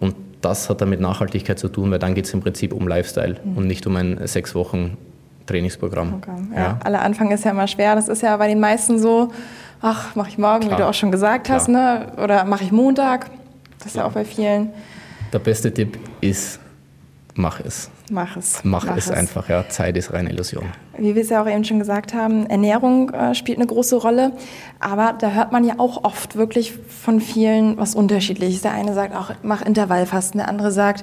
und 0.00 0.14
das 0.40 0.68
hat 0.70 0.80
dann 0.80 0.90
mit 0.90 1.00
Nachhaltigkeit 1.00 1.58
zu 1.58 1.68
tun, 1.68 1.90
weil 1.90 1.98
dann 1.98 2.14
geht 2.14 2.26
es 2.26 2.34
im 2.34 2.40
Prinzip 2.40 2.72
um 2.72 2.88
Lifestyle 2.88 3.36
mhm. 3.42 3.56
und 3.56 3.66
nicht 3.66 3.86
um 3.86 3.96
ein 3.96 4.20
sechs 4.26 4.54
Wochen 4.54 4.96
Trainingsprogramm. 5.46 6.14
Okay. 6.14 6.30
Ja, 6.54 6.60
ja. 6.60 6.78
Aller 6.84 7.02
Anfang 7.02 7.30
ist 7.32 7.44
ja 7.44 7.50
immer 7.50 7.66
schwer. 7.66 7.96
Das 7.96 8.08
ist 8.08 8.22
ja 8.22 8.36
bei 8.36 8.46
den 8.46 8.60
meisten 8.60 8.98
so, 8.98 9.32
ach, 9.82 10.14
mache 10.14 10.28
ich 10.28 10.38
morgen, 10.38 10.60
Klar. 10.60 10.72
wie 10.72 10.82
du 10.82 10.88
auch 10.88 10.94
schon 10.94 11.10
gesagt 11.10 11.44
Klar. 11.44 11.58
hast, 11.58 11.68
ne? 11.68 12.12
oder 12.22 12.44
mache 12.44 12.64
ich 12.64 12.72
Montag. 12.72 13.26
Das 13.78 13.88
ist 13.88 13.96
ja 13.96 14.06
auch 14.06 14.12
bei 14.12 14.24
vielen. 14.24 14.70
Der 15.32 15.38
beste 15.38 15.72
Tipp 15.72 15.98
ist, 16.20 16.60
mach 17.40 17.60
es. 17.60 17.90
Mach 18.10 18.36
es. 18.36 18.60
Mach, 18.64 18.84
Mach 18.84 18.96
es, 18.96 19.06
es, 19.06 19.12
einfach, 19.12 19.48
ja. 19.48 19.68
Zeit 19.68 19.96
ist 19.96 20.12
reine 20.12 20.30
Illusion. 20.30 20.64
Wie 20.98 21.14
wir 21.14 21.22
es 21.22 21.30
ja 21.30 21.42
auch 21.42 21.48
eben 21.48 21.64
schon 21.64 21.78
gesagt 21.78 22.12
haben, 22.12 22.46
Ernährung 22.46 23.10
äh, 23.10 23.34
spielt 23.34 23.58
eine 23.58 23.66
große 23.66 23.96
Rolle. 23.96 24.32
Aber 24.80 25.14
da 25.18 25.30
hört 25.30 25.52
man 25.52 25.64
ja 25.64 25.74
auch 25.78 26.04
oft 26.04 26.36
wirklich 26.36 26.72
von 26.72 27.20
vielen 27.20 27.78
was 27.78 27.94
Unterschiedliches. 27.94 28.62
Der 28.62 28.72
eine 28.72 28.94
sagt, 28.94 29.14
ach, 29.14 29.34
mach 29.42 29.62
Intervallfasten. 29.62 30.38
Der 30.38 30.48
andere 30.48 30.72
sagt, 30.72 31.02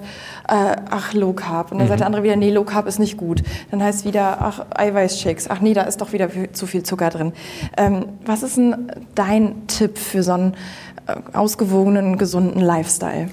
äh, 0.50 0.76
ach, 0.90 1.14
Low 1.14 1.34
Carb. 1.34 1.72
Und 1.72 1.78
dann 1.78 1.88
mhm. 1.88 1.90
sagt 1.90 2.00
der 2.02 2.08
andere 2.08 2.24
wieder, 2.24 2.36
nee, 2.36 2.52
Low 2.52 2.66
Carb 2.66 2.88
ist 2.88 3.00
nicht 3.00 3.18
gut. 3.18 3.42
Dann 3.72 3.82
heißt 3.82 4.00
es 4.00 4.06
wieder, 4.06 4.42
ach, 4.42 4.66
Eiweißshakes. 4.76 5.50
Ach 5.50 5.62
nee, 5.62 5.74
da 5.74 5.84
ist 5.84 6.02
doch 6.02 6.12
wieder 6.12 6.30
zu 6.52 6.68
viel 6.68 6.84
Zucker 6.84 7.10
drin. 7.10 7.32
Ähm, 7.78 8.06
was 8.26 8.44
ist 8.44 8.58
denn 8.58 8.92
dein 9.16 9.68
Tipp 9.68 9.98
für 9.98 10.24
so 10.24 10.34
einen 10.34 10.54
äh, 11.08 11.16
ausgewogenen, 11.34 12.18
gesunden 12.18 12.62
Lifestyle? 12.62 13.30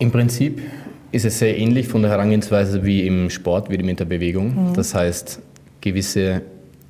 Im 0.00 0.10
Prinzip 0.10 0.60
ist 1.14 1.24
es 1.24 1.38
sehr 1.38 1.56
ähnlich 1.56 1.86
von 1.86 2.02
der 2.02 2.10
Herangehensweise 2.10 2.84
wie 2.84 3.06
im 3.06 3.30
Sport, 3.30 3.70
wie 3.70 3.78
mit 3.78 4.00
der 4.00 4.04
Bewegung. 4.04 4.70
Mhm. 4.70 4.74
Das 4.74 4.94
heißt, 4.96 5.40
gewisse 5.80 6.42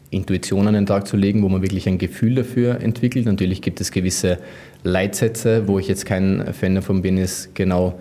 Intuition 0.09 0.67
an 0.67 0.73
den 0.73 0.87
Tag 0.87 1.07
zu 1.07 1.19
legen, 1.19 1.43
wo 1.43 1.49
man 1.51 1.61
wirklich 1.61 1.87
ein 1.87 1.99
Gefühl 1.99 2.37
dafür 2.37 2.81
entwickelt. 2.81 3.27
Natürlich 3.27 3.61
gibt 3.61 3.83
es 3.83 3.91
gewisse 3.91 4.39
Leitsätze, 4.83 5.69
wo 5.69 5.79
ich 5.79 5.89
jetzt 5.89 6.07
kein 6.07 6.55
Fan 6.55 6.75
davon 6.75 7.03
bin, 7.03 7.19
ist 7.19 7.55
genau 7.55 7.99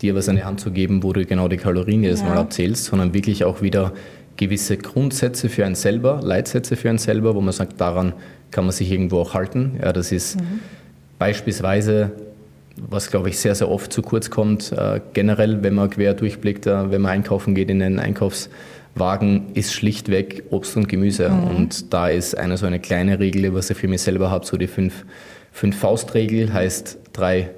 dir 0.00 0.14
was 0.14 0.28
an 0.30 0.36
die 0.36 0.44
Hand 0.44 0.60
zu 0.60 0.70
geben, 0.70 1.02
wo 1.02 1.12
du 1.12 1.26
genau 1.26 1.48
die 1.48 1.58
Kalorien 1.58 2.02
jedes 2.02 2.20
ja. 2.20 2.28
Mal 2.28 2.38
abzählst, 2.38 2.86
sondern 2.86 3.12
wirklich 3.12 3.44
auch 3.44 3.60
wieder 3.60 3.92
gewisse 4.38 4.78
Grundsätze 4.78 5.50
für 5.50 5.66
einen 5.66 5.74
selber, 5.74 6.20
Leitsätze 6.22 6.76
für 6.76 6.88
einen 6.88 6.98
selber, 6.98 7.34
wo 7.34 7.42
man 7.42 7.52
sagt, 7.52 7.78
daran 7.78 8.14
kann 8.52 8.64
man 8.64 8.72
sich 8.72 8.90
irgendwo 8.90 9.18
auch 9.18 9.34
halten. 9.34 9.78
Ja, 9.82 9.92
das 9.92 10.12
ist 10.12 10.40
mhm. 10.40 10.60
beispielsweise 11.18 12.12
was 12.88 13.10
glaube 13.10 13.28
ich 13.28 13.38
sehr, 13.38 13.54
sehr 13.54 13.70
oft 13.70 13.92
zu 13.92 14.02
kurz 14.02 14.30
kommt. 14.30 14.72
Äh, 14.72 15.00
generell, 15.12 15.62
wenn 15.62 15.74
man 15.74 15.90
quer 15.90 16.14
durchblickt, 16.14 16.66
äh, 16.66 16.90
wenn 16.90 17.02
man 17.02 17.12
einkaufen 17.12 17.54
geht 17.54 17.70
in 17.70 17.80
den 17.80 17.98
Einkaufswagen, 17.98 19.52
ist 19.54 19.72
schlichtweg 19.72 20.44
Obst 20.50 20.76
und 20.76 20.88
Gemüse. 20.88 21.28
Mhm. 21.28 21.44
Und 21.44 21.92
da 21.92 22.08
ist 22.08 22.36
eine 22.36 22.56
so 22.56 22.66
eine 22.66 22.80
kleine 22.80 23.18
Regel, 23.18 23.54
was 23.54 23.70
ich 23.70 23.76
für 23.76 23.88
mich 23.88 24.02
selber 24.02 24.30
habe, 24.30 24.46
so 24.46 24.56
die 24.56 24.66
fünf, 24.66 25.04
fünf 25.52 25.78
Faustregel, 25.78 26.52
heißt 26.52 26.98
drei 27.12 27.50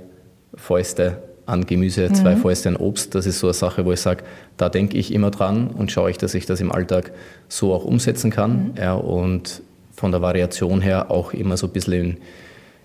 Fäuste 0.54 1.22
an 1.46 1.66
Gemüse, 1.66 2.08
mhm. 2.08 2.14
zwei 2.14 2.36
Fäuste 2.36 2.68
an 2.68 2.76
Obst. 2.76 3.14
Das 3.14 3.26
ist 3.26 3.40
so 3.40 3.48
eine 3.48 3.54
Sache, 3.54 3.84
wo 3.84 3.92
ich 3.92 4.00
sage, 4.00 4.24
da 4.56 4.68
denke 4.68 4.96
ich 4.96 5.12
immer 5.12 5.30
dran 5.30 5.68
und 5.68 5.90
schaue 5.90 6.10
ich, 6.10 6.18
dass 6.18 6.34
ich 6.34 6.46
das 6.46 6.60
im 6.60 6.70
Alltag 6.70 7.12
so 7.48 7.72
auch 7.72 7.84
umsetzen 7.84 8.30
kann. 8.30 8.52
Mhm. 8.52 8.74
Ja, 8.78 8.94
und 8.94 9.62
von 9.92 10.12
der 10.12 10.22
Variation 10.22 10.80
her 10.80 11.10
auch 11.10 11.32
immer 11.34 11.56
so 11.56 11.66
ein 11.66 11.72
bisschen 11.72 11.92
in 11.92 12.18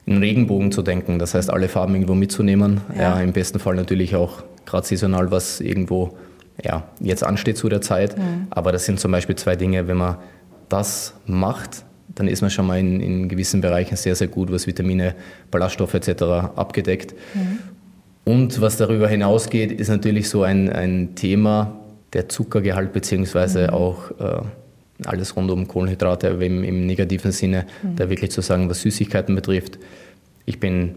in 0.05 0.17
Regenbogen 0.17 0.71
zu 0.71 0.81
denken. 0.81 1.19
Das 1.19 1.33
heißt, 1.33 1.49
alle 1.49 1.67
Farben 1.67 1.95
irgendwo 1.95 2.15
mitzunehmen. 2.15 2.81
Ja. 2.95 3.17
ja 3.17 3.21
Im 3.21 3.33
besten 3.33 3.59
Fall 3.59 3.75
natürlich 3.75 4.15
auch 4.15 4.43
gerade 4.65 4.85
saisonal, 4.85 5.31
was 5.31 5.61
irgendwo 5.61 6.15
ja, 6.63 6.83
jetzt 6.99 7.23
ansteht 7.23 7.57
zu 7.57 7.69
der 7.69 7.81
Zeit. 7.81 8.17
Mhm. 8.17 8.47
Aber 8.49 8.71
das 8.71 8.85
sind 8.85 8.99
zum 8.99 9.11
Beispiel 9.11 9.35
zwei 9.35 9.55
Dinge, 9.55 9.87
wenn 9.87 9.97
man 9.97 10.17
das 10.69 11.13
macht, 11.25 11.83
dann 12.15 12.27
ist 12.27 12.41
man 12.41 12.49
schon 12.49 12.65
mal 12.65 12.79
in, 12.79 13.01
in 13.01 13.29
gewissen 13.29 13.61
Bereichen 13.61 13.97
sehr, 13.97 14.15
sehr 14.15 14.27
gut, 14.27 14.51
was 14.51 14.67
Vitamine, 14.67 15.15
Ballaststoffe 15.51 15.93
etc. 15.93 16.23
abgedeckt. 16.55 17.13
Mhm. 17.33 17.59
Und 18.23 18.61
was 18.61 18.77
darüber 18.77 19.07
hinausgeht, 19.07 19.71
ist 19.71 19.89
natürlich 19.89 20.29
so 20.29 20.43
ein, 20.43 20.69
ein 20.69 21.15
Thema, 21.15 21.79
der 22.13 22.29
Zuckergehalt 22.29 22.93
beziehungsweise 22.93 23.67
mhm. 23.67 23.69
auch 23.73 24.11
äh, 24.19 24.41
alles 25.03 25.35
rund 25.35 25.51
um 25.51 25.67
Kohlenhydrate, 25.67 26.27
im, 26.27 26.63
im 26.63 26.85
negativen 26.85 27.31
Sinne, 27.31 27.65
mhm. 27.83 27.95
da 27.95 28.09
wirklich 28.09 28.31
zu 28.31 28.41
sagen, 28.41 28.69
was 28.69 28.81
Süßigkeiten 28.81 29.35
betrifft. 29.35 29.77
Ich 30.45 30.59
bin 30.59 30.95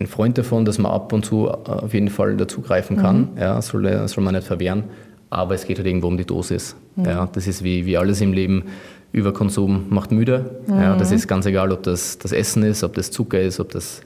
ein 0.00 0.06
Freund 0.06 0.36
davon, 0.38 0.64
dass 0.64 0.78
man 0.78 0.92
ab 0.92 1.12
und 1.12 1.24
zu 1.24 1.46
äh, 1.46 1.50
auf 1.50 1.94
jeden 1.94 2.08
Fall 2.08 2.36
dazugreifen 2.36 2.96
kann. 2.96 3.30
Mhm. 3.32 3.40
Ja, 3.40 3.62
soll, 3.62 4.08
soll 4.08 4.24
man 4.24 4.34
nicht 4.34 4.46
verwehren. 4.46 4.84
Aber 5.30 5.54
es 5.54 5.64
geht 5.64 5.78
halt 5.78 5.86
irgendwo 5.86 6.08
um 6.08 6.16
die 6.16 6.24
Dosis. 6.24 6.74
Mhm. 6.96 7.04
Ja, 7.04 7.28
das 7.32 7.46
ist 7.46 7.62
wie, 7.62 7.86
wie 7.86 7.96
alles 7.96 8.20
im 8.20 8.32
Leben. 8.32 8.64
Überkonsum 9.12 9.86
macht 9.90 10.12
müde. 10.12 10.62
Ja, 10.68 10.96
das 10.96 11.10
mhm. 11.10 11.16
ist 11.16 11.26
ganz 11.26 11.44
egal, 11.44 11.72
ob 11.72 11.82
das 11.82 12.18
das 12.18 12.30
Essen 12.30 12.62
ist, 12.62 12.84
ob 12.84 12.94
das 12.94 13.10
Zucker 13.10 13.40
ist, 13.40 13.58
ob 13.58 13.70
das 13.70 14.02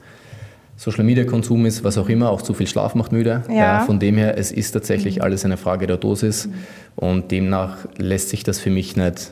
Social 0.77 1.03
Media 1.03 1.23
Konsum 1.23 1.65
ist, 1.65 1.83
was 1.83 1.97
auch 1.97 2.09
immer, 2.09 2.29
auch 2.29 2.41
zu 2.41 2.53
viel 2.53 2.67
Schlaf 2.67 2.95
macht 2.95 3.11
müde. 3.11 3.43
Ja. 3.47 3.55
ja 3.55 3.79
von 3.81 3.99
dem 3.99 4.17
her, 4.17 4.37
es 4.37 4.51
ist 4.51 4.71
tatsächlich 4.71 5.17
mhm. 5.17 5.21
alles 5.21 5.45
eine 5.45 5.57
Frage 5.57 5.87
der 5.87 5.97
Dosis 5.97 6.47
mhm. 6.47 6.53
und 6.95 7.31
demnach 7.31 7.87
lässt 7.97 8.29
sich 8.29 8.43
das 8.43 8.59
für 8.59 8.69
mich 8.69 8.95
nicht 8.95 9.31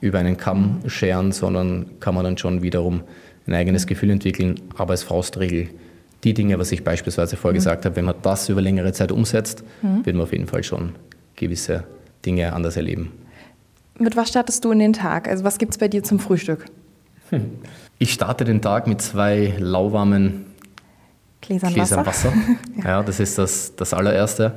über 0.00 0.18
einen 0.18 0.36
Kamm 0.36 0.80
mhm. 0.82 0.90
scheren, 0.90 1.32
sondern 1.32 1.86
kann 2.00 2.14
man 2.14 2.24
dann 2.24 2.38
schon 2.38 2.62
wiederum 2.62 3.02
ein 3.46 3.54
eigenes 3.54 3.86
Gefühl 3.86 4.10
entwickeln. 4.10 4.60
Aber 4.76 4.92
als 4.92 5.02
Faustregel, 5.02 5.68
die 6.22 6.32
Dinge, 6.34 6.58
was 6.58 6.72
ich 6.72 6.84
beispielsweise 6.84 7.36
vorher 7.36 7.54
mhm. 7.54 7.58
gesagt 7.58 7.84
habe, 7.84 7.96
wenn 7.96 8.04
man 8.04 8.14
das 8.22 8.48
über 8.48 8.60
längere 8.60 8.92
Zeit 8.92 9.10
umsetzt, 9.10 9.64
mhm. 9.82 10.06
wird 10.06 10.14
man 10.16 10.24
auf 10.24 10.32
jeden 10.32 10.46
Fall 10.46 10.62
schon 10.62 10.92
gewisse 11.36 11.84
Dinge 12.24 12.52
anders 12.52 12.76
erleben. 12.76 13.12
Mit 13.98 14.16
was 14.16 14.28
startest 14.28 14.64
du 14.64 14.70
in 14.72 14.78
den 14.78 14.92
Tag? 14.92 15.28
Also 15.28 15.44
was 15.44 15.58
gibt 15.58 15.72
es 15.72 15.78
bei 15.78 15.88
dir 15.88 16.02
zum 16.02 16.18
Frühstück? 16.18 16.66
Ich 17.98 18.12
starte 18.12 18.44
den 18.44 18.60
Tag 18.60 18.86
mit 18.86 19.00
zwei 19.00 19.54
lauwarmen 19.58 20.46
Gläsern, 21.46 21.76
Wasser. 21.76 22.06
Wasser. 22.06 22.32
ja. 22.78 22.84
ja, 22.84 23.02
das 23.02 23.20
ist 23.20 23.38
das, 23.38 23.74
das 23.76 23.94
allererste. 23.94 24.52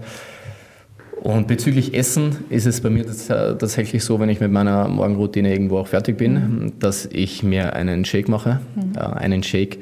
Und 1.22 1.48
bezüglich 1.48 1.94
Essen 1.94 2.38
ist 2.50 2.66
es 2.68 2.82
bei 2.82 2.90
mir 2.90 3.06
tatsächlich 3.06 4.04
so, 4.04 4.20
wenn 4.20 4.30
ich 4.30 4.40
mit 4.40 4.52
meiner 4.52 4.88
Morgenroutine 4.88 5.52
irgendwo 5.52 5.80
auch 5.80 5.88
fertig 5.88 6.18
bin, 6.18 6.34
mhm. 6.34 6.80
dass 6.80 7.06
ich 7.06 7.44
mir 7.44 7.74
einen 7.74 8.06
Shake 8.06 8.30
mache. 8.30 8.62
Mhm. 8.76 8.98
einen 8.98 9.44
Shake, 9.44 9.80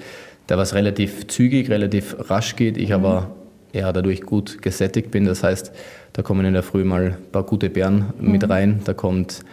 der 0.49 0.57
was 0.57 0.73
relativ 0.73 1.27
zügig, 1.27 1.69
relativ 1.69 2.15
rasch 2.29 2.55
geht, 2.55 2.77
ich 2.77 2.89
mhm. 2.89 2.95
aber 2.95 3.35
ja, 3.73 3.91
dadurch 3.91 4.21
gut 4.21 4.61
gesättigt 4.61 5.11
bin. 5.11 5.25
Das 5.25 5.43
heißt, 5.43 5.71
da 6.13 6.21
kommen 6.21 6.45
in 6.45 6.53
der 6.53 6.63
Früh 6.63 6.85
mal 6.85 7.07
ein 7.07 7.31
paar 7.31 7.43
gute 7.43 7.69
Beeren 7.69 8.13
mit 8.19 8.43
mhm. 8.43 8.51
rein. 8.51 8.79
Da 8.85 8.93
kommt 8.93 9.43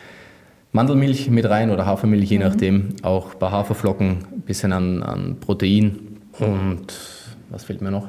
Mandelmilch 0.71 1.29
mit 1.29 1.45
rein 1.45 1.71
oder 1.71 1.85
Hafermilch, 1.85 2.31
je 2.31 2.39
mhm. 2.39 2.45
nachdem. 2.45 2.89
Auch 3.03 3.33
ein 3.33 3.39
paar 3.39 3.51
Haferflocken, 3.51 4.25
ein 4.33 4.41
bisschen 4.43 4.73
an, 4.73 5.03
an 5.03 5.37
Protein 5.41 5.99
und 6.39 6.95
was 7.53 7.65
fehlt 7.65 7.83
mir 7.83 7.91
noch? 7.91 8.09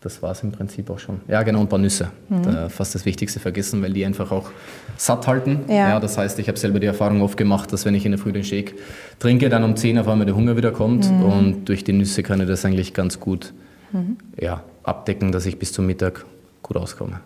Das 0.00 0.22
war 0.22 0.32
es 0.32 0.42
im 0.42 0.52
Prinzip 0.52 0.90
auch 0.90 0.98
schon. 0.98 1.22
Ja, 1.28 1.42
genau, 1.42 1.60
ein 1.60 1.68
paar 1.68 1.78
Nüsse. 1.78 2.10
Mhm. 2.28 2.42
Da 2.42 2.68
fast 2.68 2.94
das 2.94 3.06
Wichtigste 3.06 3.40
vergessen, 3.40 3.82
weil 3.82 3.92
die 3.92 4.04
einfach 4.04 4.30
auch 4.32 4.50
satt 4.98 5.26
halten. 5.26 5.60
Ja. 5.66 5.74
ja 5.74 6.00
das 6.00 6.18
heißt, 6.18 6.38
ich 6.38 6.48
habe 6.48 6.58
selber 6.58 6.78
die 6.78 6.86
Erfahrung 6.86 7.22
oft 7.22 7.38
gemacht, 7.38 7.72
dass 7.72 7.86
wenn 7.86 7.94
ich 7.94 8.04
in 8.04 8.12
der 8.12 8.18
Früh 8.18 8.30
den 8.30 8.44
Shake 8.44 8.74
trinke, 9.18 9.48
dann 9.48 9.64
um 9.64 9.76
10 9.76 9.98
auf 9.98 10.08
einmal 10.08 10.26
der 10.26 10.36
Hunger 10.36 10.58
wieder 10.58 10.72
kommt. 10.72 11.10
Mhm. 11.10 11.22
Und 11.22 11.64
durch 11.70 11.84
die 11.84 11.94
Nüsse 11.94 12.22
kann 12.22 12.38
ich 12.40 12.46
das 12.46 12.66
eigentlich 12.66 12.92
ganz 12.92 13.18
gut 13.18 13.54
mhm. 13.92 14.18
ja, 14.38 14.62
abdecken, 14.82 15.32
dass 15.32 15.46
ich 15.46 15.58
bis 15.58 15.72
zum 15.72 15.86
Mittag 15.86 16.26
gut 16.62 16.76
auskomme. 16.76 17.20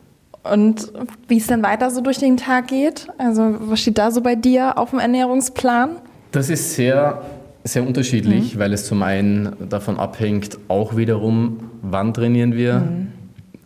Und 0.44 0.92
wie 1.26 1.38
es 1.38 1.48
dann 1.48 1.64
weiter 1.64 1.90
so 1.90 2.00
durch 2.00 2.18
den 2.18 2.36
Tag 2.36 2.68
geht? 2.68 3.08
Also, 3.18 3.56
was 3.58 3.80
steht 3.80 3.98
da 3.98 4.12
so 4.12 4.20
bei 4.20 4.36
dir 4.36 4.78
auf 4.78 4.90
dem 4.90 5.00
Ernährungsplan? 5.00 5.96
Das 6.30 6.48
ist 6.48 6.74
sehr 6.74 7.22
sehr 7.64 7.86
unterschiedlich, 7.86 8.54
mhm. 8.54 8.58
weil 8.58 8.72
es 8.72 8.86
zum 8.86 9.02
einen 9.02 9.56
davon 9.68 9.98
abhängt, 9.98 10.58
auch 10.68 10.96
wiederum, 10.96 11.58
wann 11.82 12.14
trainieren 12.14 12.54
wir, 12.54 12.80
mhm. 12.80 13.08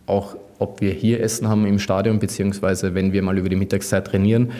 auch 0.05 0.35
ob 0.59 0.81
wir 0.81 0.91
hier 0.91 1.21
Essen 1.21 1.47
haben 1.47 1.65
im 1.65 1.79
Stadion, 1.79 2.19
beziehungsweise 2.19 2.95
wenn 2.95 3.13
wir 3.13 3.21
mal 3.21 3.37
über 3.37 3.49
die 3.49 3.55
Mittagszeit 3.55 4.07
trainieren. 4.07 4.51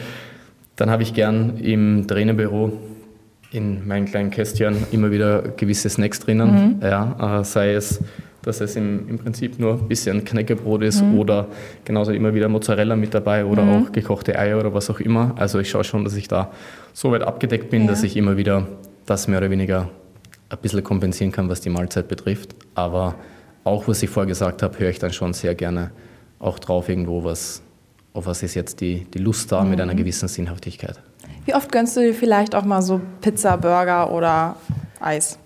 Dann 0.76 0.90
habe 0.90 1.02
ich 1.02 1.14
gern 1.14 1.58
im 1.58 2.06
Trainerbüro 2.06 2.72
in 3.52 3.86
meinen 3.86 4.06
kleinen 4.06 4.30
Kästchen 4.30 4.76
immer 4.90 5.10
wieder 5.10 5.42
gewisse 5.56 5.88
Snacks 5.88 6.18
drinnen. 6.18 6.76
Mhm. 6.76 6.82
Ja, 6.82 7.40
äh, 7.40 7.44
sei 7.44 7.74
es, 7.74 8.00
dass 8.42 8.60
es 8.60 8.76
im, 8.76 9.08
im 9.08 9.18
Prinzip 9.18 9.58
nur 9.58 9.74
ein 9.74 9.88
bisschen 9.88 10.24
Knäckebrot 10.24 10.82
ist 10.82 11.02
mhm. 11.02 11.18
oder 11.18 11.46
genauso 11.84 12.12
immer 12.12 12.34
wieder 12.34 12.48
Mozzarella 12.48 12.96
mit 12.96 13.14
dabei 13.14 13.44
oder 13.44 13.62
mhm. 13.62 13.70
auch 13.70 13.92
gekochte 13.92 14.38
Eier 14.38 14.58
oder 14.58 14.74
was 14.74 14.90
auch 14.90 15.00
immer. 15.00 15.34
Also 15.36 15.60
ich 15.60 15.70
schaue 15.70 15.84
schon, 15.84 16.04
dass 16.04 16.16
ich 16.16 16.28
da 16.28 16.50
so 16.92 17.12
weit 17.12 17.22
abgedeckt 17.22 17.70
bin, 17.70 17.82
ja. 17.82 17.88
dass 17.88 18.02
ich 18.02 18.16
immer 18.16 18.36
wieder 18.36 18.66
das 19.06 19.28
mehr 19.28 19.38
oder 19.38 19.50
weniger 19.50 19.88
ein 20.48 20.58
bisschen 20.58 20.82
kompensieren 20.82 21.32
kann, 21.32 21.48
was 21.48 21.60
die 21.60 21.70
Mahlzeit 21.70 22.08
betrifft. 22.08 22.54
Aber 22.74 23.14
auch, 23.64 23.88
was 23.88 24.02
ich 24.02 24.10
vorher 24.10 24.28
gesagt 24.28 24.62
habe, 24.62 24.78
höre 24.78 24.90
ich 24.90 24.98
dann 24.98 25.12
schon 25.12 25.32
sehr 25.32 25.54
gerne 25.54 25.90
auch 26.38 26.58
drauf 26.58 26.88
irgendwo, 26.88 27.24
was, 27.24 27.62
auf 28.12 28.26
was 28.26 28.42
ist 28.42 28.54
jetzt 28.54 28.80
die, 28.80 29.06
die 29.12 29.18
Lust 29.18 29.50
da 29.50 29.64
mit 29.64 29.80
einer 29.80 29.94
mhm. 29.94 29.98
gewissen 29.98 30.28
Sinnhaftigkeit. 30.28 31.00
Wie 31.46 31.54
oft 31.54 31.70
gönnst 31.72 31.96
du 31.96 32.00
dir 32.00 32.14
vielleicht 32.14 32.54
auch 32.54 32.64
mal 32.64 32.82
so 32.82 33.00
Pizza, 33.20 33.56
Burger 33.56 34.10
oder 34.12 34.56
Eis? 35.00 35.38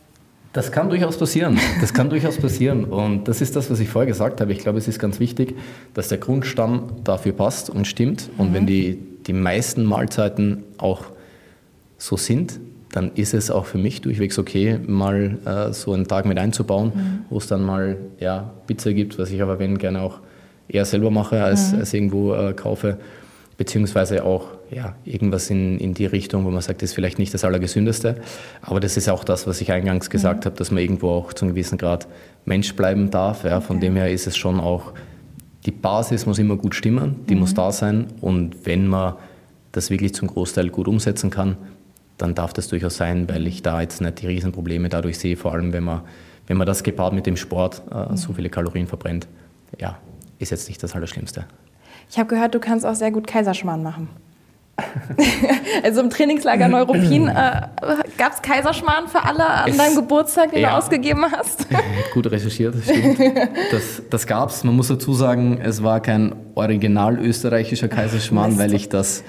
Das 0.52 0.72
kann 0.72 0.88
durchaus 0.88 1.16
passieren. 1.18 1.59
Das 1.80 1.92
kann 1.92 2.09
durchaus 2.09 2.38
passieren. 2.38 2.84
Und 2.84 3.28
das 3.28 3.40
ist 3.40 3.54
das, 3.54 3.70
was 3.70 3.80
ich 3.80 3.88
vorher 3.88 4.06
gesagt 4.06 4.40
habe. 4.40 4.52
Ich 4.52 4.59
glaube, 4.59 4.78
es 4.78 4.88
ist 4.88 4.98
ganz 4.98 5.20
wichtig, 5.20 5.56
dass 5.94 6.09
der 6.09 6.18
Grundstamm 6.18 6.90
dafür 7.04 7.32
passt 7.32 7.70
und 7.70 7.86
stimmt. 7.86 8.30
Und 8.38 8.50
mhm. 8.50 8.54
wenn 8.54 8.66
die, 8.66 8.98
die 9.26 9.32
meisten 9.32 9.84
Mahlzeiten 9.84 10.64
auch 10.78 11.04
so 11.98 12.16
sind, 12.16 12.59
dann 12.99 13.12
ist 13.14 13.32
es 13.32 13.49
auch 13.49 13.64
für 13.64 13.78
mich 13.78 14.01
durchwegs 14.01 14.40
okay, 14.40 14.76
mal 14.84 15.38
äh, 15.44 15.72
so 15.72 15.92
einen 15.92 16.09
Tag 16.09 16.26
mit 16.26 16.36
einzubauen, 16.36 16.92
mhm. 16.92 17.18
wo 17.30 17.38
es 17.38 17.46
dann 17.46 17.64
mal 17.64 17.96
ja, 18.18 18.53
Pizza 18.66 18.92
gibt, 18.92 19.20
was 19.20 19.30
ich 19.30 19.40
aber 19.40 19.61
wenn 19.61 19.78
gerne 19.78 20.03
auch 20.03 20.18
eher 20.66 20.84
selber 20.84 21.12
mache, 21.12 21.40
als, 21.40 21.72
mhm. 21.72 21.78
als 21.78 21.94
irgendwo 21.94 22.34
äh, 22.34 22.53
kaufe 22.55 22.99
beziehungsweise 23.57 24.24
auch 24.24 24.49
ja, 24.70 24.96
irgendwas 25.05 25.49
in, 25.49 25.78
in 25.78 25.94
die 25.94 26.07
Richtung, 26.07 26.44
wo 26.44 26.51
man 26.51 26.61
sagt, 26.61 26.82
das 26.82 26.90
ist 26.90 26.94
vielleicht 26.94 27.20
nicht 27.20 27.32
das 27.32 27.44
Allergesündeste. 27.44 28.16
Aber 28.62 28.80
das 28.80 28.96
ist 28.96 29.09
auch 29.09 29.22
das, 29.22 29.46
was 29.46 29.61
ich 29.61 29.70
eingangs 29.70 30.11
gesagt 30.11 30.40
mhm. 30.40 30.46
habe, 30.46 30.57
dass 30.57 30.72
man 30.72 30.82
irgendwo 30.82 31.11
auch 31.11 31.32
zu 31.32 31.44
einem 31.44 31.55
gewissen 31.55 31.78
Grad 31.78 32.09
Mensch 32.46 32.74
bleiben 32.74 33.12
darf. 33.12 33.44
Ja. 33.44 33.61
Von 33.61 33.76
okay. 33.76 33.86
dem 33.86 33.96
her 33.96 34.11
ist 34.11 34.26
es 34.26 34.36
schon 34.36 34.59
auch, 34.59 34.92
die 35.66 35.70
Basis 35.70 36.26
muss 36.26 36.40
immer 36.40 36.57
gut 36.57 36.74
stimmen, 36.74 37.16
die 37.28 37.34
mhm. 37.34 37.40
muss 37.42 37.55
da 37.55 37.70
sein. 37.70 38.09
Und 38.20 38.66
wenn 38.66 38.88
man 38.88 39.14
das 39.70 39.90
wirklich 39.90 40.14
zum 40.14 40.26
Großteil 40.26 40.70
gut 40.70 40.88
umsetzen 40.88 41.30
kann, 41.30 41.57
dann 42.19 42.35
darf 42.35 42.53
das 42.53 42.69
durchaus 42.69 42.97
sein, 42.97 43.29
weil 43.29 43.47
ich 43.47 43.62
da 43.62 43.81
jetzt 43.81 44.01
nicht 44.01 44.21
die 44.21 44.27
Riesenprobleme 44.27 44.89
dadurch 44.89 45.19
sehe, 45.19 45.37
vor 45.37 45.53
allem 45.53 45.73
wenn 45.73 45.85
man, 45.85 46.03
wenn 46.47 46.57
man 46.57 46.66
das 46.66 46.83
gepaart 46.83 47.14
mit 47.14 47.27
dem 47.27 47.37
Sport 47.37 47.83
äh, 47.91 48.11
mhm. 48.11 48.16
so 48.16 48.33
viele 48.33 48.51
Kalorien 48.51 48.87
verbrennt. 48.87 49.29
Ja, 49.79 49.99
ist 50.39 50.51
jetzt 50.51 50.69
nicht 50.69 50.83
das 50.83 50.95
Allerschlimmste. 50.95 51.47
Ich 52.11 52.19
habe 52.19 52.29
gehört, 52.29 52.55
du 52.55 52.61
kannst 52.61 52.85
auch 52.85 52.95
sehr 52.95 53.11
gut 53.11 53.27
Kaiserschmarrn 53.27 53.83
machen. 53.83 54.09
also 55.83 56.01
im 56.01 56.09
Trainingslager 56.09 56.69
Neuruppin 56.69 57.27
äh, 57.27 57.62
gab 58.16 58.33
es 58.35 58.43
Kaiserschmarrn 58.43 59.09
für 59.09 59.25
alle 59.25 59.45
an 59.45 59.71
es, 59.71 59.77
deinem 59.77 59.97
Geburtstag, 59.97 60.53
den 60.53 60.61
ja, 60.61 60.71
du 60.71 60.77
ausgegeben 60.77 61.25
hast. 61.31 61.66
Gut 62.14 62.31
recherchiert, 62.31 62.77
das 62.77 62.85
stimmt. 62.85 63.19
Das, 63.73 64.03
das 64.09 64.27
gab 64.29 64.51
es. 64.51 64.62
Man 64.62 64.77
muss 64.77 64.87
dazu 64.87 65.14
sagen, 65.14 65.61
es 65.61 65.83
war 65.83 66.01
kein 66.01 66.35
original 66.55 67.19
österreichischer 67.19 67.89
Kaiserschmarrn, 67.89 68.57
weil 68.57 68.73
ich 68.73 68.89
das 68.89 69.25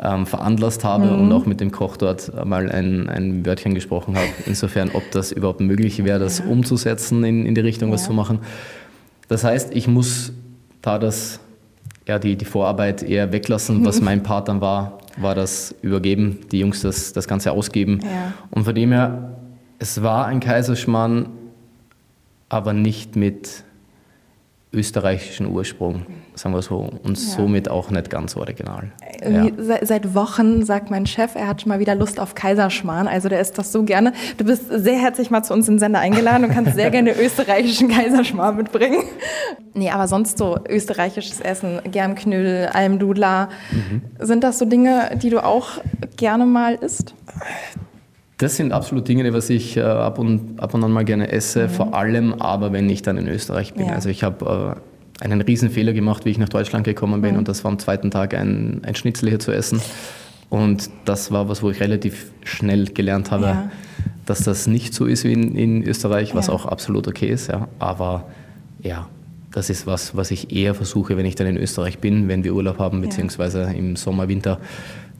ähm, 0.00 0.26
veranlasst 0.26 0.84
habe 0.84 1.06
mhm. 1.06 1.20
und 1.20 1.32
auch 1.32 1.46
mit 1.46 1.60
dem 1.60 1.70
Koch 1.70 1.96
dort 1.96 2.44
mal 2.44 2.70
ein, 2.70 3.08
ein 3.08 3.46
Wörtchen 3.46 3.74
gesprochen 3.74 4.16
habe. 4.16 4.28
Insofern, 4.46 4.90
ob 4.92 5.10
das 5.12 5.32
überhaupt 5.32 5.60
möglich 5.60 6.04
wäre, 6.04 6.18
das 6.18 6.40
ja. 6.40 6.46
umzusetzen, 6.46 7.24
in, 7.24 7.46
in 7.46 7.54
die 7.54 7.60
Richtung 7.60 7.88
ja. 7.90 7.94
was 7.94 8.04
zu 8.04 8.12
machen. 8.12 8.40
Das 9.28 9.44
heißt, 9.44 9.74
ich 9.74 9.88
muss 9.88 10.32
da 10.82 10.98
das 10.98 11.40
ja, 12.06 12.18
die, 12.18 12.36
die 12.36 12.44
Vorarbeit 12.44 13.02
eher 13.02 13.32
weglassen. 13.32 13.84
Was 13.84 14.00
mein 14.00 14.22
Part 14.22 14.48
dann 14.48 14.60
war, 14.60 14.98
war 15.16 15.34
das 15.34 15.74
Übergeben, 15.82 16.40
die 16.52 16.60
Jungs 16.60 16.82
das, 16.82 17.12
das 17.12 17.26
Ganze 17.26 17.52
ausgeben. 17.52 18.00
Ja. 18.02 18.32
Und 18.50 18.64
von 18.64 18.74
dem 18.74 18.92
her, 18.92 19.38
es 19.78 20.02
war 20.02 20.26
ein 20.26 20.40
Kaiserschmarrn, 20.40 21.28
aber 22.48 22.72
nicht 22.72 23.16
mit 23.16 23.64
österreichischen 24.74 25.46
Ursprung, 25.46 26.06
sagen 26.34 26.54
wir 26.54 26.62
so, 26.62 26.90
und 27.02 27.18
ja. 27.18 27.36
somit 27.36 27.70
auch 27.70 27.90
nicht 27.90 28.10
ganz 28.10 28.36
original. 28.36 28.92
Ja. 29.22 29.48
Seit 29.82 30.14
Wochen 30.14 30.64
sagt 30.64 30.90
mein 30.90 31.06
Chef, 31.06 31.34
er 31.34 31.46
hat 31.46 31.62
schon 31.62 31.70
mal 31.70 31.78
wieder 31.78 31.94
Lust 31.94 32.20
auf 32.20 32.34
Kaiserschmarrn, 32.34 33.08
also 33.08 33.28
der 33.28 33.40
isst 33.40 33.56
das 33.56 33.72
so 33.72 33.84
gerne. 33.84 34.12
Du 34.36 34.44
bist 34.44 34.64
sehr 34.68 34.98
herzlich 34.98 35.30
mal 35.30 35.42
zu 35.42 35.54
uns 35.54 35.68
in 35.68 35.74
den 35.74 35.78
Sender 35.78 36.00
eingeladen 36.00 36.44
und 36.44 36.50
kannst 36.50 36.74
sehr 36.74 36.90
gerne 36.90 37.12
österreichischen 37.18 37.88
Kaiserschmarrn 37.88 38.56
mitbringen. 38.56 39.02
Nee, 39.74 39.90
aber 39.90 40.08
sonst 40.08 40.38
so 40.38 40.58
österreichisches 40.68 41.40
Essen, 41.40 41.80
Germknödel, 41.90 42.66
Almdudler, 42.66 43.48
mhm. 43.70 44.02
sind 44.18 44.44
das 44.44 44.58
so 44.58 44.64
Dinge, 44.64 45.16
die 45.22 45.30
du 45.30 45.44
auch 45.44 45.68
gerne 46.16 46.46
mal 46.46 46.74
isst? 46.74 47.14
Das 48.38 48.56
sind 48.56 48.72
absolut 48.72 49.06
Dinge, 49.06 49.32
was 49.32 49.48
ich 49.48 49.76
äh, 49.76 49.82
ab, 49.82 50.18
und, 50.18 50.58
ab 50.60 50.74
und 50.74 50.82
an 50.82 50.90
mal 50.90 51.04
gerne 51.04 51.30
esse, 51.30 51.64
mhm. 51.64 51.70
vor 51.70 51.94
allem 51.94 52.34
aber, 52.34 52.72
wenn 52.72 52.90
ich 52.90 53.02
dann 53.02 53.16
in 53.16 53.28
Österreich 53.28 53.74
bin. 53.74 53.86
Ja. 53.86 53.92
Also 53.92 54.08
ich 54.08 54.24
habe 54.24 54.76
äh, 55.20 55.24
einen 55.24 55.40
Riesenfehler 55.40 55.92
gemacht, 55.92 56.24
wie 56.24 56.30
ich 56.30 56.38
nach 56.38 56.48
Deutschland 56.48 56.84
gekommen 56.84 57.22
bin 57.22 57.32
mhm. 57.32 57.38
und 57.38 57.48
das 57.48 57.62
war 57.62 57.70
am 57.70 57.78
zweiten 57.78 58.10
Tag 58.10 58.34
ein, 58.34 58.82
ein 58.84 58.94
Schnitzel 58.96 59.28
hier 59.28 59.38
zu 59.38 59.52
essen. 59.52 59.80
Und 60.50 60.90
das 61.04 61.30
war 61.32 61.48
was, 61.48 61.62
wo 61.62 61.70
ich 61.70 61.80
relativ 61.80 62.32
schnell 62.44 62.86
gelernt 62.86 63.30
habe, 63.30 63.44
ja. 63.44 63.70
dass 64.26 64.42
das 64.42 64.66
nicht 64.66 64.94
so 64.94 65.06
ist 65.06 65.24
wie 65.24 65.32
in, 65.32 65.56
in 65.56 65.82
Österreich, 65.82 66.34
was 66.34 66.48
ja. 66.48 66.52
auch 66.52 66.66
absolut 66.66 67.08
okay 67.08 67.28
ist. 67.28 67.48
Ja. 67.48 67.68
Aber 67.78 68.26
ja, 68.82 69.08
das 69.52 69.70
ist 69.70 69.86
was, 69.86 70.16
was 70.16 70.30
ich 70.32 70.54
eher 70.54 70.74
versuche, 70.74 71.16
wenn 71.16 71.26
ich 71.26 71.36
dann 71.36 71.46
in 71.46 71.56
Österreich 71.56 71.98
bin, 71.98 72.28
wenn 72.28 72.42
wir 72.42 72.54
Urlaub 72.54 72.78
haben, 72.78 73.00
beziehungsweise 73.00 73.72
im 73.76 73.94
Sommer, 73.96 74.28
Winter, 74.28 74.58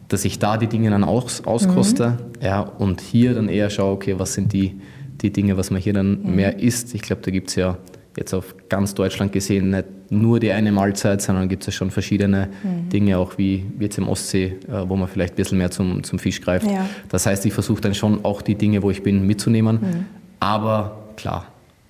dass 0.09 0.24
ich 0.24 0.38
da 0.38 0.57
die 0.57 0.66
Dinge 0.66 0.90
dann 0.90 1.05
aus, 1.05 1.44
auskoste 1.44 2.11
mhm. 2.11 2.44
ja, 2.44 2.61
und 2.61 3.00
hier 3.00 3.34
dann 3.34 3.48
eher 3.48 3.70
schaue, 3.70 3.92
okay, 3.92 4.18
was 4.18 4.34
sind 4.34 4.52
die, 4.52 4.80
die 5.22 5.32
Dinge, 5.32 5.57
was 5.57 5.70
man 5.70 5.80
hier 5.80 5.92
dann 5.92 6.22
mhm. 6.22 6.34
mehr 6.34 6.59
isst. 6.59 6.94
Ich 6.94 7.02
glaube, 7.02 7.22
da 7.22 7.30
gibt 7.30 7.48
es 7.48 7.57
ja 7.57 7.78
jetzt 8.16 8.32
auf 8.32 8.55
ganz 8.68 8.94
Deutschland 8.94 9.32
gesehen 9.32 9.70
nicht 9.70 9.86
nur 10.11 10.38
die 10.38 10.52
eine 10.52 10.70
Mahlzeit, 10.70 11.20
sondern 11.22 11.48
gibt 11.48 11.62
es 11.62 11.66
ja 11.66 11.72
schon 11.72 11.90
verschiedene 11.90 12.48
mhm. 12.62 12.88
Dinge, 12.88 13.18
auch 13.18 13.38
wie 13.38 13.66
jetzt 13.80 13.98
im 13.98 14.09
Ostsee, 14.09 14.59
äh, 14.68 14.88
wo 14.88 14.96
man 14.96 15.09
vielleicht 15.09 15.34
ein 15.34 15.36
bisschen 15.36 15.59
mehr 15.59 15.70
zum, 15.70 16.05
zum 16.05 16.18
Fisch 16.18 16.40
greift. 16.40 16.70
Ja. 16.70 16.86
Das 17.09 17.26
heißt, 17.26 17.44
ich 17.46 17.52
versuche 17.52 17.80
dann 17.80 17.94
schon 17.94 18.24
auch 18.24 18.42
die 18.42 18.55
Dinge, 18.55 18.82
wo 18.82 18.90
ich 18.90 19.02
bin, 19.02 19.26
mitzunehmen. 19.26 19.80
Mhm. 19.80 20.07
Aber 20.40 20.98
klar, 21.16 21.46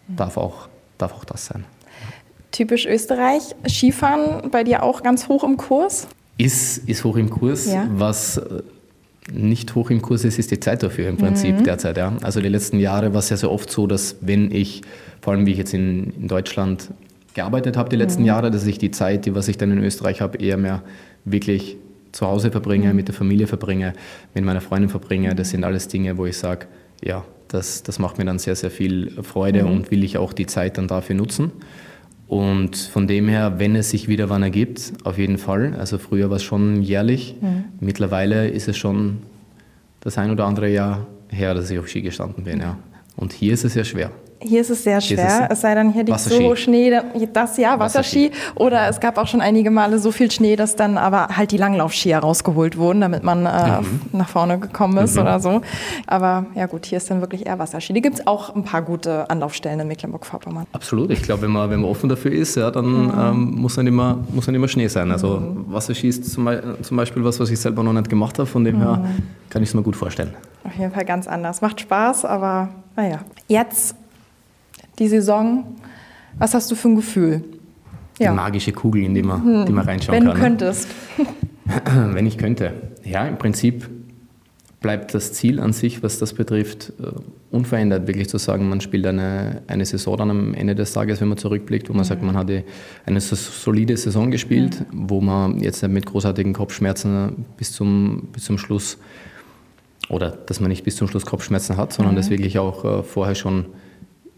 mhm. 0.08 0.16
darf 0.16 0.36
auch, 0.36 0.68
darf 0.96 1.12
auch 1.12 1.24
das 1.24 1.46
sein. 1.46 1.64
Typisch 2.52 2.86
Österreich. 2.86 3.42
Skifahren 3.68 4.50
bei 4.50 4.62
dir 4.62 4.84
auch 4.84 5.02
ganz 5.02 5.28
hoch 5.28 5.42
im 5.44 5.56
Kurs? 5.56 6.06
Ist, 6.36 6.78
ist 6.88 7.04
hoch 7.04 7.16
im 7.16 7.30
Kurs. 7.30 7.66
Ja. 7.66 7.88
Was 7.92 8.38
äh, 8.38 8.62
nicht 9.32 9.74
hoch 9.74 9.90
im 9.90 10.02
Kurs 10.02 10.24
ist, 10.24 10.38
ist 10.38 10.50
die 10.50 10.60
Zeit 10.60 10.82
dafür 10.82 11.08
im 11.08 11.16
Prinzip 11.16 11.58
mhm. 11.58 11.64
derzeit. 11.64 11.96
Ja. 11.96 12.16
Also 12.22 12.40
die 12.40 12.48
letzten 12.48 12.78
Jahre 12.78 13.12
war 13.14 13.20
es 13.20 13.30
ja 13.30 13.36
so 13.36 13.50
oft 13.50 13.70
so, 13.70 13.86
dass 13.86 14.16
wenn 14.20 14.50
ich, 14.50 14.82
vor 15.20 15.32
allem 15.32 15.46
wie 15.46 15.52
ich 15.52 15.58
jetzt 15.58 15.74
in, 15.74 16.12
in 16.12 16.28
Deutschland 16.28 16.90
gearbeitet 17.34 17.76
habe 17.76 17.88
die 17.88 17.96
letzten 17.96 18.22
mhm. 18.22 18.28
Jahre, 18.28 18.50
dass 18.50 18.66
ich 18.66 18.78
die 18.78 18.90
Zeit, 18.90 19.26
die 19.26 19.34
was 19.34 19.48
ich 19.48 19.58
dann 19.58 19.72
in 19.72 19.78
Österreich 19.82 20.20
habe, 20.20 20.38
eher 20.38 20.56
mehr 20.56 20.82
wirklich 21.24 21.76
zu 22.12 22.26
Hause 22.26 22.50
verbringe, 22.50 22.90
mhm. 22.90 22.96
mit 22.96 23.08
der 23.08 23.14
Familie 23.14 23.46
verbringe, 23.46 23.92
mit 24.34 24.44
meiner 24.44 24.60
Freundin 24.60 24.88
verbringe. 24.88 25.34
Das 25.34 25.50
sind 25.50 25.64
alles 25.64 25.88
Dinge, 25.88 26.16
wo 26.16 26.26
ich 26.26 26.36
sage, 26.36 26.66
ja, 27.02 27.24
das, 27.48 27.82
das 27.82 27.98
macht 27.98 28.18
mir 28.18 28.24
dann 28.24 28.38
sehr, 28.38 28.56
sehr 28.56 28.70
viel 28.70 29.22
Freude 29.22 29.64
mhm. 29.64 29.70
und 29.70 29.90
will 29.90 30.04
ich 30.04 30.16
auch 30.16 30.32
die 30.32 30.46
Zeit 30.46 30.78
dann 30.78 30.88
dafür 30.88 31.16
nutzen. 31.16 31.52
Und 32.34 32.74
von 32.74 33.06
dem 33.06 33.28
her, 33.28 33.60
wenn 33.60 33.76
es 33.76 33.90
sich 33.90 34.08
wieder 34.08 34.28
wann 34.28 34.42
ergibt, 34.42 34.92
auf 35.04 35.18
jeden 35.18 35.38
Fall. 35.38 35.76
Also 35.78 35.98
früher 35.98 36.30
war 36.30 36.36
es 36.38 36.42
schon 36.42 36.82
jährlich. 36.82 37.36
Mhm. 37.40 37.66
Mittlerweile 37.78 38.48
ist 38.48 38.66
es 38.66 38.76
schon 38.76 39.18
das 40.00 40.18
ein 40.18 40.32
oder 40.32 40.44
andere 40.44 40.68
Jahr 40.68 41.06
her, 41.28 41.54
dass 41.54 41.70
ich 41.70 41.78
auf 41.78 41.86
Ski 41.86 42.02
gestanden 42.02 42.42
bin. 42.42 42.58
Ja. 42.58 42.76
Und 43.14 43.32
hier 43.32 43.52
ist 43.54 43.64
es 43.64 43.76
ja 43.76 43.84
schwer. 43.84 44.10
Hier 44.40 44.60
ist 44.60 44.70
es 44.70 44.84
sehr 44.84 45.00
schwer, 45.00 45.48
es, 45.48 45.56
es, 45.56 45.60
sei 45.62 45.74
denn, 45.74 45.92
hier 45.92 46.04
liegt 46.04 46.20
so 46.20 46.54
Schnee, 46.54 46.92
das 47.32 47.56
ja, 47.56 47.78
Wasserski. 47.78 48.30
Oder 48.54 48.88
es 48.88 49.00
gab 49.00 49.16
auch 49.16 49.26
schon 49.26 49.40
einige 49.40 49.70
Male 49.70 49.98
so 49.98 50.12
viel 50.12 50.30
Schnee, 50.30 50.56
dass 50.56 50.76
dann 50.76 50.98
aber 50.98 51.28
halt 51.36 51.50
die 51.50 51.56
Langlaufskier 51.56 52.18
rausgeholt 52.18 52.76
wurden, 52.76 53.00
damit 53.00 53.22
man 53.22 53.46
äh, 53.46 53.80
mhm. 53.80 54.00
nach 54.12 54.28
vorne 54.28 54.58
gekommen 54.58 54.98
ist 54.98 55.14
mhm. 55.14 55.22
oder 55.22 55.40
so. 55.40 55.62
Aber 56.06 56.46
ja 56.54 56.66
gut, 56.66 56.86
hier 56.86 56.98
ist 56.98 57.10
dann 57.10 57.20
wirklich 57.20 57.46
eher 57.46 57.58
Wasserski. 57.58 57.94
Hier 57.94 58.02
gibt 58.02 58.18
es 58.18 58.26
auch 58.26 58.54
ein 58.54 58.64
paar 58.64 58.82
gute 58.82 59.30
Anlaufstellen 59.30 59.80
in 59.80 59.88
Mecklenburg-Vorpommern. 59.88 60.66
Absolut, 60.72 61.10
ich 61.10 61.22
glaube, 61.22 61.42
wenn 61.42 61.50
man, 61.50 61.70
wenn 61.70 61.80
man 61.80 61.90
offen 61.90 62.08
dafür 62.08 62.32
ist, 62.32 62.56
ja, 62.56 62.70
dann 62.70 63.06
mhm. 63.06 63.12
ähm, 63.18 63.54
muss, 63.60 63.76
dann 63.76 63.86
immer, 63.86 64.18
muss 64.30 64.46
dann 64.46 64.54
immer 64.54 64.68
Schnee 64.68 64.88
sein. 64.88 65.10
Also 65.10 65.38
mhm. 65.38 65.72
Wasserski 65.72 66.08
ist 66.08 66.30
zum, 66.30 66.48
zum, 66.82 66.96
Beispiel 66.96 67.24
was, 67.24 67.40
was 67.40 67.50
ich 67.50 67.60
selber 67.60 67.82
noch 67.82 67.92
nicht 67.92 68.10
gemacht 68.10 68.38
habe, 68.38 68.46
von 68.46 68.64
dem 68.64 68.78
her 68.78 68.96
mhm. 68.96 69.22
kann 69.48 69.62
ich 69.62 69.70
es 69.70 69.74
mir 69.74 69.82
gut 69.82 69.96
vorstellen. 69.96 70.34
Auf 70.64 70.74
jeden 70.76 70.92
Fall 70.92 71.04
ganz 71.04 71.26
anders. 71.28 71.60
Macht 71.60 71.80
Spaß, 71.80 72.24
aber 72.24 72.68
naja. 72.96 73.20
Jetzt 73.48 73.96
die 74.98 75.08
Saison. 75.08 75.76
Was 76.38 76.54
hast 76.54 76.70
du 76.70 76.74
für 76.74 76.88
ein 76.88 76.96
Gefühl? 76.96 77.42
Die 78.18 78.24
ja. 78.24 78.32
magische 78.32 78.72
Kugel, 78.72 79.02
in 79.02 79.14
die 79.14 79.22
man, 79.22 79.42
hm. 79.42 79.66
die 79.66 79.72
man 79.72 79.84
reinschauen 79.84 80.18
Wenn 80.18 80.32
kann. 80.32 80.42
Wenn 80.42 80.58
du 80.58 80.64
könntest. 80.64 80.88
Wenn 82.12 82.26
ich 82.26 82.38
könnte. 82.38 82.72
Ja, 83.04 83.26
im 83.26 83.38
Prinzip 83.38 83.88
bleibt 84.84 85.14
das 85.14 85.32
Ziel 85.32 85.60
an 85.60 85.72
sich, 85.72 86.02
was 86.02 86.18
das 86.18 86.34
betrifft, 86.34 86.92
äh, 87.00 87.06
unverändert. 87.50 88.06
Wirklich 88.06 88.28
zu 88.28 88.36
sagen, 88.36 88.68
man 88.68 88.82
spielt 88.82 89.06
eine, 89.06 89.62
eine 89.66 89.86
Saison 89.86 90.18
dann 90.18 90.30
am 90.30 90.52
Ende 90.52 90.74
des 90.74 90.92
Tages, 90.92 91.22
wenn 91.22 91.28
man 91.28 91.38
zurückblickt, 91.38 91.88
wo 91.88 91.94
man 91.94 92.02
mhm. 92.02 92.08
sagt, 92.08 92.22
man 92.22 92.36
hatte 92.36 92.64
eine 93.06 93.20
solide 93.20 93.96
Saison 93.96 94.30
gespielt, 94.30 94.84
mhm. 94.92 95.08
wo 95.08 95.22
man 95.22 95.58
jetzt 95.60 95.82
nicht 95.82 95.90
mit 95.90 96.04
großartigen 96.04 96.52
Kopfschmerzen 96.52 97.46
bis 97.56 97.72
zum, 97.72 98.28
bis 98.32 98.44
zum 98.44 98.58
Schluss 98.58 98.98
oder 100.10 100.30
dass 100.30 100.60
man 100.60 100.68
nicht 100.68 100.84
bis 100.84 100.96
zum 100.96 101.08
Schluss 101.08 101.24
Kopfschmerzen 101.24 101.78
hat, 101.78 101.94
sondern 101.94 102.12
mhm. 102.14 102.18
dass 102.18 102.28
wirklich 102.28 102.58
auch 102.58 102.84
äh, 102.84 103.02
vorher 103.02 103.34
schon 103.34 103.64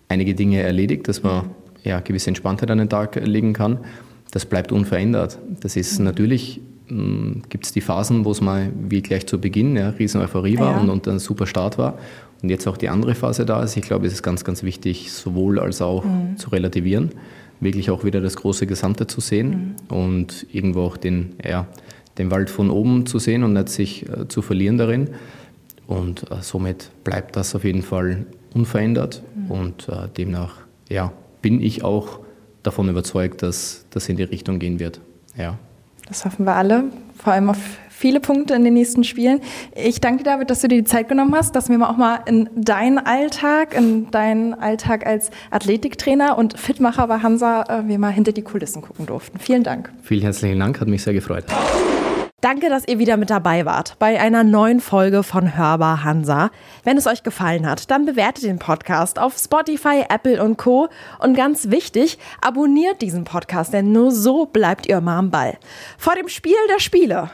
einige 0.08 0.34
Dinge 0.34 0.62
erledigt, 0.62 1.08
dass 1.08 1.22
man 1.22 1.50
ja, 1.82 2.00
gewisse 2.00 2.28
Entspanntheit 2.28 2.70
an 2.70 2.78
den 2.78 2.88
Tag 2.88 3.16
legen 3.16 3.52
kann. 3.52 3.78
Das 4.30 4.44
bleibt 4.44 4.72
unverändert. 4.72 5.38
Das 5.60 5.76
ist 5.76 5.98
natürlich 5.98 6.60
hm, 6.88 7.42
gibt 7.48 7.66
es 7.66 7.72
die 7.72 7.80
Phasen, 7.80 8.24
wo 8.24 8.30
es 8.30 8.40
mal 8.40 8.70
wie 8.88 9.02
gleich 9.02 9.26
zu 9.26 9.40
Beginn 9.40 9.76
ja, 9.76 9.90
riesen 9.90 10.20
Euphorie 10.20 10.58
war 10.58 10.72
ja. 10.72 10.78
und, 10.78 10.90
und 10.90 11.08
ein 11.08 11.18
super 11.18 11.46
Start 11.46 11.78
war. 11.78 11.98
Und 12.42 12.50
jetzt 12.50 12.66
auch 12.68 12.76
die 12.76 12.88
andere 12.88 13.14
Phase 13.14 13.44
da 13.44 13.62
ist. 13.62 13.76
Ich 13.76 13.82
glaube, 13.82 14.06
es 14.06 14.12
ist 14.12 14.22
ganz, 14.22 14.44
ganz 14.44 14.62
wichtig, 14.62 15.10
sowohl 15.10 15.58
als 15.58 15.82
auch 15.82 16.04
mhm. 16.04 16.36
zu 16.36 16.50
relativieren, 16.50 17.10
wirklich 17.60 17.90
auch 17.90 18.04
wieder 18.04 18.20
das 18.20 18.36
große 18.36 18.66
Gesamte 18.66 19.06
zu 19.06 19.20
sehen 19.20 19.74
mhm. 19.90 19.96
und 19.96 20.46
irgendwo 20.52 20.82
auch 20.82 20.96
den, 20.96 21.34
ja, 21.44 21.66
den 22.18 22.30
Wald 22.30 22.50
von 22.50 22.70
oben 22.70 23.06
zu 23.06 23.18
sehen 23.18 23.42
und 23.42 23.54
nicht 23.54 23.68
sich 23.68 24.08
äh, 24.08 24.28
zu 24.28 24.42
verlieren 24.42 24.78
darin. 24.78 25.10
Und 25.86 26.30
äh, 26.30 26.36
somit 26.40 26.90
bleibt 27.04 27.36
das 27.36 27.54
auf 27.54 27.64
jeden 27.64 27.82
Fall 27.82 28.26
unverändert 28.56 29.22
und 29.48 29.88
äh, 29.88 30.08
demnach 30.16 30.54
ja, 30.88 31.12
bin 31.42 31.60
ich 31.60 31.84
auch 31.84 32.20
davon 32.62 32.88
überzeugt, 32.88 33.42
dass 33.42 33.84
das 33.90 34.08
in 34.08 34.16
die 34.16 34.24
Richtung 34.24 34.58
gehen 34.58 34.80
wird. 34.80 35.00
Ja. 35.36 35.58
Das 36.08 36.24
hoffen 36.24 36.44
wir 36.46 36.54
alle, 36.54 36.84
vor 37.16 37.32
allem 37.32 37.50
auf 37.50 37.58
viele 37.88 38.20
Punkte 38.20 38.54
in 38.54 38.62
den 38.62 38.74
nächsten 38.74 39.04
Spielen. 39.04 39.40
Ich 39.74 40.00
danke 40.00 40.22
dir, 40.22 40.30
David, 40.30 40.50
dass 40.50 40.60
du 40.60 40.68
dir 40.68 40.78
die 40.78 40.84
Zeit 40.84 41.08
genommen 41.08 41.34
hast, 41.34 41.56
dass 41.56 41.68
wir 41.68 41.88
auch 41.88 41.96
mal 41.96 42.20
in 42.26 42.48
deinen 42.54 42.98
Alltag, 42.98 43.74
in 43.74 44.10
deinen 44.10 44.54
Alltag 44.54 45.06
als 45.06 45.30
Athletiktrainer 45.50 46.38
und 46.38 46.58
Fitmacher 46.58 47.06
bei 47.08 47.18
Hansa, 47.18 47.62
äh, 47.62 47.88
wir 47.88 47.98
mal 47.98 48.12
hinter 48.12 48.32
die 48.32 48.42
Kulissen 48.42 48.82
gucken 48.82 49.06
durften. 49.06 49.38
Vielen 49.38 49.64
Dank. 49.64 49.92
Vielen 50.02 50.22
herzlichen 50.22 50.58
Dank, 50.60 50.80
hat 50.80 50.88
mich 50.88 51.02
sehr 51.02 51.14
gefreut. 51.14 51.44
Danke, 52.46 52.68
dass 52.68 52.86
ihr 52.86 53.00
wieder 53.00 53.16
mit 53.16 53.28
dabei 53.28 53.66
wart 53.66 53.98
bei 53.98 54.20
einer 54.20 54.44
neuen 54.44 54.78
Folge 54.78 55.24
von 55.24 55.58
Hörbar 55.58 56.04
Hansa. 56.04 56.52
Wenn 56.84 56.96
es 56.96 57.08
euch 57.08 57.24
gefallen 57.24 57.68
hat, 57.68 57.90
dann 57.90 58.06
bewertet 58.06 58.44
den 58.44 58.60
Podcast 58.60 59.18
auf 59.18 59.36
Spotify, 59.36 60.04
Apple 60.08 60.40
und 60.40 60.56
Co. 60.56 60.88
Und 61.18 61.34
ganz 61.34 61.70
wichtig, 61.70 62.20
abonniert 62.40 63.02
diesen 63.02 63.24
Podcast, 63.24 63.72
denn 63.72 63.90
nur 63.90 64.12
so 64.12 64.46
bleibt 64.46 64.86
ihr 64.86 65.00
mal 65.00 65.18
am 65.18 65.32
Ball. 65.32 65.58
Vor 65.98 66.14
dem 66.14 66.28
Spiel 66.28 66.54
der 66.70 66.78
Spiele 66.78 67.32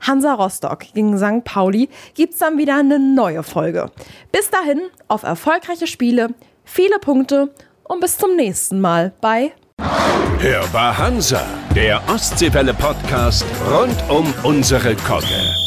Hansa 0.00 0.32
Rostock 0.34 0.84
gegen 0.94 1.18
St. 1.18 1.42
Pauli 1.42 1.88
gibt's 2.14 2.38
dann 2.38 2.56
wieder 2.56 2.76
eine 2.76 3.00
neue 3.00 3.42
Folge. 3.42 3.90
Bis 4.30 4.48
dahin 4.48 4.80
auf 5.08 5.24
erfolgreiche 5.24 5.88
Spiele, 5.88 6.28
viele 6.62 7.00
Punkte 7.00 7.52
und 7.82 7.98
bis 7.98 8.16
zum 8.16 8.36
nächsten 8.36 8.80
Mal 8.80 9.12
bei 9.20 9.54
Hörbar 10.38 10.96
Hansa, 10.98 11.44
der 11.74 12.02
Ostseewelle-Podcast 12.08 13.44
rund 13.70 13.96
um 14.08 14.32
unsere 14.42 14.94
Kogge. 14.96 15.61